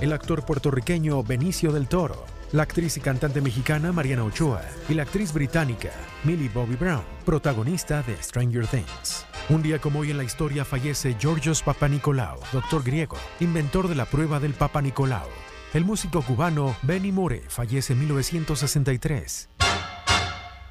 El 0.01 0.13
actor 0.15 0.47
puertorriqueño 0.47 1.23
Benicio 1.23 1.71
del 1.71 1.87
Toro 1.87 2.32
la 2.53 2.65
actriz 2.65 2.97
y 2.99 3.01
cantante 3.01 3.41
mexicana 3.41 3.93
Mariana 3.93 4.25
Ochoa 4.25 4.63
y 4.89 4.95
la 4.95 5.05
actriz 5.05 5.33
británica 5.33 5.91
Millie 6.23 6.51
Bobby 6.51 6.77
Brown, 6.77 7.03
protagonista 7.25 8.03
de 8.03 8.23
Stranger 8.23 8.67
Things. 8.67 9.27
Un 9.49 9.63
día 9.63 9.81
como 9.81 10.01
hoy 10.01 10.11
en 10.11 10.19
la 10.19 10.25
historia 10.25 10.65
fallece 10.65 11.17
Georgios 11.19 11.63
Papanikolaou, 11.63 12.39
doctor 12.53 12.83
griego, 12.83 13.17
inventor 13.41 13.89
de 13.89 13.95
la 13.95 14.05
prueba 14.05 14.39
del 14.39 14.53
Papa 14.53 14.83
Nicolau. 14.83 15.29
El 15.73 15.85
músico 15.85 16.21
cubano 16.23 16.77
Benny 16.83 17.11
More 17.11 17.43
fallece 17.49 17.95
en 17.95 18.01
1963. 18.01 19.49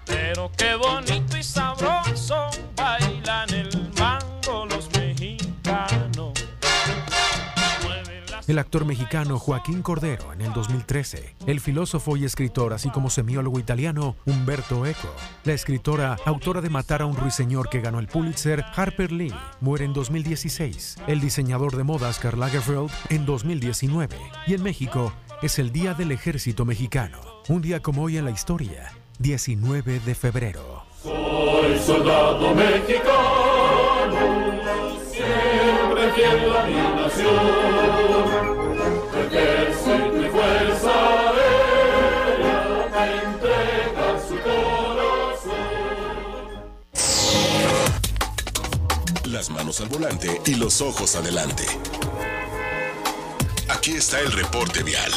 Pero 0.06 0.52
qué 0.56 0.76
bonito 0.76 1.38
y 1.38 1.44
sabroso 1.44 2.50
bailan 2.76 3.51
el 8.48 8.60
actor 8.60 8.86
mexicano 8.86 9.39
Joaquín 9.39 9.82
Cordero 9.82 10.34
en 10.34 10.42
el 10.42 10.54
2013, 10.54 11.36
el 11.46 11.60
filósofo 11.60 12.18
y 12.18 12.26
escritor, 12.26 12.74
así 12.74 12.89
como 12.89 13.10
semiólogo 13.10 13.60
italiano 13.60 14.16
Humberto 14.26 14.86
Eco, 14.86 15.14
la 15.44 15.54
escritora, 15.54 16.18
autora 16.26 16.62
de 16.62 16.70
Matar 16.70 17.02
a 17.02 17.06
un 17.06 17.16
ruiseñor 17.16 17.70
que 17.70 17.82
ganó 17.82 18.00
el 18.00 18.08
Pulitzer, 18.08 18.64
Harper 18.76 19.12
Lee, 19.12 19.34
muere 19.60 19.86
en 19.86 19.94
2016, 19.94 20.98
el 21.08 21.20
diseñador 21.20 21.76
de 21.76 21.84
modas 21.84 22.20
Karl 22.20 22.39
Lagerfeld 22.39 22.92
en 23.10 23.26
2019, 23.26 24.18
y 24.48 24.54
en 24.54 24.64
México 24.64 25.14
es 25.42 25.60
el 25.60 25.72
Día 25.72 25.94
del 25.94 26.12
Ejército 26.12 26.66
Mexicano, 26.66 27.20
un 27.50 27.62
día 27.62 27.80
como 27.82 28.04
hoy 28.04 28.18
en 28.18 28.26
la 28.26 28.32
historia, 28.32 28.94
19 29.20 30.00
de 30.00 30.16
febrero. 30.16 30.84
Soy 31.04 31.80
soldado 31.80 32.54
mexicano 32.54 33.82
siempre 35.12 36.12
fiel 36.14 36.56
a 36.56 36.66
mi 36.66 36.91
Las 49.26 49.49
manos 49.49 49.82
al 49.82 49.88
volante 49.88 50.41
y 50.45 50.55
los 50.55 50.82
ojos 50.82 51.16
adelante. 51.16 51.66
Aquí 53.70 53.93
está 53.93 54.20
el 54.20 54.32
reporte 54.32 54.84
vial. 54.84 55.12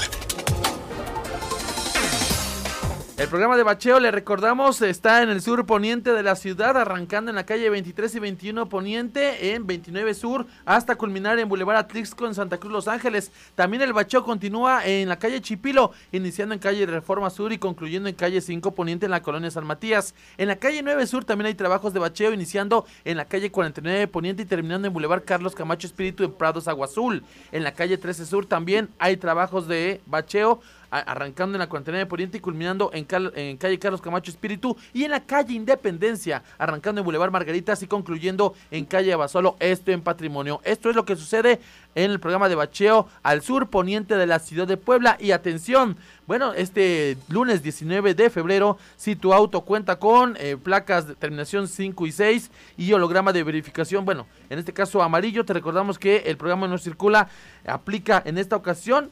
El 3.16 3.28
programa 3.28 3.56
de 3.56 3.62
bacheo, 3.62 4.00
le 4.00 4.10
recordamos, 4.10 4.82
está 4.82 5.22
en 5.22 5.28
el 5.28 5.40
sur 5.40 5.64
poniente 5.66 6.12
de 6.12 6.24
la 6.24 6.34
ciudad, 6.34 6.76
arrancando 6.76 7.30
en 7.30 7.36
la 7.36 7.46
calle 7.46 7.70
23 7.70 8.12
y 8.12 8.18
21 8.18 8.68
poniente, 8.68 9.54
en 9.54 9.68
29 9.68 10.14
sur, 10.14 10.46
hasta 10.64 10.96
culminar 10.96 11.38
en 11.38 11.48
Boulevard 11.48 11.76
Atlixco 11.76 12.26
en 12.26 12.34
Santa 12.34 12.58
Cruz, 12.58 12.72
Los 12.72 12.88
Ángeles. 12.88 13.30
También 13.54 13.84
el 13.84 13.92
bacheo 13.92 14.24
continúa 14.24 14.84
en 14.84 15.08
la 15.08 15.16
calle 15.16 15.40
Chipilo, 15.40 15.92
iniciando 16.10 16.54
en 16.54 16.58
calle 16.58 16.86
Reforma 16.86 17.30
Sur 17.30 17.52
y 17.52 17.58
concluyendo 17.58 18.08
en 18.08 18.16
calle 18.16 18.40
5 18.40 18.74
poniente 18.74 19.04
en 19.04 19.12
la 19.12 19.22
colonia 19.22 19.48
San 19.48 19.64
Matías. 19.64 20.12
En 20.36 20.48
la 20.48 20.56
calle 20.56 20.82
9 20.82 21.06
sur 21.06 21.24
también 21.24 21.46
hay 21.46 21.54
trabajos 21.54 21.94
de 21.94 22.00
bacheo, 22.00 22.32
iniciando 22.32 22.84
en 23.04 23.16
la 23.16 23.26
calle 23.26 23.52
49 23.52 24.08
poniente 24.08 24.42
y 24.42 24.46
terminando 24.46 24.88
en 24.88 24.92
Boulevard 24.92 25.22
Carlos 25.24 25.54
Camacho 25.54 25.86
Espíritu 25.86 26.24
en 26.24 26.32
Prados 26.32 26.66
Agua 26.66 26.86
Azul. 26.86 27.22
En 27.52 27.62
la 27.62 27.74
calle 27.74 27.96
13 27.96 28.26
sur 28.26 28.46
también 28.46 28.88
hay 28.98 29.16
trabajos 29.18 29.68
de 29.68 30.00
bacheo 30.06 30.60
arrancando 31.00 31.56
en 31.56 31.60
la 31.60 31.68
49 31.68 32.06
Poniente 32.06 32.38
y 32.38 32.40
culminando 32.40 32.90
en, 32.92 33.06
en, 33.34 33.56
calle 33.56 33.78
Carlos 33.78 34.00
Camacho 34.00 34.30
Espíritu 34.30 34.76
y 34.92 35.04
en 35.04 35.10
la 35.10 35.24
calle 35.24 35.54
Independencia, 35.54 36.42
arrancando 36.58 37.00
en 37.00 37.04
Boulevard 37.04 37.30
Margaritas 37.30 37.82
y 37.82 37.86
concluyendo 37.86 38.54
en 38.70 38.84
calle 38.84 39.12
Abasolo, 39.12 39.56
esto 39.60 39.90
en 39.90 40.02
patrimonio. 40.02 40.60
Esto 40.64 40.90
es 40.90 40.96
lo 40.96 41.04
que 41.04 41.16
sucede 41.16 41.60
en 41.94 42.10
el 42.10 42.20
programa 42.20 42.48
de 42.48 42.54
bacheo 42.54 43.08
al 43.22 43.42
sur 43.42 43.68
poniente 43.68 44.16
de 44.16 44.26
la 44.26 44.38
ciudad 44.38 44.66
de 44.66 44.76
Puebla 44.76 45.16
y 45.20 45.30
atención, 45.30 45.96
bueno, 46.26 46.54
este 46.54 47.16
lunes 47.28 47.62
19 47.62 48.14
de 48.14 48.30
febrero, 48.30 48.78
si 48.96 49.16
tu 49.16 49.32
auto 49.32 49.62
cuenta 49.62 49.98
con 49.98 50.36
eh, 50.38 50.56
placas 50.62 51.06
de 51.06 51.14
terminación 51.14 51.68
5 51.68 52.06
y 52.06 52.12
6 52.12 52.50
y 52.76 52.92
holograma 52.92 53.32
de 53.32 53.42
verificación, 53.42 54.04
bueno, 54.04 54.26
en 54.50 54.58
este 54.58 54.72
caso 54.72 55.02
amarillo, 55.02 55.44
te 55.44 55.52
recordamos 55.52 55.98
que 55.98 56.18
el 56.26 56.36
programa 56.36 56.68
no 56.68 56.78
circula, 56.78 57.28
aplica 57.66 58.22
en 58.24 58.38
esta 58.38 58.56
ocasión 58.56 59.10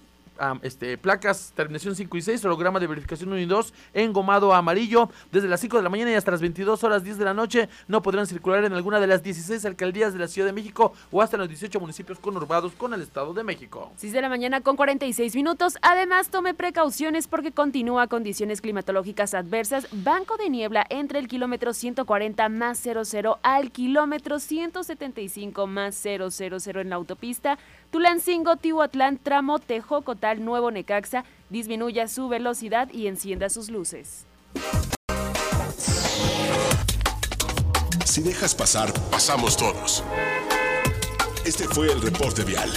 este, 0.63 0.99
placas 0.99 1.53
terminación 1.55 1.95
5 1.95 2.17
y 2.17 2.23
6, 2.23 2.45
holograma 2.45 2.81
de 2.81 2.87
verificación 2.87 3.31
1 3.31 3.39
y 3.39 3.47
2, 3.47 3.73
engomado 3.95 4.55
amarillo, 4.55 5.09
desde 5.31 5.49
las 5.49 5.61
5 5.61 5.77
de 5.77 5.83
la 5.83 5.89
mañana 5.89 6.11
y 6.11 6.15
hasta 6.15 6.31
las 6.31 6.41
22 6.41 6.83
horas 6.85 7.05
10 7.05 7.19
de 7.19 7.25
la 7.25 7.35
noche, 7.35 7.69
no 7.89 8.03
podrán 8.03 8.27
circular 8.27 8.65
en 8.65 8.73
alguna 8.73 9.01
de 9.01 9.07
las 9.07 9.23
16 9.23 9.65
alcaldías 9.65 10.13
de 10.13 10.19
la 10.19 10.29
Ciudad 10.29 10.47
de 10.47 10.53
México 10.53 10.93
o 11.11 11.23
hasta 11.23 11.37
los 11.37 11.49
18 11.49 11.79
municipios 11.81 12.19
conurbados 12.19 12.73
con 12.73 12.93
el 12.95 13.03
Estado 13.03 13.33
de 13.35 13.45
México. 13.45 13.93
6 13.97 14.13
de 14.13 14.21
la 14.21 14.29
mañana 14.29 14.61
con 14.61 14.77
46 14.77 15.35
minutos, 15.35 15.79
además 15.83 16.31
tome 16.31 16.55
precauciones 16.55 17.29
porque 17.29 17.53
continúa 17.53 18.07
condiciones 18.07 18.61
climatológicas 18.61 19.35
adversas, 19.35 19.87
banco 19.93 20.37
de 20.37 20.51
niebla 20.51 20.85
entre 20.91 21.19
el 21.19 21.29
kilómetro 21.29 21.73
140 21.73 22.49
más 22.49 22.83
00 22.83 23.39
al 23.43 23.71
kilómetro 23.71 24.39
175 24.39 25.67
más 25.67 25.95
000 25.95 26.29
en 26.81 26.91
la 26.91 26.97
autopista, 26.97 27.59
Tulancingo, 27.93 28.57
Tihuatlán, 28.57 29.19
tramo 29.23 29.59
Tejocotal, 29.59 30.43
Nuevo 30.43 30.71
Necaxa, 30.71 31.27
disminuya 31.51 32.09
su 32.09 32.27
velocidad 32.27 32.89
y 32.91 33.07
encienda 33.07 33.51
sus 33.51 33.69
luces. 33.69 34.25
Si 38.07 38.23
dejas 38.23 38.55
pasar, 38.55 38.91
pasamos 39.11 39.59
todos. 39.59 40.03
Este 41.45 41.65
fue 41.69 41.93
el 41.93 42.01
reporte 42.01 42.45
vial. 42.45 42.71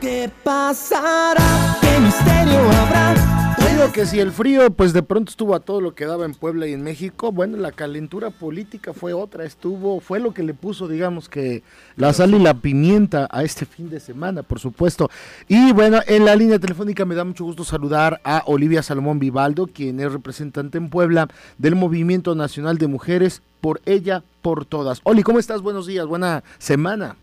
¿Qué 0.00 0.30
pasará? 0.44 1.78
¿Qué 1.80 1.98
misterio 1.98 2.60
habrá? 2.60 3.41
Digo 3.58 3.92
que 3.92 4.06
si 4.06 4.20
el 4.20 4.32
frío, 4.32 4.70
pues 4.70 4.92
de 4.92 5.02
pronto 5.02 5.30
estuvo 5.30 5.54
a 5.54 5.60
todo 5.60 5.80
lo 5.80 5.94
que 5.94 6.06
daba 6.06 6.24
en 6.24 6.34
Puebla 6.34 6.66
y 6.66 6.72
en 6.72 6.82
México, 6.82 7.32
bueno, 7.32 7.56
la 7.56 7.72
calentura 7.72 8.30
política 8.30 8.92
fue 8.92 9.12
otra, 9.12 9.44
estuvo, 9.44 10.00
fue 10.00 10.20
lo 10.20 10.32
que 10.32 10.42
le 10.42 10.54
puso, 10.54 10.88
digamos 10.88 11.28
que 11.28 11.62
la 11.96 12.12
sal 12.12 12.34
y 12.34 12.38
la 12.38 12.54
pimienta 12.54 13.28
a 13.30 13.42
este 13.42 13.66
fin 13.66 13.90
de 13.90 14.00
semana, 14.00 14.42
por 14.42 14.58
supuesto. 14.58 15.10
Y 15.48 15.72
bueno, 15.72 16.00
en 16.06 16.24
la 16.24 16.36
línea 16.36 16.58
telefónica 16.58 17.04
me 17.04 17.14
da 17.14 17.24
mucho 17.24 17.44
gusto 17.44 17.64
saludar 17.64 18.20
a 18.24 18.42
Olivia 18.46 18.82
Salomón 18.82 19.18
Vivaldo, 19.18 19.66
quien 19.66 20.00
es 20.00 20.12
representante 20.12 20.78
en 20.78 20.88
Puebla 20.88 21.28
del 21.58 21.74
Movimiento 21.74 22.34
Nacional 22.34 22.78
de 22.78 22.86
Mujeres, 22.86 23.42
por 23.60 23.80
ella, 23.86 24.22
por 24.42 24.64
todas. 24.64 25.00
Oli, 25.04 25.22
¿cómo 25.22 25.38
estás? 25.38 25.62
Buenos 25.62 25.86
días, 25.86 26.06
buena 26.06 26.42
semana. 26.58 27.16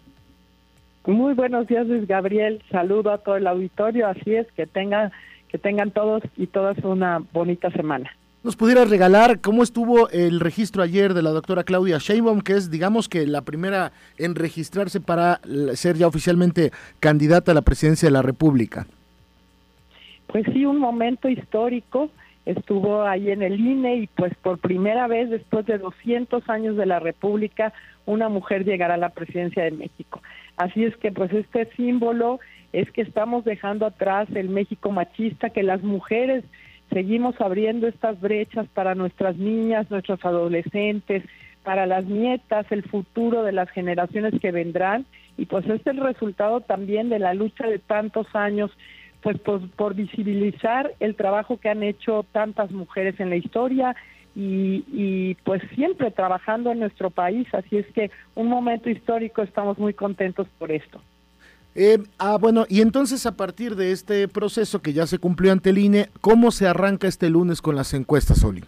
Muy 1.06 1.34
buenos 1.34 1.68
días, 1.68 1.88
Luis 1.88 2.08
Gabriel. 2.08 2.62
Saludo 2.70 3.12
a 3.12 3.18
todo 3.18 3.36
el 3.36 3.48
auditorio. 3.48 4.08
Así 4.08 4.36
es, 4.36 4.46
que 4.56 4.68
tengan 4.68 5.12
que 5.50 5.58
tengan 5.58 5.91
todos 5.91 6.24
y 6.38 6.47
todas 6.47 6.78
una 6.84 7.22
bonita 7.34 7.70
semana. 7.72 8.12
¿Nos 8.41 8.56
pudieras 8.56 8.89
regalar 8.89 9.41
cómo 9.41 9.64
estuvo 9.64 10.10
el 10.12 10.39
registro 10.39 10.82
ayer 10.82 11.14
de 11.14 11.22
la 11.22 11.32
doctora 11.32 11.66
Claudia 11.66 11.97
Sheinbaum, 11.97 12.39
que 12.39 12.54
es, 12.54 12.72
digamos 12.72 13.10
que 13.10 13.28
la 13.28 13.41
primera 13.41 13.91
en 14.18 14.36
registrarse 14.36 15.02
para 15.02 15.41
ser 15.74 15.97
ya 15.97 16.08
oficialmente 16.08 16.72
candidata 17.02 17.52
a 17.52 17.56
la 17.56 17.64
presidencia 17.64 18.08
de 18.08 18.14
la 18.14 18.22
República? 18.22 18.88
Pues 20.28 20.45
sí, 20.54 20.66
un 20.66 20.80
momento 20.80 21.28
histórico. 21.28 22.10
Estuvo 22.46 23.04
ahí 23.04 23.32
en 23.32 23.44
el 23.44 23.60
INE 23.60 23.96
y 23.98 24.08
pues 24.08 24.34
por 24.36 24.60
primera 24.60 25.08
vez 25.08 25.30
después 25.30 25.66
de 25.66 25.78
200 25.78 26.50
años 26.50 26.78
de 26.78 26.86
la 26.86 27.00
República, 27.00 27.74
una 28.06 28.30
mujer 28.30 28.66
llegará 28.66 28.96
a 28.96 28.98
la 28.98 29.10
presidencia 29.10 29.64
de 29.64 29.72
México. 29.72 30.22
Así 30.58 30.84
es 30.84 30.96
que 30.98 31.12
pues 31.12 31.32
este 31.32 31.66
símbolo 31.76 32.40
es 32.74 32.90
que 32.92 33.02
estamos 33.02 33.46
dejando 33.46 33.86
atrás 33.86 34.28
el 34.34 34.50
México 34.50 34.92
machista, 34.92 35.50
que 35.50 35.64
las 35.64 35.84
mujeres 35.84 36.44
seguimos 36.92 37.40
abriendo 37.40 37.88
estas 37.88 38.20
brechas 38.20 38.68
para 38.74 38.96
nuestras 38.96 39.38
niñas, 39.38 39.90
nuestros 39.92 40.24
adolescentes, 40.26 41.24
para 41.64 41.86
las 41.86 42.06
nietas, 42.06 42.66
el 42.72 42.84
futuro 42.84 43.44
de 43.44 43.52
las 43.52 43.70
generaciones 43.70 44.34
que 44.40 44.52
vendrán 44.52 45.06
y 45.38 45.46
pues 45.46 45.68
es 45.68 45.86
el 45.88 45.98
resultado 45.98 46.62
también 46.62 47.10
de 47.10 47.20
la 47.20 47.34
lucha 47.34 47.68
de 47.68 47.80
tantos 47.80 48.28
años 48.34 48.72
pues 49.22 49.38
por, 49.40 49.70
por 49.72 49.96
visibilizar 49.96 50.94
el 51.00 51.16
trabajo 51.16 51.58
que 51.58 51.70
han 51.70 51.84
hecho 51.84 52.26
tantas 52.32 52.72
mujeres 52.72 53.20
en 53.20 53.30
la 53.30 53.36
historia 53.36 53.96
y, 54.36 54.86
y, 54.94 55.36
pues 55.44 55.62
siempre 55.76 56.12
trabajando 56.12 56.72
en 56.72 56.80
nuestro 56.80 57.10
país. 57.10 57.48
Así 57.54 57.78
es 57.78 57.88
que 57.88 58.12
un 58.36 58.48
momento 58.48 58.90
histórico, 58.90 59.42
estamos 59.42 59.78
muy 59.78 59.94
contentos 59.94 60.48
por 60.58 60.72
esto. 60.72 61.02
Eh, 61.76 61.98
ah, 62.18 62.38
bueno, 62.40 62.66
y 62.68 62.82
entonces 62.82 63.26
a 63.26 63.36
partir 63.36 63.76
de 63.76 63.92
este 63.92 64.28
proceso 64.28 64.82
que 64.82 64.94
ya 64.94 65.08
se 65.08 65.20
cumplió 65.20 65.52
ante 65.52 65.70
el 65.70 65.78
INE, 65.78 66.10
¿cómo 66.22 66.52
se 66.52 66.68
arranca 66.68 67.08
este 67.08 67.30
lunes 67.30 67.62
con 67.62 67.76
las 67.76 67.94
encuestas, 67.94 68.44
Oli? 68.44 68.64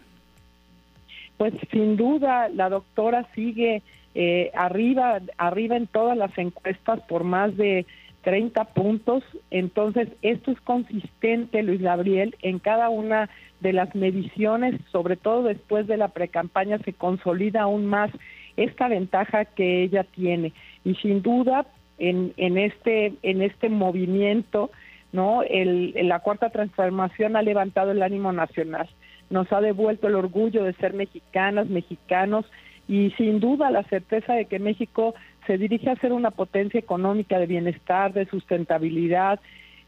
Pues 1.38 1.54
sin 1.72 1.98
duda 1.98 2.50
la 2.50 2.70
doctora 2.70 3.28
sigue 3.34 3.82
eh, 4.14 4.52
arriba, 4.54 5.20
arriba 5.38 5.78
en 5.78 5.88
todas 5.88 6.18
las 6.18 6.38
encuestas 6.38 7.00
por 7.08 7.24
más 7.24 7.56
de 7.58 7.86
30 8.24 8.64
puntos. 8.66 9.24
Entonces, 9.50 10.10
esto 10.22 10.52
es 10.52 10.62
consistente, 10.62 11.64
Luis 11.64 11.82
Gabriel, 11.82 12.36
en 12.42 12.60
cada 12.60 12.90
una 12.90 13.30
de 13.60 13.74
las 13.74 13.94
mediciones, 13.96 14.80
sobre 14.92 15.16
todo 15.16 15.44
después 15.44 15.88
de 15.88 15.98
la 15.98 16.10
precampaña, 16.10 16.80
se 16.80 16.94
consolida 16.94 17.62
aún 17.62 17.86
más 17.86 18.12
esta 18.58 18.88
ventaja 18.88 19.46
que 19.46 19.84
ella 19.84 20.04
tiene. 20.04 20.54
Y 20.84 20.96
sin 20.96 21.22
duda, 21.22 21.66
en, 21.98 22.34
en, 22.38 22.58
este, 22.58 23.14
en 23.22 23.42
este 23.42 23.70
movimiento, 23.70 24.72
¿no? 25.12 25.44
El, 25.44 25.94
la 26.08 26.20
cuarta 26.20 26.50
transformación 26.50 27.36
ha 27.36 27.42
levantado 27.42 27.92
el 27.92 28.02
ánimo 28.02 28.32
nacional, 28.32 28.90
nos 29.30 29.52
ha 29.54 29.62
devuelto 29.62 30.08
el 30.08 30.16
orgullo 30.16 30.64
de 30.64 30.74
ser 30.74 30.94
mexicanas, 30.94 31.68
mexicanos, 31.68 32.46
y 32.88 33.12
sin 33.12 33.40
duda 33.40 33.72
la 33.72 33.84
certeza 33.84 34.34
de 34.34 34.46
que 34.46 34.60
México 34.60 35.14
se 35.48 35.58
dirige 35.58 35.90
a 35.90 35.96
ser 35.96 36.14
una 36.14 36.32
potencia 36.32 36.80
económica 36.80 37.40
de 37.40 37.48
bienestar, 37.48 38.14
de 38.14 38.26
sustentabilidad. 38.26 39.40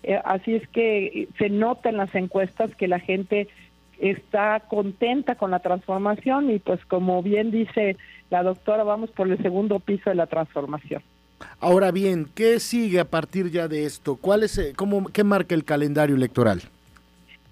Eh, 0.03 0.19
así 0.25 0.55
es 0.55 0.67
que 0.69 1.27
se 1.37 1.49
nota 1.49 1.89
en 1.89 1.97
las 1.97 2.13
encuestas 2.15 2.75
que 2.75 2.87
la 2.87 2.99
gente 2.99 3.47
está 3.99 4.59
contenta 4.61 5.35
con 5.35 5.51
la 5.51 5.59
transformación 5.59 6.49
y 6.49 6.59
pues 6.59 6.83
como 6.85 7.21
bien 7.21 7.51
dice 7.51 7.95
la 8.29 8.43
doctora, 8.43 8.83
vamos 8.83 9.11
por 9.11 9.29
el 9.29 9.37
segundo 9.41 9.79
piso 9.79 10.09
de 10.09 10.15
la 10.15 10.27
transformación. 10.27 11.01
Ahora 11.59 11.91
bien, 11.91 12.27
¿qué 12.33 12.59
sigue 12.59 12.99
a 12.99 13.05
partir 13.05 13.51
ya 13.51 13.67
de 13.67 13.85
esto? 13.85 14.15
¿Cuál 14.15 14.43
es, 14.43 14.57
eh, 14.57 14.73
cómo, 14.75 15.05
qué 15.05 15.23
marca 15.23 15.55
el 15.55 15.63
calendario 15.63 16.15
electoral? 16.15 16.61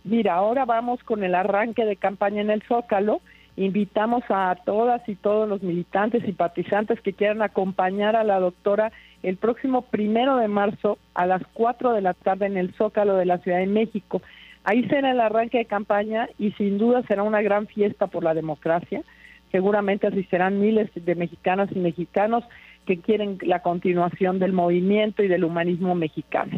Mira, 0.04 0.36
ahora 0.36 0.66
vamos 0.66 1.04
con 1.04 1.24
el 1.24 1.36
arranque 1.36 1.86
de 1.86 1.96
campaña 1.96 2.42
en 2.42 2.50
el 2.50 2.64
Zócalo 2.64 3.22
Invitamos 3.58 4.24
a 4.30 4.56
todas 4.66 5.08
y 5.10 5.16
todos 5.16 5.48
los 5.48 5.62
militantes 5.62 6.28
y 6.28 6.32
partizantes 6.32 7.02
que 7.02 7.14
quieran 7.14 7.42
acompañar 7.42 8.16
a 8.16 8.24
la 8.24 8.40
doctora 8.40 8.92
el 9.24 9.38
próximo 9.38 9.84
primero 9.84 10.38
de 10.38 10.48
marzo 10.48 10.98
a 11.14 11.26
las 11.26 11.42
4 11.54 11.94
de 11.94 12.02
la 12.02 12.14
tarde 12.14 12.46
en 12.46 12.58
el 12.58 12.74
Zócalo 12.74 13.16
de 13.16 13.26
la 13.26 13.38
Ciudad 13.40 13.60
de 13.60 13.68
México. 13.68 14.22
Ahí 14.64 14.88
será 14.88 15.12
el 15.12 15.20
arranque 15.20 15.60
de 15.60 15.66
campaña 15.66 16.30
y 16.40 16.52
sin 16.54 16.78
duda 16.78 17.04
será 17.08 17.24
una 17.24 17.42
gran 17.42 17.68
fiesta 17.68 18.08
por 18.08 18.24
la 18.24 18.34
democracia. 18.34 19.04
Seguramente 19.52 20.08
asistirán 20.08 20.60
miles 20.60 20.90
de 20.96 21.16
mexicanas 21.16 21.70
y 21.74 21.80
mexicanos 21.80 22.44
que 22.86 23.00
quieren 23.00 23.38
la 23.42 23.62
continuación 23.62 24.40
del 24.40 24.54
movimiento 24.54 25.24
y 25.24 25.28
del 25.28 25.44
humanismo 25.44 25.94
mexicano. 25.94 26.58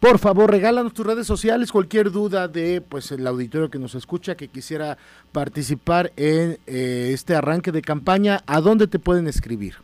Por 0.00 0.18
favor, 0.18 0.50
regálanos 0.50 0.92
tus 0.92 1.06
redes 1.06 1.26
sociales, 1.26 1.72
cualquier 1.72 2.10
duda 2.10 2.48
de 2.48 2.82
pues 2.82 3.10
el 3.12 3.26
auditorio 3.26 3.70
que 3.70 3.78
nos 3.78 3.94
escucha, 3.94 4.36
que 4.36 4.48
quisiera 4.48 4.98
participar 5.32 6.12
en 6.16 6.58
eh, 6.66 7.10
este 7.12 7.34
arranque 7.34 7.72
de 7.72 7.80
campaña, 7.80 8.40
¿a 8.46 8.60
dónde 8.60 8.86
te 8.88 8.98
pueden 8.98 9.26
escribir? 9.26 9.74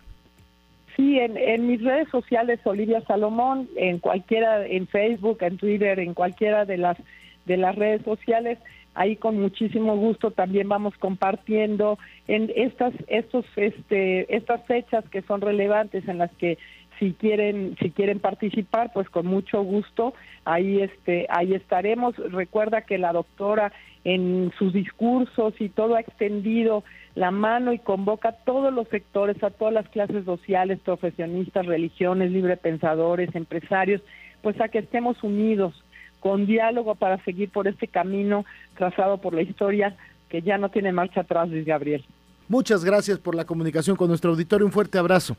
Sí, 0.97 1.19
en, 1.19 1.39
en, 1.39 1.67
mis 1.67 1.83
redes 1.83 2.09
sociales, 2.11 2.61
Olivia 2.65 3.01
Salomón, 3.07 3.69
en 3.77 3.99
cualquiera, 3.99 4.67
en 4.67 4.87
Facebook, 4.87 5.39
en 5.41 5.57
Twitter, 5.57 5.99
en 5.99 6.13
cualquiera 6.13 6.67
de 6.67 6.77
las 6.77 6.99
de 7.47 7.57
las 7.57 7.75
redes 7.75 8.03
sociales, 8.03 8.59
ahí 8.95 9.17
con 9.17 9.41
muchísimo 9.41 9.97
gusto 9.97 10.31
también 10.31 10.69
vamos 10.69 10.95
compartiendo 10.99 11.99
en 12.29 12.53
estas 12.55 12.93
estos 13.09 13.47
este 13.57 14.35
estas 14.35 14.65
fechas 14.67 15.05
que 15.11 15.23
son 15.23 15.41
relevantes 15.41 16.07
en 16.09 16.19
las 16.19 16.31
que 16.33 16.59
si 17.03 17.15
quieren 17.15 17.77
si 17.81 17.91
quieren 17.91 18.21
participar 18.21 18.93
pues 18.95 19.11
con 19.11 19.27
mucho 19.27 19.61
gusto 19.63 20.15
ahí 20.45 20.81
este 20.81 21.27
ahí 21.31 21.53
estaremos. 21.53 22.15
Recuerda 22.17 22.83
que 22.83 22.97
la 22.97 23.13
doctora 23.13 23.73
en 24.05 24.53
sus 24.57 24.73
discursos 24.73 25.55
y 25.59 25.69
todo 25.69 25.97
ha 25.97 26.01
extendido 26.01 26.85
la 27.17 27.33
mano 27.33 27.73
y 27.73 27.81
convoca 27.81 28.29
a 28.29 28.37
todos 28.45 28.73
los 28.73 28.87
sectores 28.89 29.43
a 29.43 29.51
todas 29.51 29.75
las 29.75 29.89
clases 29.89 30.25
sociales 30.25 30.79
profesionistas 30.85 31.67
religiones 31.67 32.31
librepensadores 32.31 33.35
empresarios 33.35 34.01
pues 34.41 34.61
a 34.61 34.69
que 34.69 34.79
estemos 34.79 35.21
unidos 35.25 35.75
con 36.21 36.47
diálogo 36.47 36.95
para 36.95 37.23
seguir 37.25 37.51
por 37.51 37.67
este 37.67 37.89
camino 37.89 38.45
trazado 38.77 39.19
por 39.19 39.35
la 39.35 39.43
historia 39.43 39.97
que 40.29 40.41
ya 40.41 40.57
no 40.57 40.69
tiene 40.69 40.93
marcha 40.93 41.23
atrás 41.23 41.49
Luis 41.49 41.67
Gabriel. 41.67 42.05
Muchas 42.47 42.85
gracias 42.85 43.19
por 43.19 43.35
la 43.35 43.45
comunicación 43.45 43.97
con 43.97 44.07
nuestro 44.07 44.31
auditorio. 44.31 44.67
Un 44.67 44.73
fuerte 44.73 44.99
abrazo 44.99 45.37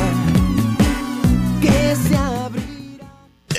que 1.60 1.96
se 1.96 2.16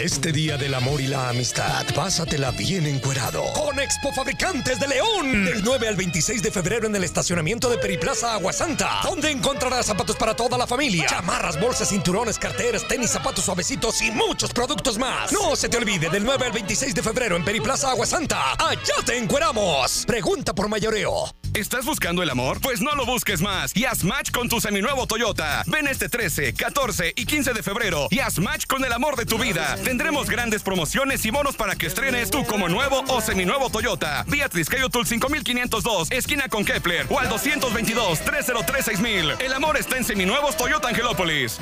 este 0.03 0.31
día 0.31 0.57
del 0.57 0.73
amor 0.73 0.99
y 0.99 1.05
la 1.05 1.29
amistad, 1.29 1.85
pásatela 1.93 2.49
bien 2.49 2.87
encuerado. 2.87 3.43
Con 3.53 3.79
Expo 3.79 4.11
Fabricantes 4.11 4.79
de 4.79 4.87
León. 4.87 5.45
Del 5.45 5.63
9 5.63 5.87
al 5.87 5.95
26 5.95 6.41
de 6.41 6.49
febrero 6.49 6.87
en 6.87 6.95
el 6.95 7.03
estacionamiento 7.03 7.69
de 7.69 7.77
Periplaza 7.77 8.33
Aguasanta. 8.33 9.01
Donde 9.03 9.29
encontrarás 9.29 9.85
zapatos 9.85 10.15
para 10.15 10.35
toda 10.35 10.57
la 10.57 10.65
familia. 10.65 11.05
Chamarras, 11.05 11.59
bolsas, 11.59 11.89
cinturones, 11.89 12.39
carteras, 12.39 12.87
tenis, 12.87 13.11
zapatos 13.11 13.45
suavecitos 13.45 14.01
y 14.01 14.09
muchos 14.09 14.51
productos 14.51 14.97
más. 14.97 15.31
No 15.31 15.55
se 15.55 15.69
te 15.69 15.77
olvide, 15.77 16.09
del 16.09 16.23
9 16.23 16.47
al 16.47 16.51
26 16.51 16.95
de 16.95 17.03
febrero 17.03 17.35
en 17.35 17.45
Periplaza 17.45 17.91
Aguasanta. 17.91 18.53
Allá 18.53 18.95
te 19.05 19.17
encueramos. 19.17 20.03
Pregunta 20.07 20.53
por 20.55 20.67
mayoreo. 20.67 21.31
¿Estás 21.53 21.83
buscando 21.85 22.23
el 22.23 22.29
amor? 22.29 22.61
Pues 22.61 22.79
no 22.79 22.95
lo 22.95 23.05
busques 23.05 23.41
más 23.41 23.75
y 23.75 23.83
haz 23.83 24.05
match 24.05 24.31
con 24.31 24.47
tu 24.47 24.61
seminuevo 24.61 25.05
Toyota. 25.05 25.63
Ven 25.67 25.85
este 25.85 26.07
13, 26.07 26.53
14 26.53 27.13
y 27.13 27.25
15 27.25 27.51
de 27.51 27.61
febrero 27.61 28.07
y 28.09 28.19
haz 28.19 28.39
match 28.39 28.67
con 28.67 28.85
el 28.85 28.93
amor 28.93 29.17
de 29.17 29.25
tu 29.25 29.37
vida. 29.37 29.75
Tendremos 29.91 30.29
grandes 30.29 30.63
promociones 30.63 31.25
y 31.25 31.31
bonos 31.31 31.57
para 31.57 31.75
que 31.75 31.87
estrenes 31.87 32.31
tú 32.31 32.45
como 32.45 32.69
nuevo 32.69 33.03
o 33.09 33.19
seminuevo 33.19 33.69
Toyota. 33.69 34.23
Beatriz 34.25 34.69
Cayotul 34.69 35.05
5502, 35.05 36.11
esquina 36.11 36.47
con 36.47 36.63
Kepler 36.63 37.07
o 37.09 37.19
al 37.19 37.27
222 37.27 38.21
303 38.21 38.85
6000. 38.85 39.33
El 39.41 39.53
amor 39.53 39.75
está 39.75 39.97
en 39.97 40.05
seminuevos 40.05 40.55
Toyota 40.55 40.87
Angelópolis. 40.87 41.59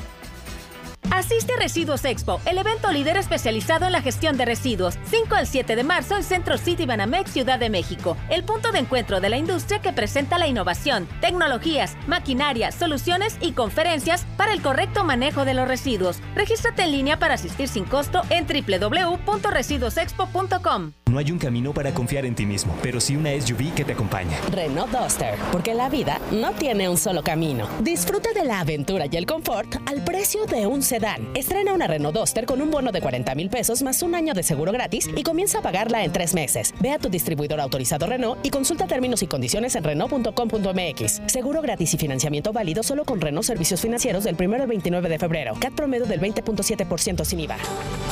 Asiste 1.11 1.53
a 1.53 1.57
Residuos 1.57 2.05
Expo, 2.05 2.39
el 2.45 2.59
evento 2.59 2.91
líder 2.91 3.17
especializado 3.17 3.85
en 3.85 3.91
la 3.91 4.01
gestión 4.01 4.37
de 4.37 4.45
residuos, 4.45 4.97
5 5.09 5.35
al 5.35 5.47
7 5.47 5.75
de 5.75 5.83
marzo 5.83 6.15
en 6.15 6.23
Centro 6.23 6.57
City 6.57 6.85
Banamex, 6.85 7.31
Ciudad 7.31 7.59
de 7.59 7.69
México, 7.69 8.15
el 8.29 8.43
punto 8.43 8.71
de 8.71 8.79
encuentro 8.79 9.19
de 9.19 9.29
la 9.29 9.37
industria 9.37 9.81
que 9.81 9.91
presenta 9.91 10.37
la 10.37 10.47
innovación, 10.47 11.07
tecnologías, 11.19 11.97
maquinaria, 12.07 12.71
soluciones 12.71 13.37
y 13.41 13.53
conferencias 13.53 14.27
para 14.37 14.53
el 14.53 14.61
correcto 14.61 15.03
manejo 15.03 15.45
de 15.45 15.55
los 15.55 15.67
residuos. 15.67 16.19
Regístrate 16.35 16.83
en 16.83 16.91
línea 16.91 17.17
para 17.17 17.33
asistir 17.33 17.67
sin 17.67 17.85
costo 17.85 18.21
en 18.29 18.45
www.residuosexpo.com. 18.45 20.91
No 21.09 21.17
hay 21.17 21.31
un 21.31 21.39
camino 21.39 21.73
para 21.73 21.91
confiar 21.91 22.27
en 22.27 22.35
ti 22.35 22.45
mismo, 22.45 22.77
pero 22.83 23.01
sí 23.01 23.15
una 23.15 23.31
SUV 23.41 23.73
que 23.73 23.83
te 23.83 23.93
acompaña. 23.93 24.37
Renault 24.51 24.91
Duster, 24.91 25.33
porque 25.51 25.73
la 25.73 25.89
vida 25.89 26.21
no 26.31 26.51
tiene 26.51 26.87
un 26.87 26.97
solo 26.97 27.23
camino. 27.23 27.67
Disfruta 27.81 28.31
de 28.33 28.45
la 28.45 28.59
aventura 28.59 29.07
y 29.11 29.17
el 29.17 29.25
confort 29.25 29.75
al 29.87 30.03
precio 30.03 30.45
de 30.45 30.67
un 30.67 30.83
sedán. 30.99 31.29
Estrena 31.33 31.73
una 31.73 31.87
Renault 31.87 32.15
Duster 32.15 32.45
con 32.45 32.61
un 32.61 32.69
bono 32.69 32.91
de 32.91 33.01
40 33.01 33.33
mil 33.35 33.49
pesos 33.49 33.81
más 33.81 34.01
un 34.01 34.15
año 34.15 34.33
de 34.33 34.43
seguro 34.43 34.71
gratis 34.71 35.09
y 35.15 35.23
comienza 35.23 35.59
a 35.59 35.61
pagarla 35.61 36.03
en 36.03 36.11
tres 36.11 36.33
meses. 36.33 36.73
Ve 36.79 36.91
a 36.91 36.99
tu 36.99 37.09
distribuidor 37.09 37.59
autorizado 37.59 38.05
Renault 38.05 38.45
y 38.45 38.49
consulta 38.49 38.87
términos 38.87 39.23
y 39.23 39.27
condiciones 39.27 39.75
en 39.75 39.83
Renault.com.mx. 39.83 41.21
Seguro 41.27 41.61
gratis 41.61 41.93
y 41.93 41.97
financiamiento 41.97 42.51
válido 42.51 42.83
solo 42.83 43.05
con 43.05 43.21
Renault 43.21 43.45
Servicios 43.45 43.81
Financieros 43.81 44.25
del 44.25 44.35
1 44.39 44.55
al 44.55 44.67
29 44.67 45.09
de 45.09 45.19
febrero. 45.19 45.53
CAT 45.59 45.73
promedio 45.73 46.05
del 46.05 46.19
20.7% 46.19 47.23
sin 47.23 47.39
IVA. 47.39 47.57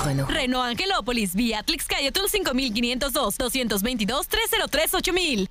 Renault. 0.06 0.30
Renault 0.30 0.66
Angelópolis, 0.66 1.36
vía 1.36 1.60
Atlix 1.60 1.86
Cayetún 1.86 2.30
5500 2.30 2.88
522-222-303-8000. 2.88 5.48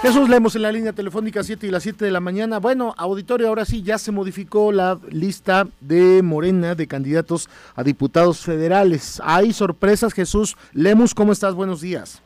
Jesús, 0.00 0.28
leemos 0.28 0.54
en 0.54 0.62
la 0.62 0.70
línea 0.70 0.92
telefónica 0.92 1.42
7 1.42 1.66
y 1.66 1.70
las 1.70 1.82
7 1.82 2.04
de 2.04 2.12
la 2.12 2.20
mañana. 2.20 2.60
Bueno, 2.60 2.94
auditorio, 2.96 3.48
ahora 3.48 3.64
sí, 3.64 3.82
ya 3.82 3.98
se 3.98 4.12
modificó 4.12 4.70
la 4.70 4.96
lista 5.10 5.66
de 5.80 6.22
Morena 6.22 6.76
de 6.76 6.86
candidatos 6.86 7.50
a 7.74 7.82
diputados 7.82 8.44
federales. 8.44 9.20
Hay 9.24 9.52
sorpresas, 9.52 10.14
Jesús. 10.14 10.56
Lemus, 10.72 11.14
¿cómo 11.14 11.32
estás? 11.32 11.54
Buenos 11.54 11.80
días. 11.80 12.22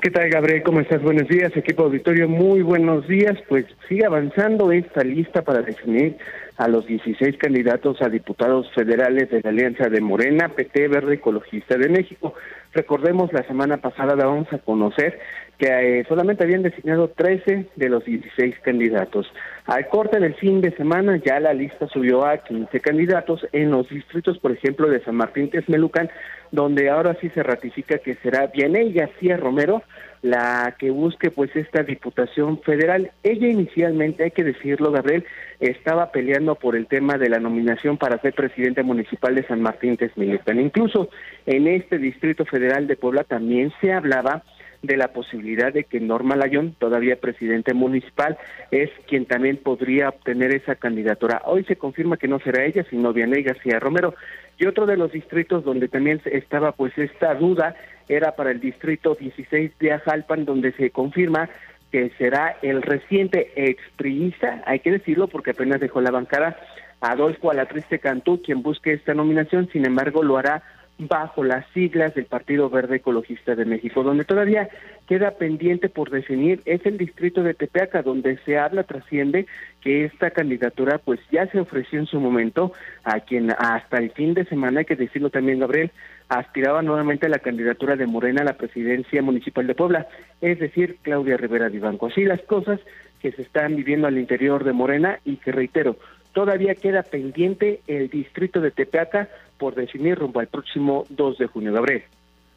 ¿Qué 0.00 0.10
tal, 0.10 0.30
Gabriel? 0.30 0.62
¿Cómo 0.62 0.80
estás? 0.80 1.02
Buenos 1.02 1.28
días, 1.28 1.54
equipo 1.54 1.82
auditorio. 1.82 2.28
Muy 2.28 2.62
buenos 2.62 3.06
días. 3.06 3.36
Pues 3.48 3.66
sigue 3.86 4.06
avanzando 4.06 4.72
esta 4.72 5.04
lista 5.04 5.42
para 5.42 5.60
definir 5.60 6.16
a 6.56 6.68
los 6.68 6.86
16 6.86 7.36
candidatos 7.36 8.00
a 8.00 8.08
diputados 8.08 8.70
federales 8.74 9.30
de 9.30 9.42
la 9.42 9.50
Alianza 9.50 9.88
de 9.90 10.00
Morena, 10.00 10.48
PT 10.48 10.88
Verde 10.88 11.16
Ecologista 11.16 11.76
de 11.76 11.90
México. 11.90 12.34
Recordemos, 12.72 13.32
la 13.32 13.46
semana 13.46 13.78
pasada 13.78 14.14
vamos 14.14 14.50
a 14.52 14.58
conocer 14.58 15.18
que 15.58 16.00
eh, 16.00 16.04
solamente 16.08 16.44
habían 16.44 16.62
designado 16.62 17.08
13 17.08 17.66
de 17.76 17.88
los 17.88 18.04
16 18.04 18.56
candidatos. 18.60 19.26
Al 19.66 19.88
corte 19.88 20.20
del 20.20 20.34
fin 20.34 20.60
de 20.60 20.70
semana 20.76 21.16
ya 21.16 21.40
la 21.40 21.54
lista 21.54 21.88
subió 21.88 22.24
a 22.24 22.38
15 22.38 22.78
candidatos 22.80 23.46
en 23.52 23.70
los 23.70 23.88
distritos, 23.88 24.38
por 24.38 24.52
ejemplo, 24.52 24.88
de 24.88 25.02
San 25.02 25.16
Martín 25.16 25.50
Texmelucan, 25.50 26.10
donde 26.52 26.90
ahora 26.90 27.16
sí 27.20 27.30
se 27.30 27.42
ratifica 27.42 27.98
que 27.98 28.14
será 28.16 28.46
Vianey 28.46 28.92
García 28.92 29.36
Romero 29.36 29.82
la 30.22 30.74
que 30.78 30.90
busque 30.90 31.30
pues 31.30 31.54
esta 31.54 31.82
diputación 31.82 32.60
federal. 32.62 33.12
Ella 33.22 33.48
inicialmente, 33.48 34.24
hay 34.24 34.30
que 34.32 34.44
decirlo, 34.44 34.90
Gabriel, 34.90 35.24
estaba 35.60 36.10
peleando 36.10 36.56
por 36.56 36.74
el 36.74 36.86
tema 36.86 37.16
de 37.16 37.28
la 37.28 37.38
nominación 37.38 37.96
para 37.96 38.18
ser 38.20 38.34
presidente 38.34 38.82
municipal 38.82 39.34
de 39.34 39.46
San 39.46 39.62
Martín 39.62 39.96
Texmelucan. 39.96 40.60
Incluso 40.60 41.10
en 41.46 41.68
este 41.68 41.98
distrito 41.98 42.44
federal 42.44 42.86
de 42.86 42.96
Puebla 42.96 43.24
también 43.24 43.72
se 43.80 43.92
hablaba 43.92 44.42
de 44.82 44.96
la 44.96 45.08
posibilidad 45.08 45.72
de 45.72 45.84
que 45.84 46.00
Norma 46.00 46.36
Layón, 46.36 46.74
todavía 46.78 47.16
presidente 47.16 47.74
municipal, 47.74 48.38
es 48.70 48.90
quien 49.06 49.26
también 49.26 49.56
podría 49.56 50.08
obtener 50.08 50.54
esa 50.54 50.74
candidatura. 50.74 51.42
Hoy 51.44 51.64
se 51.64 51.76
confirma 51.76 52.16
que 52.16 52.28
no 52.28 52.38
será 52.40 52.64
ella, 52.64 52.84
sino 52.88 53.12
Vianey 53.12 53.42
García 53.42 53.80
Romero. 53.80 54.14
Y 54.58 54.66
otro 54.66 54.86
de 54.86 54.96
los 54.96 55.12
distritos 55.12 55.64
donde 55.64 55.88
también 55.88 56.20
estaba 56.24 56.72
pues 56.72 56.96
esta 56.96 57.34
duda 57.34 57.76
era 58.08 58.36
para 58.36 58.50
el 58.50 58.60
distrito 58.60 59.14
16 59.14 59.72
de 59.78 59.92
Ajalpan, 59.92 60.44
donde 60.44 60.72
se 60.72 60.90
confirma 60.90 61.50
que 61.90 62.10
será 62.18 62.56
el 62.62 62.82
reciente 62.82 63.52
expriista, 63.70 64.62
hay 64.66 64.80
que 64.80 64.90
decirlo 64.90 65.28
porque 65.28 65.52
apenas 65.52 65.80
dejó 65.80 66.00
la 66.00 66.10
bancada, 66.10 66.56
Adolfo 67.00 67.50
Alatriste 67.50 67.98
Cantú, 67.98 68.42
quien 68.42 68.62
busque 68.62 68.92
esta 68.92 69.14
nominación, 69.14 69.68
sin 69.72 69.84
embargo 69.84 70.22
lo 70.22 70.38
hará 70.38 70.62
bajo 70.98 71.44
las 71.44 71.66
siglas 71.72 72.14
del 72.14 72.24
Partido 72.24 72.70
Verde 72.70 72.96
Ecologista 72.96 73.54
de 73.54 73.64
México. 73.64 74.02
Donde 74.02 74.24
todavía 74.24 74.68
queda 75.06 75.32
pendiente 75.32 75.88
por 75.88 76.10
definir 76.10 76.62
es 76.64 76.84
el 76.86 76.96
distrito 76.96 77.42
de 77.42 77.54
Tepeaca, 77.54 78.02
donde 78.02 78.38
se 78.38 78.58
habla, 78.58 78.84
trasciende 78.84 79.46
que 79.82 80.04
esta 80.04 80.30
candidatura 80.30 80.98
pues 80.98 81.20
ya 81.30 81.46
se 81.46 81.60
ofreció 81.60 81.98
en 81.98 82.06
su 82.06 82.18
momento 82.18 82.72
a 83.04 83.20
quien 83.20 83.50
hasta 83.50 83.98
el 83.98 84.10
fin 84.10 84.34
de 84.34 84.44
semana, 84.46 84.80
hay 84.80 84.86
que 84.86 84.96
decirlo 84.96 85.30
también 85.30 85.60
Gabriel, 85.60 85.90
aspiraba 86.28 86.82
nuevamente 86.82 87.26
a 87.26 87.30
la 87.30 87.38
candidatura 87.38 87.94
de 87.96 88.06
Morena 88.06 88.42
a 88.42 88.46
la 88.46 88.56
presidencia 88.56 89.22
municipal 89.22 89.66
de 89.66 89.74
Puebla, 89.74 90.08
es 90.40 90.58
decir, 90.58 90.98
Claudia 91.02 91.36
Rivera 91.36 91.68
Vivanco. 91.68 92.06
Así 92.06 92.24
las 92.24 92.40
cosas 92.42 92.80
que 93.20 93.32
se 93.32 93.42
están 93.42 93.76
viviendo 93.76 94.06
al 94.06 94.18
interior 94.18 94.64
de 94.64 94.72
Morena 94.72 95.20
y 95.24 95.36
que 95.36 95.52
reitero, 95.52 95.96
todavía 96.36 96.74
queda 96.74 97.02
pendiente 97.02 97.80
el 97.86 98.10
distrito 98.10 98.60
de 98.60 98.70
Tepeaca 98.70 99.26
por 99.56 99.74
definir 99.74 100.18
rumbo 100.18 100.38
al 100.38 100.48
próximo 100.48 101.06
2 101.08 101.38
de 101.38 101.46
junio. 101.46 101.72
Gabriel. 101.72 102.02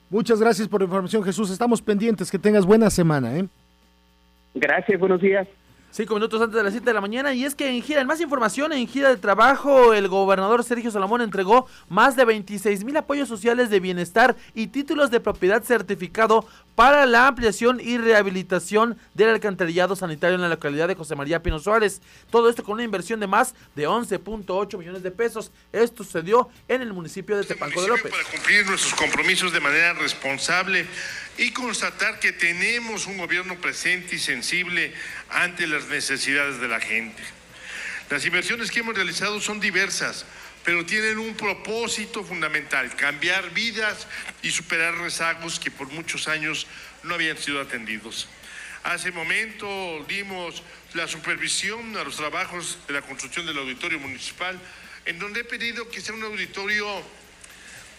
Muchas 0.09 0.41
gracias 0.41 0.67
por 0.67 0.82
la 0.82 0.86
información, 0.86 1.23
Jesús. 1.23 1.49
Estamos 1.49 1.82
pendientes. 1.82 2.30
Que 2.30 2.38
tengas 2.38 2.65
buena 2.65 2.89
semana. 2.89 3.38
¿eh? 3.38 3.47
Gracias, 4.53 4.99
buenos 4.99 5.21
días. 5.21 5.47
Cinco 5.91 6.13
minutos 6.13 6.39
antes 6.39 6.55
de 6.55 6.63
las 6.63 6.71
7 6.71 6.85
de 6.85 6.93
la 6.93 7.01
mañana 7.01 7.33
y 7.33 7.45
es 7.45 7.55
que 7.55 7.67
en 7.67 7.81
gira, 7.81 7.99
en 7.99 8.05
más 8.05 8.21
información, 8.21 8.71
en 8.73 8.87
gira 8.87 9.09
de 9.09 9.17
trabajo, 9.17 9.93
el 9.95 10.07
gobernador 10.07 10.63
Sergio 10.63 10.91
Salomón 10.91 11.21
entregó 11.21 11.67
más 11.89 12.15
de 12.15 12.25
26 12.25 12.83
mil 12.83 12.95
apoyos 12.95 13.27
sociales 13.27 13.71
de 13.71 13.79
bienestar 13.79 14.35
y 14.53 14.67
títulos 14.67 15.09
de 15.09 15.19
propiedad 15.19 15.63
certificado 15.63 16.45
para 16.75 17.07
la 17.07 17.25
ampliación 17.25 17.79
y 17.81 17.97
rehabilitación 17.97 18.99
del 19.15 19.29
alcantarillado 19.29 19.95
sanitario 19.95 20.35
en 20.35 20.41
la 20.41 20.49
localidad 20.49 20.87
de 20.87 20.95
José 20.95 21.15
María 21.15 21.41
Pino 21.41 21.57
Suárez. 21.57 22.01
Todo 22.29 22.49
esto 22.49 22.63
con 22.63 22.75
una 22.75 22.83
inversión 22.83 23.19
de 23.19 23.25
más 23.25 23.55
de 23.75 23.87
11.8 23.87 24.77
millones 24.77 25.01
de 25.01 25.09
pesos. 25.09 25.51
Esto 25.73 26.03
sucedió 26.03 26.49
en 26.67 26.83
el 26.83 26.93
municipio 26.93 27.35
de 27.35 27.43
Tepanco 27.43 27.81
de 27.81 27.87
López. 27.87 28.11
Para 28.11 28.23
cumplir 28.25 28.65
nuestros 28.67 28.93
compromisos 28.93 29.51
de 29.51 29.59
manera 29.59 29.93
responsable 29.93 30.85
y 31.39 31.51
constatar 31.51 32.19
que 32.19 32.33
tenemos 32.33 33.05
un 33.05 33.17
gobierno 33.17 33.55
presente 33.61 34.17
y 34.17 34.19
sensible 34.19 34.93
ante 35.29 35.67
las 35.67 35.85
necesidades 35.85 36.59
de 36.59 36.67
la 36.67 36.81
gente. 36.81 37.23
Las 38.09 38.25
inversiones 38.25 38.69
que 38.69 38.81
hemos 38.81 38.93
realizado 38.93 39.39
son 39.39 39.61
diversas, 39.61 40.25
pero 40.65 40.85
tienen 40.85 41.17
un 41.17 41.35
propósito 41.35 42.25
fundamental, 42.25 42.93
cambiar 42.97 43.51
vidas 43.51 44.05
y 44.41 44.51
superar 44.51 44.95
rezagos 44.95 45.61
que 45.61 45.71
por 45.71 45.87
muchos 45.87 46.27
años 46.27 46.67
no 47.03 47.13
habían 47.15 47.37
sido 47.37 47.61
atendidos. 47.61 48.27
Hace 48.83 49.09
momento 49.11 50.05
dimos 50.09 50.61
la 50.93 51.07
supervisión 51.07 51.95
a 51.95 52.03
los 52.03 52.17
trabajos 52.17 52.79
de 52.85 52.95
la 52.95 53.01
construcción 53.01 53.45
del 53.45 53.59
auditorio 53.59 53.97
municipal, 53.97 54.59
en 55.05 55.17
donde 55.19 55.39
he 55.39 55.45
pedido 55.45 55.89
que 55.89 56.01
sea 56.01 56.15
un 56.15 56.23
auditorio 56.23 57.01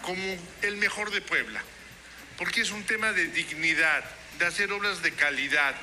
como 0.02 0.36
el 0.60 0.76
mejor 0.76 1.10
de 1.10 1.22
Puebla 1.22 1.64
porque 2.40 2.62
es 2.62 2.72
un 2.72 2.82
tema 2.84 3.12
de 3.12 3.26
dignidad, 3.26 4.02
de 4.38 4.46
hacer 4.46 4.72
obras 4.72 5.02
de 5.02 5.12
calidad. 5.12 5.74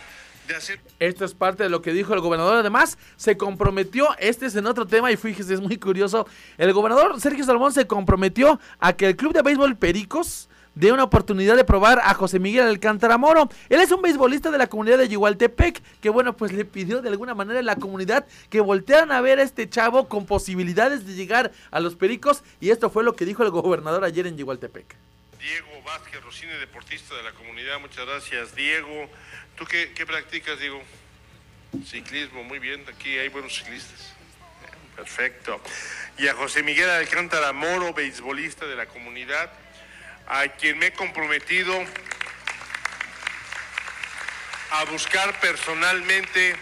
Esto 0.98 1.24
es 1.24 1.36
parte 1.36 1.62
de 1.62 1.70
lo 1.70 1.84
que 1.84 1.94
dijo 1.94 2.16
el 2.16 2.20
gobernador. 2.20 2.56
Además, 2.56 2.98
se 3.16 3.38
comprometió, 3.38 4.08
este 4.18 4.48
es 4.48 4.56
en 4.56 4.66
otro 4.66 4.88
tema 4.88 5.12
y 5.12 5.18
fíjese, 5.18 5.54
es 5.54 5.62
muy 5.62 5.78
curioso, 5.78 6.28
el 6.58 6.74
gobernador 6.74 7.22
Sergio 7.22 7.46
Salmón 7.46 7.74
se 7.74 7.86
comprometió 7.86 8.60
a 8.80 8.94
que 8.94 9.06
el 9.06 9.16
club 9.16 9.34
de 9.34 9.44
béisbol 9.44 9.78
Pericos 9.78 10.50
dé 10.74 10.92
una 10.92 11.04
oportunidad 11.04 11.56
de 11.58 11.64
probar 11.64 12.00
a 12.04 12.16
José 12.16 12.40
Miguel 12.40 12.66
Alcántara 12.66 13.20
Moro. 13.20 13.50
Él 13.70 13.80
es 13.80 13.92
un 13.92 14.02
beisbolista 14.02 14.50
de 14.50 14.58
la 14.58 14.66
comunidad 14.66 14.98
de 14.98 15.10
Yigualtepec, 15.10 15.84
que 16.02 16.10
bueno, 16.10 16.36
pues 16.36 16.54
le 16.54 16.66
pidió 16.66 17.04
de 17.04 17.10
alguna 17.10 17.36
manera 17.36 17.60
a 17.60 17.64
la 17.64 17.76
comunidad 17.76 18.26
que 18.50 18.62
voltearan 18.62 19.12
a 19.12 19.22
ver 19.22 19.38
a 19.38 19.44
este 19.44 19.70
chavo 19.70 20.08
con 20.08 20.26
posibilidades 20.26 21.06
de 21.06 21.14
llegar 21.14 21.52
a 21.70 21.80
los 21.80 21.96
Pericos 21.96 22.42
y 22.60 22.72
esto 22.72 22.90
fue 22.90 23.04
lo 23.04 23.16
que 23.16 23.26
dijo 23.26 23.44
el 23.44 23.52
gobernador 23.52 24.04
ayer 24.04 24.26
en 24.26 24.38
Yigualtepec. 24.38 24.96
Diego 25.48 25.82
Vázquez 25.82 26.22
Rosini, 26.22 26.52
deportista 26.56 27.16
de 27.16 27.24
la 27.24 27.32
comunidad. 27.32 27.80
Muchas 27.80 28.06
gracias, 28.06 28.54
Diego. 28.54 29.10
¿Tú 29.56 29.66
qué, 29.66 30.06
practicas, 30.06 30.60
Diego? 30.60 30.84
Ciclismo, 31.86 32.44
muy 32.44 32.60
bien. 32.60 32.84
Aquí 32.94 33.18
hay 33.18 33.30
buenos 33.30 33.56
ciclistas. 33.56 34.14
Perfecto. 34.98 35.62
Y 36.18 36.28
a 36.28 36.34
José 36.34 36.64
Miguel 36.64 36.90
Alcántara 36.90 37.54
Moro, 37.54 37.94
beisbolista 37.94 38.66
de 38.66 38.76
la 38.76 38.88
comunidad, 38.88 39.50
a 40.28 40.50
quien 40.50 40.80
me 40.80 40.88
he 40.88 40.92
comprometido 40.92 41.74
a 44.72 44.84
buscar 44.92 45.40
personalmente 45.40 46.58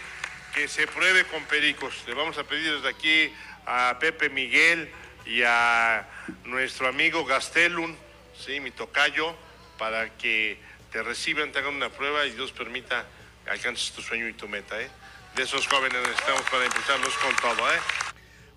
que 0.54 0.68
se 0.68 0.86
pruebe 0.86 1.24
con 1.24 1.42
pericos. 1.46 2.04
Le 2.06 2.14
vamos 2.14 2.38
a 2.38 2.44
pedir 2.44 2.72
desde 2.72 2.88
aquí 2.88 3.34
a 3.66 3.96
Pepe 3.98 4.28
Miguel 4.28 4.88
y 5.24 5.42
a 5.42 6.08
nuestro 6.44 6.86
amigo 6.86 7.24
Gastelum 7.24 8.05
¿sí? 8.38 8.60
mi 8.60 8.70
tocayo, 8.70 9.34
para 9.78 10.16
que 10.16 10.58
te 10.92 11.02
reciban, 11.02 11.52
te 11.52 11.58
hagan 11.58 11.74
una 11.74 11.88
prueba 11.90 12.26
y 12.26 12.30
Dios 12.32 12.52
permita 12.52 13.04
que 13.44 13.50
alcances 13.50 13.92
tu 13.92 14.02
sueño 14.02 14.28
y 14.28 14.32
tu 14.32 14.48
meta. 14.48 14.80
¿eh? 14.80 14.88
De 15.34 15.42
esos 15.42 15.66
jóvenes 15.66 15.98
necesitamos 16.02 16.42
para 16.50 16.64
impulsarlos 16.64 17.14
con 17.18 17.36
todo. 17.36 17.68
¿eh? 17.70 17.78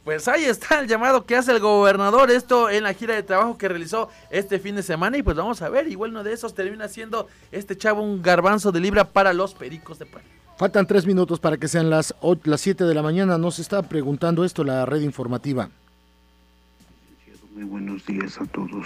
Pues 0.03 0.27
ahí 0.27 0.45
está 0.45 0.79
el 0.79 0.87
llamado 0.87 1.25
que 1.25 1.35
hace 1.35 1.51
el 1.51 1.59
gobernador, 1.59 2.31
esto 2.31 2.69
en 2.69 2.83
la 2.83 2.93
gira 2.93 3.15
de 3.15 3.23
trabajo 3.23 3.57
que 3.57 3.67
realizó 3.67 4.09
este 4.29 4.59
fin 4.59 4.75
de 4.75 4.83
semana 4.83 5.17
y 5.17 5.23
pues 5.23 5.35
vamos 5.35 5.61
a 5.61 5.69
ver, 5.69 5.87
igual 5.87 6.11
uno 6.11 6.23
de 6.23 6.33
esos 6.33 6.55
termina 6.55 6.87
siendo 6.87 7.27
este 7.51 7.77
chavo 7.77 8.01
un 8.01 8.21
garbanzo 8.21 8.71
de 8.71 8.79
libra 8.79 9.03
para 9.03 9.33
los 9.33 9.53
Pericos 9.53 9.99
de 9.99 10.05
Puebla. 10.05 10.29
Faltan 10.57 10.85
tres 10.87 11.05
minutos 11.05 11.39
para 11.39 11.57
que 11.57 11.69
sean 11.69 11.89
las, 11.89 12.13
las 12.43 12.59
7 12.59 12.83
de 12.83 12.93
la 12.93 13.01
mañana. 13.01 13.37
Nos 13.37 13.59
está 13.59 13.81
preguntando 13.81 14.43
esto 14.43 14.65
la 14.65 14.85
red 14.85 14.99
informativa. 15.01 15.69
Muy 17.53 17.63
buenos 17.63 18.05
días 18.05 18.37
a 18.41 18.45
todos. 18.45 18.85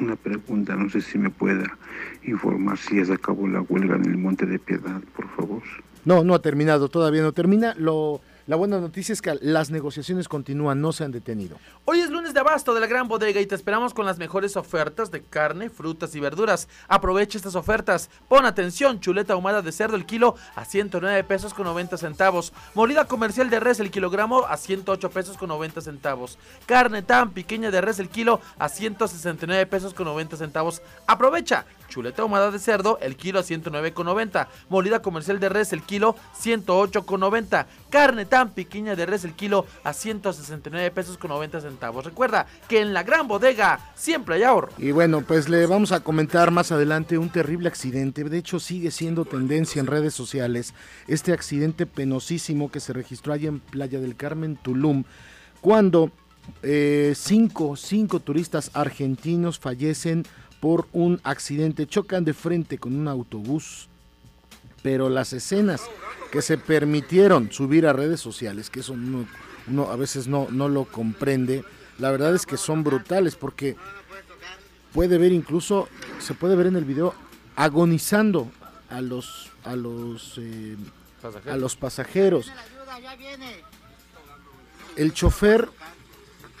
Una 0.00 0.16
pregunta, 0.16 0.76
no 0.76 0.88
sé 0.88 1.00
si 1.00 1.18
me 1.18 1.28
pueda 1.30 1.76
informar 2.22 2.78
si 2.78 2.96
ya 2.96 3.04
se 3.04 3.14
acabó 3.14 3.48
la 3.48 3.62
huelga 3.62 3.96
en 3.96 4.04
el 4.04 4.16
Monte 4.16 4.46
de 4.46 4.58
Piedad, 4.58 5.00
por 5.16 5.28
favor. 5.30 5.62
No, 6.04 6.22
no 6.22 6.34
ha 6.34 6.40
terminado, 6.40 6.88
todavía 6.88 7.22
no 7.22 7.32
termina. 7.32 7.74
Lo, 7.76 8.20
la 8.48 8.56
buena 8.56 8.80
noticia 8.80 9.12
es 9.12 9.20
que 9.20 9.38
las 9.42 9.68
negociaciones 9.70 10.26
continúan, 10.26 10.80
no 10.80 10.92
se 10.92 11.04
han 11.04 11.12
detenido. 11.12 11.58
Hoy 11.84 12.00
es 12.00 12.08
lunes 12.08 12.32
de 12.32 12.40
abasto 12.40 12.72
de 12.72 12.80
la 12.80 12.86
gran 12.86 13.06
bodega 13.06 13.42
y 13.42 13.46
te 13.46 13.54
esperamos 13.54 13.92
con 13.92 14.06
las 14.06 14.16
mejores 14.16 14.56
ofertas 14.56 15.10
de 15.10 15.22
carne, 15.22 15.68
frutas 15.68 16.14
y 16.14 16.20
verduras. 16.20 16.66
Aprovecha 16.88 17.36
estas 17.36 17.56
ofertas. 17.56 18.08
Pon 18.26 18.46
atención, 18.46 19.00
chuleta 19.00 19.34
ahumada 19.34 19.60
de 19.60 19.70
cerdo 19.70 19.96
el 19.96 20.06
kilo 20.06 20.34
a 20.54 20.64
109 20.64 21.24
pesos 21.24 21.52
con 21.52 21.66
90 21.66 21.98
centavos. 21.98 22.54
Molida 22.72 23.04
comercial 23.04 23.50
de 23.50 23.60
res 23.60 23.80
el 23.80 23.90
kilogramo 23.90 24.46
a 24.46 24.56
108 24.56 25.10
pesos 25.10 25.36
con 25.36 25.50
90 25.50 25.82
centavos. 25.82 26.38
Carne 26.64 27.02
tan 27.02 27.32
pequeña 27.32 27.70
de 27.70 27.82
res 27.82 27.98
el 27.98 28.08
kilo 28.08 28.40
a 28.58 28.70
169 28.70 29.66
pesos 29.66 29.92
con 29.92 30.06
90 30.06 30.38
centavos. 30.38 30.80
Aprovecha. 31.06 31.66
Chuleta 31.88 32.22
ahumada 32.22 32.50
de 32.50 32.58
cerdo 32.58 32.98
el 33.00 33.16
kilo 33.16 33.40
a 33.40 33.42
109 33.42 33.92
con 33.92 34.06
90. 34.06 34.48
Molida 34.68 35.00
comercial 35.02 35.40
de 35.40 35.48
res 35.48 35.72
el 35.72 35.82
kilo 35.82 36.16
108 36.38 37.04
con 37.04 37.20
90. 37.20 37.66
Carne 37.90 38.24
tan 38.26 38.50
pequeña 38.50 38.94
de 38.94 39.06
res 39.06 39.24
el 39.24 39.32
kilo 39.32 39.66
a 39.84 39.92
169 39.92 40.90
pesos 40.90 41.16
con 41.16 41.30
90 41.30 41.60
centavos. 41.60 42.04
Recuerda 42.04 42.46
que 42.68 42.80
en 42.80 42.92
la 42.92 43.02
gran 43.02 43.26
bodega 43.26 43.80
siempre 43.94 44.36
hay 44.36 44.42
ahorro. 44.42 44.72
Y 44.78 44.90
bueno, 44.90 45.22
pues 45.22 45.48
le 45.48 45.66
vamos 45.66 45.92
a 45.92 46.00
comentar 46.00 46.50
más 46.50 46.72
adelante 46.72 47.18
un 47.18 47.30
terrible 47.30 47.68
accidente. 47.68 48.24
De 48.24 48.38
hecho, 48.38 48.60
sigue 48.60 48.90
siendo 48.90 49.24
tendencia 49.24 49.80
en 49.80 49.86
redes 49.86 50.14
sociales. 50.14 50.74
Este 51.06 51.32
accidente 51.32 51.86
penosísimo 51.86 52.70
que 52.70 52.80
se 52.80 52.92
registró 52.92 53.32
allá 53.32 53.48
en 53.48 53.60
Playa 53.60 54.00
del 54.00 54.16
Carmen, 54.16 54.56
Tulum, 54.56 55.04
cuando 55.60 56.12
eh, 56.62 57.12
cinco, 57.16 57.76
cinco 57.76 58.20
turistas 58.20 58.70
argentinos 58.74 59.58
fallecen 59.58 60.24
por 60.60 60.88
un 60.92 61.20
accidente. 61.24 61.86
Chocan 61.86 62.24
de 62.24 62.34
frente 62.34 62.78
con 62.78 62.94
un 62.94 63.08
autobús. 63.08 63.88
Pero 64.82 65.08
las 65.08 65.32
escenas 65.32 65.82
que 66.30 66.40
se 66.42 66.56
permitieron 66.56 67.50
subir 67.50 67.86
a 67.86 67.92
redes 67.92 68.20
sociales, 68.20 68.70
que 68.70 68.80
eso 68.80 68.92
uno, 68.92 69.26
uno 69.66 69.90
a 69.90 69.96
veces 69.96 70.28
no, 70.28 70.46
no 70.50 70.68
lo 70.68 70.84
comprende, 70.84 71.64
la 71.98 72.10
verdad 72.12 72.34
es 72.34 72.46
que 72.46 72.56
son 72.56 72.84
brutales 72.84 73.34
porque 73.34 73.76
puede 74.92 75.18
ver 75.18 75.32
incluso, 75.32 75.88
se 76.20 76.34
puede 76.34 76.54
ver 76.54 76.66
en 76.66 76.76
el 76.76 76.84
video 76.84 77.14
agonizando 77.56 78.50
a 78.88 79.00
los 79.00 79.50
a 79.64 79.74
los 79.74 80.34
eh, 80.38 80.76
a 81.50 81.56
los 81.56 81.76
pasajeros. 81.76 82.50
El 84.96 85.12
chofer 85.12 85.68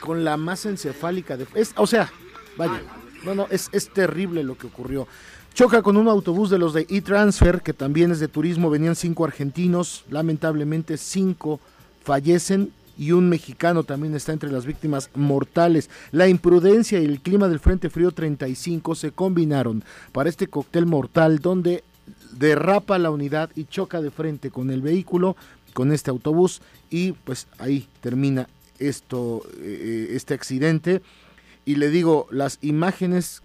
con 0.00 0.24
la 0.24 0.36
masa 0.36 0.68
encefálica 0.68 1.36
de 1.36 1.46
es, 1.54 1.72
o 1.76 1.86
sea, 1.86 2.10
vaya, 2.56 2.80
no 3.24 3.34
no, 3.34 3.46
es, 3.50 3.68
es 3.72 3.88
terrible 3.90 4.42
lo 4.42 4.56
que 4.56 4.66
ocurrió. 4.66 5.06
Choca 5.54 5.82
con 5.82 5.96
un 5.96 6.08
autobús 6.08 6.50
de 6.50 6.58
los 6.58 6.72
de 6.72 6.86
e-transfer, 6.88 7.62
que 7.62 7.72
también 7.72 8.12
es 8.12 8.20
de 8.20 8.28
turismo, 8.28 8.70
venían 8.70 8.94
cinco 8.94 9.24
argentinos, 9.24 10.04
lamentablemente 10.08 10.96
cinco 10.96 11.58
fallecen 12.04 12.72
y 12.96 13.12
un 13.12 13.28
mexicano 13.28 13.84
también 13.84 14.14
está 14.14 14.32
entre 14.32 14.50
las 14.50 14.66
víctimas 14.66 15.10
mortales. 15.14 15.88
La 16.10 16.28
imprudencia 16.28 17.00
y 17.00 17.04
el 17.04 17.20
clima 17.20 17.48
del 17.48 17.60
Frente 17.60 17.90
Frío 17.90 18.10
35 18.10 18.94
se 18.94 19.12
combinaron 19.12 19.84
para 20.12 20.28
este 20.28 20.48
cóctel 20.48 20.86
mortal 20.86 21.38
donde 21.38 21.84
derrapa 22.32 22.98
la 22.98 23.10
unidad 23.10 23.50
y 23.54 23.64
choca 23.64 24.00
de 24.00 24.10
frente 24.10 24.50
con 24.50 24.70
el 24.70 24.82
vehículo, 24.82 25.36
con 25.74 25.92
este 25.92 26.10
autobús 26.10 26.60
y 26.90 27.12
pues 27.12 27.46
ahí 27.58 27.86
termina 28.00 28.48
esto, 28.78 29.42
eh, 29.60 30.08
este 30.12 30.34
accidente. 30.34 31.02
Y 31.68 31.74
le 31.74 31.90
digo, 31.90 32.26
las 32.30 32.58
imágenes 32.62 33.42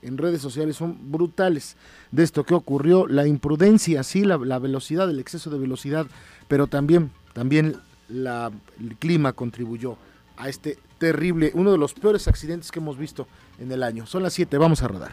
en 0.00 0.16
redes 0.16 0.40
sociales 0.40 0.76
son 0.76 1.12
brutales 1.12 1.76
de 2.10 2.22
esto 2.22 2.42
que 2.42 2.54
ocurrió, 2.54 3.06
la 3.06 3.26
imprudencia, 3.26 4.02
sí, 4.02 4.24
la, 4.24 4.38
velocidad, 4.38 5.10
el 5.10 5.18
exceso 5.18 5.50
de 5.50 5.58
velocidad, 5.58 6.06
pero 6.48 6.68
también, 6.68 7.10
también 7.34 7.76
el 8.08 8.96
clima 8.98 9.34
contribuyó 9.34 9.98
a 10.38 10.48
este 10.48 10.78
terrible, 10.96 11.50
uno 11.52 11.70
de 11.70 11.76
los 11.76 11.92
peores 11.92 12.28
accidentes 12.28 12.72
que 12.72 12.78
hemos 12.78 12.96
visto 12.96 13.28
en 13.58 13.70
el 13.70 13.82
año. 13.82 14.06
Son 14.06 14.22
las 14.22 14.32
7, 14.32 14.56
vamos 14.56 14.82
a 14.82 14.88
rodar. 14.88 15.12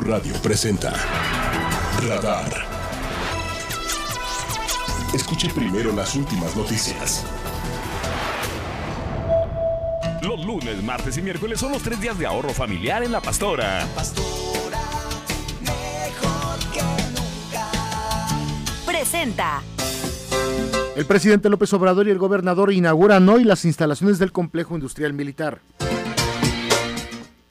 Radio 0.00 0.34
presenta 0.42 0.92
Radar. 2.06 2.50
Escuche 5.14 5.48
primero 5.54 5.92
las 5.92 6.14
últimas 6.14 6.54
noticias. 6.54 7.24
Los 10.22 10.44
lunes, 10.44 10.82
martes 10.82 11.16
y 11.16 11.22
miércoles 11.22 11.58
son 11.58 11.72
los 11.72 11.82
tres 11.82 12.00
días 12.00 12.18
de 12.18 12.26
ahorro 12.26 12.50
familiar 12.50 13.02
en 13.02 13.12
La 13.12 13.20
Pastora. 13.20 13.86
Presenta. 18.84 19.62
El 20.94 21.06
presidente 21.06 21.48
López 21.48 21.72
Obrador 21.72 22.06
y 22.08 22.10
el 22.10 22.18
gobernador 22.18 22.72
inauguran 22.72 23.28
hoy 23.28 23.44
las 23.44 23.64
instalaciones 23.64 24.18
del 24.18 24.32
complejo 24.32 24.74
industrial 24.74 25.12
militar. 25.14 25.60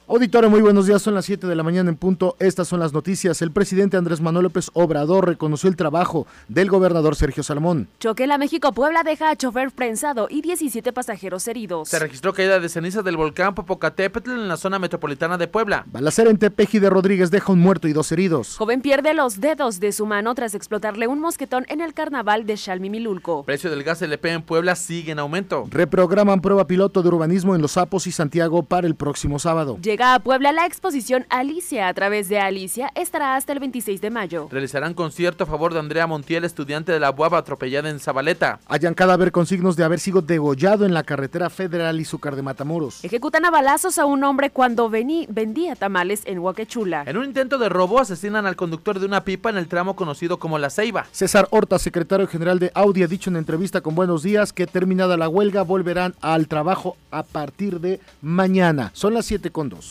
Auditorio, 0.08 0.48
muy 0.48 0.60
buenos 0.60 0.86
días. 0.86 1.02
Son 1.02 1.14
las 1.14 1.24
7 1.24 1.48
de 1.48 1.56
la 1.56 1.64
mañana 1.64 1.90
en 1.90 1.96
punto. 1.96 2.36
Estas 2.38 2.68
son 2.68 2.78
las 2.78 2.92
noticias. 2.92 3.42
El 3.42 3.50
presidente 3.50 3.96
Andrés 3.96 4.20
Manuel 4.20 4.44
López 4.44 4.70
Obrador 4.72 5.26
reconoció 5.26 5.68
el 5.68 5.74
trabajo 5.74 6.28
del 6.46 6.70
gobernador 6.70 7.16
Sergio 7.16 7.42
Salmón. 7.42 7.88
Choque 7.98 8.22
en 8.22 8.28
la 8.28 8.38
México-Puebla 8.38 9.02
deja 9.02 9.30
a 9.30 9.34
chofer 9.34 9.72
prensado 9.72 10.28
y 10.30 10.42
17 10.42 10.92
pasajeros 10.92 11.48
heridos. 11.48 11.88
Se 11.88 11.98
registró 11.98 12.32
caída 12.32 12.60
de 12.60 12.68
cenizas 12.68 13.02
del 13.02 13.16
volcán 13.16 13.56
Popocatépetl 13.56 14.30
en 14.30 14.46
la 14.46 14.56
zona 14.56 14.78
metropolitana 14.78 15.38
de 15.38 15.48
Puebla. 15.48 15.84
Balacera 15.90 16.30
en 16.30 16.38
Tepeji 16.38 16.78
de 16.78 16.88
Rodríguez 16.88 17.32
deja 17.32 17.52
un 17.52 17.58
muerto 17.58 17.88
y 17.88 17.92
dos 17.92 18.12
heridos. 18.12 18.56
Joven 18.58 18.82
pierde 18.82 19.12
los 19.12 19.40
dedos 19.40 19.80
de 19.80 19.90
su 19.90 20.06
mano 20.06 20.36
tras 20.36 20.54
explotarle 20.54 21.08
un 21.08 21.18
mosquetón 21.18 21.66
en 21.68 21.80
el 21.80 21.94
carnaval 21.94 22.46
de 22.46 22.54
Chalmimilulco. 22.54 23.42
Precio 23.42 23.70
del 23.70 23.82
gas 23.82 24.02
LP 24.02 24.30
en 24.30 24.42
Puebla 24.42 24.76
sigue 24.76 25.10
en 25.10 25.18
aumento. 25.18 25.66
Reprograman 25.68 26.40
prueba 26.40 26.68
piloto 26.68 27.02
de 27.02 27.08
urbanismo 27.08 27.56
en 27.56 27.62
Los 27.62 27.72
Sapos 27.72 28.06
y 28.06 28.12
Santiago 28.12 28.62
para 28.62 28.86
el 28.86 28.94
próximo 28.94 29.40
sábado. 29.40 29.78
Llega 29.82 29.95
a 30.02 30.18
Puebla 30.20 30.52
la 30.52 30.66
exposición 30.66 31.26
Alicia 31.28 31.88
a 31.88 31.94
través 31.94 32.28
de 32.28 32.38
Alicia. 32.38 32.90
Estará 32.94 33.36
hasta 33.36 33.52
el 33.52 33.60
26 33.60 34.00
de 34.00 34.10
mayo. 34.10 34.48
Realizarán 34.50 34.94
concierto 34.94 35.44
a 35.44 35.46
favor 35.46 35.72
de 35.72 35.78
Andrea 35.80 36.06
Montiel, 36.06 36.44
estudiante 36.44 36.92
de 36.92 37.00
la 37.00 37.10
UAB 37.10 37.34
atropellada 37.34 37.88
en 37.88 37.98
Zabaleta. 38.00 38.58
Hallan 38.68 38.94
cadáver 38.94 39.32
con 39.32 39.46
signos 39.46 39.76
de 39.76 39.84
haber 39.84 39.98
sido 40.00 40.22
degollado 40.22 40.84
en 40.84 40.94
la 40.94 41.02
carretera 41.04 41.50
federal 41.50 42.00
Izúcar 42.00 42.36
de 42.36 42.42
Matamoros. 42.42 43.04
Ejecutan 43.04 43.44
a 43.44 43.50
balazos 43.50 43.98
a 43.98 44.04
un 44.06 44.22
hombre 44.24 44.50
cuando 44.50 44.90
vení- 44.90 45.26
vendía 45.28 45.76
tamales 45.76 46.22
en 46.26 46.38
Huaquechula. 46.40 47.04
En 47.06 47.16
un 47.16 47.24
intento 47.24 47.58
de 47.58 47.68
robo 47.68 48.00
asesinan 48.00 48.46
al 48.46 48.56
conductor 48.56 48.98
de 49.00 49.06
una 49.06 49.24
pipa 49.24 49.50
en 49.50 49.56
el 49.56 49.68
tramo 49.68 49.96
conocido 49.96 50.38
como 50.38 50.58
La 50.58 50.70
Ceiba. 50.70 51.06
César 51.12 51.48
Horta, 51.50 51.78
secretario 51.78 52.26
general 52.26 52.58
de 52.58 52.70
Audi, 52.74 53.02
ha 53.02 53.06
dicho 53.06 53.30
en 53.30 53.36
entrevista 53.36 53.80
con 53.80 53.94
Buenos 53.94 54.22
Días 54.22 54.52
que 54.52 54.66
terminada 54.66 55.16
la 55.16 55.28
huelga 55.28 55.62
volverán 55.62 56.14
al 56.20 56.48
trabajo 56.48 56.96
a 57.10 57.22
partir 57.22 57.80
de 57.80 58.00
mañana. 58.22 58.90
Son 58.92 59.14
las 59.14 59.26
7 59.26 59.50
con 59.50 59.68
2. 59.68 59.85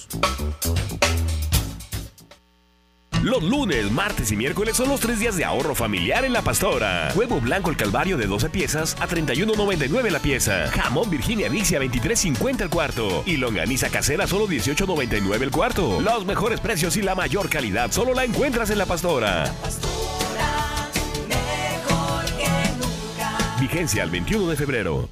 Los 3.25 3.41
lunes, 3.41 3.91
martes 3.91 4.31
y 4.31 4.35
miércoles 4.37 4.77
son 4.77 4.87
los 4.87 4.99
tres 4.99 5.17
días 5.17 5.35
de 5.35 5.43
ahorro 5.43 5.73
familiar 5.73 6.25
en 6.25 6.31
La 6.31 6.43
Pastora. 6.43 7.11
Huevo 7.15 7.41
blanco 7.41 7.71
el 7.71 7.75
calvario 7.75 8.17
de 8.17 8.27
12 8.27 8.51
piezas 8.51 8.95
a 9.01 9.07
31.99 9.07 10.11
la 10.11 10.19
pieza. 10.19 10.67
Jamón 10.67 11.09
Virginia 11.09 11.49
Dixie 11.49 11.75
a 11.75 11.81
23.50 11.81 12.61
el 12.61 12.69
cuarto. 12.69 13.23
Y 13.25 13.37
longaniza 13.37 13.89
casera 13.89 14.27
solo 14.27 14.47
18.99 14.47 15.41
el 15.41 15.49
cuarto. 15.49 15.99
Los 16.01 16.23
mejores 16.27 16.59
precios 16.59 16.97
y 16.97 17.01
la 17.01 17.15
mayor 17.15 17.49
calidad 17.49 17.91
solo 17.91 18.13
la 18.13 18.25
encuentras 18.25 18.69
en 18.69 18.77
La 18.77 18.85
Pastora. 18.85 19.51
Vigencia 23.59 24.03
al 24.03 24.11
21 24.11 24.47
de 24.49 24.55
febrero. 24.55 25.09